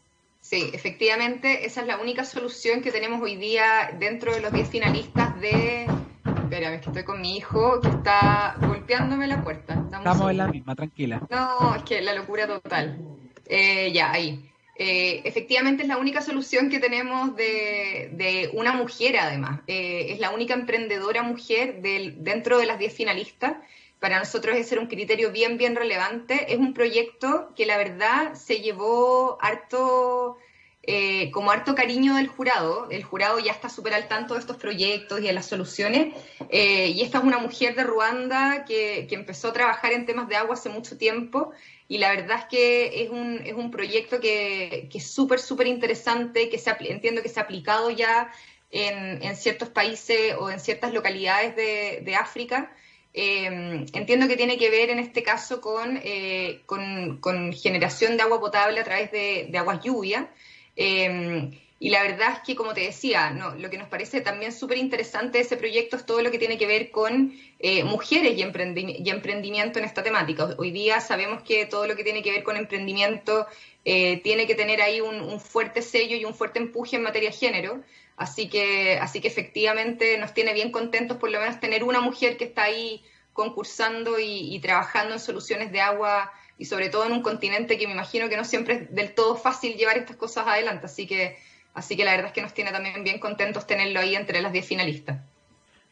Sí, 0.52 0.70
efectivamente, 0.74 1.66
esa 1.66 1.80
es 1.80 1.88
la 1.88 1.98
única 1.98 2.26
solución 2.26 2.82
que 2.82 2.92
tenemos 2.92 3.22
hoy 3.22 3.38
día 3.38 3.96
dentro 3.98 4.34
de 4.34 4.42
los 4.42 4.52
10 4.52 4.68
finalistas 4.68 5.40
de... 5.40 5.86
Espera, 6.26 6.74
es 6.74 6.82
que 6.82 6.88
estoy 6.88 7.06
con 7.06 7.22
mi 7.22 7.38
hijo 7.38 7.80
que 7.80 7.88
está 7.88 8.58
golpeándome 8.60 9.28
la 9.28 9.42
puerta. 9.42 9.82
Estamos 9.82 10.30
en 10.30 10.36
la 10.36 10.48
misma, 10.48 10.76
tranquila. 10.76 11.26
No, 11.30 11.74
es 11.76 11.84
que 11.84 12.02
la 12.02 12.14
locura 12.14 12.48
total. 12.48 13.00
Eh, 13.46 13.94
ya, 13.94 14.12
ahí. 14.12 14.52
Eh, 14.76 15.22
efectivamente 15.24 15.84
es 15.84 15.88
la 15.88 15.96
única 15.96 16.22
solución 16.22 16.70
que 16.70 16.80
tenemos 16.80 17.34
de, 17.38 18.50
una 18.52 18.74
mujer, 18.74 19.20
además. 19.20 19.62
Eh, 19.68 20.08
es 20.10 20.20
la 20.20 20.32
única 20.32 20.54
emprendedora 20.54 21.24
mujer 21.24 21.82
del, 21.82 22.26
dentro 22.26 22.60
de 22.60 22.66
las 22.66 22.78
10 22.78 22.94
finalistas 22.94 23.54
para 24.02 24.18
nosotros 24.18 24.58
es 24.58 24.68
ser 24.68 24.80
un 24.80 24.88
criterio 24.88 25.32
bien, 25.32 25.60
bien 25.60 25.76
relevante. 25.76 26.52
Es 26.52 26.58
un 26.58 26.74
proyecto 26.74 27.54
que 27.56 27.68
la 27.68 27.78
verdad 27.78 28.34
se 28.34 28.60
llevó 28.60 29.38
harto, 29.40 30.40
eh, 30.82 31.30
como 31.30 31.52
harto 31.52 31.76
cariño 31.76 32.16
del 32.16 32.26
jurado. 32.26 32.90
El 32.90 33.04
jurado 33.04 33.38
ya 33.38 33.52
está 33.52 33.70
súper 33.70 33.94
al 33.94 34.08
tanto 34.08 34.34
de 34.34 34.40
estos 34.40 34.58
proyectos 34.58 35.20
y 35.20 35.28
de 35.28 35.34
las 35.34 35.46
soluciones. 35.46 36.16
Eh, 36.50 36.88
y 36.88 37.04
esta 37.04 37.20
es 37.20 37.24
una 37.24 37.38
mujer 37.38 37.76
de 37.76 37.84
Ruanda 37.84 38.66
que, 38.66 39.08
empezó 39.12 39.50
a 39.50 39.54
trabajar 39.54 39.92
en 39.94 40.08
temas 40.08 40.28
de 40.28 40.36
agua 40.36 40.56
hace 40.56 40.70
mucho 40.70 40.98
tiempo. 40.98 41.52
Y 41.88 42.00
la 42.00 42.10
verdad 42.10 42.40
es 42.40 42.46
que 42.46 43.04
es 43.04 43.12
un, 43.12 43.40
es 43.46 43.54
un 43.54 43.70
proyecto 43.70 44.20
que, 44.20 44.90
que 44.92 44.98
es 44.98 45.06
súper, 45.12 45.40
súper 45.40 45.68
interesante, 45.68 46.50
que 46.50 46.58
se, 46.58 46.76
entiendo 46.90 47.22
que 47.22 47.30
se 47.30 47.40
ha 47.40 47.44
aplicado 47.44 47.92
ya 47.92 48.32
en, 48.72 49.22
en, 49.22 49.36
ciertos 49.36 49.70
países 49.70 50.34
o 50.40 50.50
en 50.50 50.60
ciertas 50.60 50.92
localidades 50.92 51.56
de, 51.56 52.02
de 52.04 52.16
África. 52.16 52.76
Em, 53.14 53.86
entiendo 53.94 54.28
que 54.28 54.38
tiene 54.38 54.58
que 54.58 54.70
ver 54.70 54.90
en 54.90 55.00
este 55.00 55.22
caso 55.22 55.62
eh, 56.04 56.62
con, 56.66 57.18
con, 57.18 57.52
generación 57.52 58.16
de 58.16 58.24
agua 58.24 58.40
potable 58.40 58.80
a 58.80 58.84
través 58.86 59.12
de, 59.12 59.52
aguas 59.58 59.82
lluvia. 59.84 60.30
Em, 60.76 61.52
y 61.84 61.90
la 61.90 62.04
verdad 62.04 62.34
es 62.34 62.40
que, 62.46 62.56
como 62.56 62.76
te 62.76 62.82
decía, 62.82 63.32
no, 63.32 63.56
lo 63.56 63.72
que 63.72 63.80
nos 63.80 63.88
parece 63.88 64.22
también 64.22 64.52
súper 64.52 64.78
interesante 64.78 65.40
de 65.40 65.46
ese 65.46 65.58
proyecto 65.58 65.96
es 65.96 66.06
todo 66.06 66.22
lo 66.22 66.30
que 66.30 66.38
tiene 66.38 66.60
que 66.60 66.68
ver 66.68 66.92
con 66.92 67.34
eh, 67.58 67.84
mujeres 67.84 68.38
y, 68.38 68.42
y, 68.42 69.10
emprendimiento 69.10 69.80
en 69.80 69.86
esta 69.86 70.04
temática. 70.04 70.54
Hoy 70.60 70.70
día 70.70 71.02
sabemos 71.02 71.42
que 71.42 71.66
todo 71.66 71.88
lo 71.88 71.96
que 71.96 72.04
tiene 72.04 72.22
que 72.22 72.30
ver 72.30 72.44
con 72.44 72.56
emprendimiento 72.56 73.48
eh, 73.84 74.22
tiene 74.22 74.46
que 74.46 74.54
tener 74.54 74.80
ahí 74.80 75.02
un, 75.02 75.40
fuerte 75.40 75.82
sello 75.82 76.16
y 76.16 76.24
un 76.24 76.36
fuerte 76.36 76.60
empuje 76.60 76.98
en 76.98 77.02
materia 77.02 77.32
de 77.32 77.36
género. 77.36 77.82
Así 78.16 78.48
que, 78.48 79.00
así 79.00 79.20
que 79.20 79.28
efectivamente 79.28 80.20
nos 80.20 80.36
tiene 80.36 80.54
bien 80.54 80.72
contentos 80.72 81.18
por 81.18 81.32
lo 81.32 81.40
menos 81.40 81.60
tener 81.60 81.84
una 81.84 82.00
mujer 82.00 82.38
que 82.38 82.44
está 82.44 82.66
ahí 82.66 83.04
concursando 83.34 84.20
y, 84.20 84.60
trabajando 84.60 85.16
en 85.16 85.20
soluciones 85.20 85.72
de 85.72 85.82
agua 85.82 86.32
y 86.60 86.66
sobre 86.66 86.90
todo 86.90 87.06
en 87.08 87.14
un 87.14 87.24
continente 87.24 87.80
que 87.80 87.88
me 87.88 87.94
imagino 87.94 88.30
que 88.30 88.38
no 88.38 88.46
siempre 88.46 88.76
es 88.76 88.94
del 88.94 89.16
todo 89.16 89.36
fácil 89.36 89.74
llevar 89.78 89.98
estas 89.98 90.18
cosas 90.18 90.46
adelante. 90.46 90.86
Así 90.86 91.08
que, 91.08 91.40
así 91.74 91.96
que 91.96 92.06
la 92.06 92.12
verdad 92.12 92.28
es 92.28 92.34
que 92.34 92.42
nos 92.42 92.54
tiene 92.54 92.72
también 92.72 93.04
bien 93.04 93.20
contentos 93.20 93.68
tenerlo 93.68 94.00
ahí 94.00 94.16
entre 94.16 94.42
las 94.42 94.54
10 94.54 94.66
finalistas. 94.66 95.20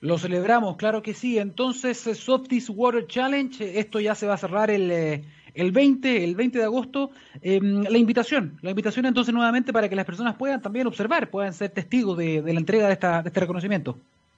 Lo 0.02 0.18
celebramos, 0.18 0.78
claro 0.78 1.02
que 1.02 1.14
sí. 1.14 1.38
Entonces, 1.38 2.08
eh, 2.08 2.16
Softies 2.16 2.70
Water 2.70 3.06
Challenge, 3.08 3.80
esto 3.80 4.00
ya 4.00 4.16
se 4.16 4.28
va 4.28 4.36
a 4.36 4.38
cerrar 4.38 4.72
el, 4.72 4.90
eh, 4.92 5.24
el 5.54 5.72
20, 5.72 6.24
el 6.24 6.36
20 6.36 6.58
de 6.58 6.64
agosto, 6.64 7.12
em, 7.42 7.84
la 7.84 7.98
invitación, 7.98 8.58
la 8.62 8.70
invitación 8.70 9.06
entonces 9.06 9.34
nuevamente 9.34 9.74
para 9.74 9.90
que 9.90 9.96
las 9.96 10.06
personas 10.06 10.36
puedan 10.36 10.62
también 10.62 10.88
observar, 10.88 11.30
puedan 11.30 11.54
ser 11.54 11.72
testigos 11.72 12.18
de, 12.18 12.42
la 12.42 12.60
entrega 12.60 12.88
de, 12.88 12.94
esta, 12.94 13.22
de 13.22 13.30
este 13.30 13.42
reconocimiento. 13.42 13.98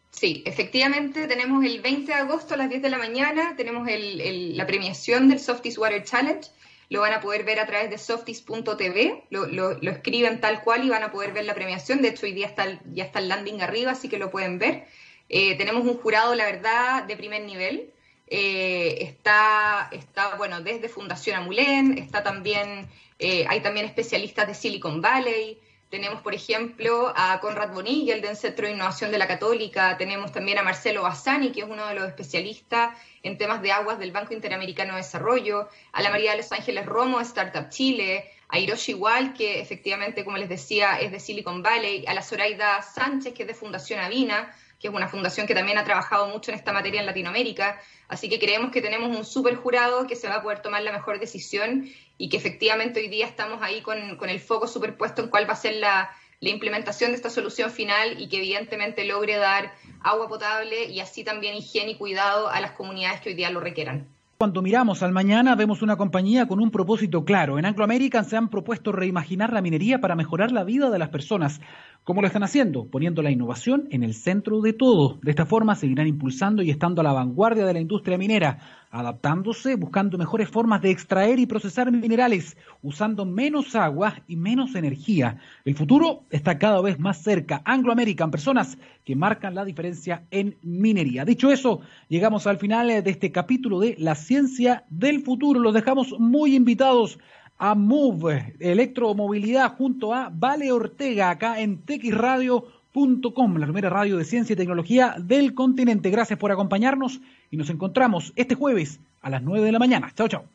Sí, 0.09 0.43
efectivamente 0.45 1.27
tenemos 1.27 1.63
el 1.63 1.79
20 1.79 2.11
de 2.11 2.17
agosto 2.17 2.55
a 2.55 2.57
las 2.57 2.69
10 2.69 2.81
de 2.81 2.89
la 2.89 2.97
mañana, 2.97 3.55
tenemos 3.55 3.87
la 3.87 4.67
premiación 4.67 5.29
del 5.29 5.39
Softies 5.39 5.77
Water 5.77 6.03
Challenge, 6.03 6.49
lo 6.91 6.99
van 6.99 7.13
a 7.13 7.21
poder 7.21 7.45
ver 7.45 7.61
a 7.61 7.65
través 7.65 7.89
de 7.89 7.97
softies.tv, 7.97 9.23
lo, 9.29 9.47
lo, 9.47 9.71
escriben 9.89 10.41
tal 10.41 10.61
cual 10.61 10.83
y 10.83 10.89
van 10.89 11.03
a 11.03 11.11
poder 11.11 11.31
ver 11.31 11.45
la 11.45 11.55
premiación, 11.55 12.01
de 12.01 12.09
hecho 12.09 12.25
hoy 12.25 12.33
día 12.33 12.47
está 12.47 12.81
ya 12.93 13.05
está 13.05 13.19
el 13.19 13.29
landing 13.29 13.61
arriba, 13.61 13.93
así 13.93 14.09
que 14.09 14.17
lo 14.17 14.29
pueden 14.29 14.59
ver. 14.59 14.85
Eh, 15.29 15.55
tenemos 15.55 15.85
un 15.85 15.97
jurado, 15.97 16.35
la 16.35 16.43
verdad, 16.43 17.03
de 17.03 17.15
primer 17.15 17.43
nivel. 17.43 17.93
Eh, 18.27 18.97
está, 19.03 19.87
está, 19.93 20.35
bueno, 20.35 20.59
desde 20.59 20.89
Fundación 20.89 21.37
Amulén, 21.37 21.97
está 21.97 22.23
también, 22.23 22.89
eh, 23.19 23.45
hay 23.47 23.61
también 23.61 23.85
especialistas 23.85 24.45
de 24.47 24.53
Silicon 24.53 24.99
Valley, 24.99 25.61
tenemos, 25.91 26.21
por 26.21 26.33
ejemplo, 26.33 27.11
a 27.17 27.37
Conrad 27.41 27.73
Bonilla, 27.73 28.15
el 28.15 28.21
del 28.21 28.37
Centro 28.37 28.65
de 28.65 28.73
Innovación 28.73 29.11
de 29.11 29.17
la 29.17 29.27
Católica, 29.27 29.97
tenemos 29.97 30.31
también 30.31 30.57
a 30.57 30.63
Marcelo 30.63 31.03
Bassani, 31.03 31.51
que 31.51 31.59
es 31.59 31.67
uno 31.69 31.85
de 31.85 31.95
los 31.95 32.05
especialistas 32.05 32.97
en 33.23 33.37
temas 33.37 33.61
de 33.61 33.73
aguas 33.73 33.99
del 33.99 34.13
Banco 34.13 34.33
Interamericano 34.33 34.93
de 34.93 35.01
Desarrollo, 35.01 35.67
a 35.91 36.01
la 36.01 36.09
María 36.09 36.31
de 36.31 36.37
Los 36.37 36.51
Ángeles 36.53 36.85
Romo, 36.85 37.19
Startup 37.19 37.67
Chile, 37.69 38.31
a 38.47 38.57
Hiroshi 38.57 38.93
Igual, 38.93 39.33
que 39.33 39.59
efectivamente, 39.59 40.23
como 40.23 40.37
les 40.37 40.47
decía, 40.47 40.97
es 40.97 41.11
de 41.11 41.19
Silicon 41.19 41.61
Valley, 41.61 42.05
a 42.07 42.13
la 42.13 42.23
Zoraida 42.23 42.81
Sánchez, 42.81 43.33
que 43.33 43.43
es 43.43 43.47
de 43.49 43.53
Fundación 43.53 43.99
Avina, 43.99 44.55
que 44.81 44.87
es 44.87 44.93
una 44.93 45.07
fundación 45.07 45.45
que 45.45 45.53
también 45.53 45.77
ha 45.77 45.83
trabajado 45.83 46.27
mucho 46.27 46.51
en 46.51 46.57
esta 46.57 46.73
materia 46.73 46.99
en 46.99 47.05
Latinoamérica. 47.05 47.79
Así 48.07 48.29
que 48.29 48.39
creemos 48.39 48.71
que 48.71 48.81
tenemos 48.81 49.15
un 49.15 49.23
super 49.23 49.55
jurado 49.55 50.07
que 50.07 50.15
se 50.15 50.27
va 50.27 50.35
a 50.35 50.41
poder 50.41 50.61
tomar 50.61 50.81
la 50.81 50.91
mejor 50.91 51.19
decisión 51.19 51.87
y 52.17 52.29
que 52.29 52.37
efectivamente 52.37 52.99
hoy 52.99 53.07
día 53.07 53.27
estamos 53.27 53.61
ahí 53.61 53.81
con, 53.81 54.17
con 54.17 54.29
el 54.29 54.39
foco 54.39 54.67
superpuesto 54.67 55.21
en 55.21 55.29
cuál 55.29 55.47
va 55.47 55.53
a 55.53 55.57
ser 55.57 55.75
la, 55.75 56.09
la 56.41 56.49
implementación 56.49 57.11
de 57.11 57.17
esta 57.17 57.29
solución 57.29 57.69
final 57.69 58.19
y 58.19 58.27
que 58.27 58.37
evidentemente 58.37 59.05
logre 59.05 59.37
dar 59.37 59.71
agua 60.01 60.27
potable 60.27 60.85
y 60.85 60.99
así 60.99 61.23
también 61.23 61.55
higiene 61.55 61.91
y 61.91 61.95
cuidado 61.95 62.49
a 62.49 62.59
las 62.59 62.71
comunidades 62.71 63.21
que 63.21 63.29
hoy 63.29 63.35
día 63.35 63.51
lo 63.51 63.59
requieran. 63.59 64.07
Cuando 64.41 64.63
miramos 64.63 65.03
al 65.03 65.11
mañana 65.11 65.53
vemos 65.53 65.83
una 65.83 65.97
compañía 65.97 66.47
con 66.47 66.59
un 66.59 66.71
propósito 66.71 67.23
claro. 67.25 67.59
En 67.59 67.65
Anglo 67.67 67.83
American 67.83 68.25
se 68.25 68.37
han 68.37 68.49
propuesto 68.49 68.91
reimaginar 68.91 69.53
la 69.53 69.61
minería 69.61 70.01
para 70.01 70.15
mejorar 70.15 70.51
la 70.51 70.63
vida 70.63 70.89
de 70.89 70.97
las 70.97 71.09
personas. 71.09 71.61
¿Cómo 72.03 72.21
lo 72.21 72.27
están 72.27 72.41
haciendo? 72.41 72.85
Poniendo 72.85 73.21
la 73.21 73.29
innovación 73.29 73.87
en 73.91 74.01
el 74.01 74.15
centro 74.15 74.59
de 74.61 74.73
todo. 74.73 75.19
De 75.21 75.29
esta 75.29 75.45
forma 75.45 75.75
seguirán 75.75 76.07
impulsando 76.07 76.63
y 76.63 76.71
estando 76.71 77.01
a 77.01 77.03
la 77.03 77.13
vanguardia 77.13 77.63
de 77.63 77.73
la 77.73 77.79
industria 77.79 78.17
minera, 78.17 78.57
adaptándose, 78.89 79.75
buscando 79.75 80.17
mejores 80.17 80.49
formas 80.49 80.81
de 80.81 80.89
extraer 80.89 81.37
y 81.37 81.45
procesar 81.45 81.91
minerales, 81.91 82.57
usando 82.81 83.23
menos 83.23 83.75
agua 83.75 84.15
y 84.27 84.35
menos 84.35 84.73
energía. 84.73 85.37
El 85.63 85.75
futuro 85.75 86.23
está 86.31 86.57
cada 86.57 86.81
vez 86.81 86.99
más 86.99 87.21
cerca. 87.21 87.61
Anglo 87.65 87.91
American, 87.91 88.31
personas 88.31 88.79
que 89.05 89.15
marcan 89.15 89.53
la 89.53 89.63
diferencia 89.63 90.23
en 90.31 90.57
minería. 90.63 91.23
Dicho 91.23 91.51
eso, 91.51 91.81
llegamos 92.09 92.47
al 92.47 92.57
final 92.57 92.87
de 92.87 93.11
este 93.11 93.31
capítulo 93.31 93.79
de 93.79 93.95
La 93.99 94.15
ciencia 94.15 94.85
del 94.89 95.21
futuro. 95.21 95.59
Los 95.59 95.75
dejamos 95.75 96.15
muy 96.17 96.55
invitados 96.55 97.19
a 97.61 97.75
Move 97.75 98.55
Electromovilidad 98.59 99.75
junto 99.77 100.15
a 100.15 100.31
Vale 100.33 100.71
Ortega 100.71 101.29
acá 101.29 101.61
en 101.61 101.77
texradio.com, 101.77 103.57
la 103.57 103.67
primera 103.67 103.87
radio 103.87 104.17
de 104.17 104.25
ciencia 104.25 104.53
y 104.53 104.57
tecnología 104.57 105.15
del 105.19 105.53
continente. 105.53 106.09
Gracias 106.09 106.39
por 106.39 106.51
acompañarnos 106.51 107.21
y 107.51 107.57
nos 107.57 107.69
encontramos 107.69 108.33
este 108.35 108.55
jueves 108.55 108.99
a 109.21 109.29
las 109.29 109.43
9 109.43 109.63
de 109.63 109.71
la 109.71 109.77
mañana. 109.77 110.11
Chao, 110.15 110.27
chao. 110.27 110.45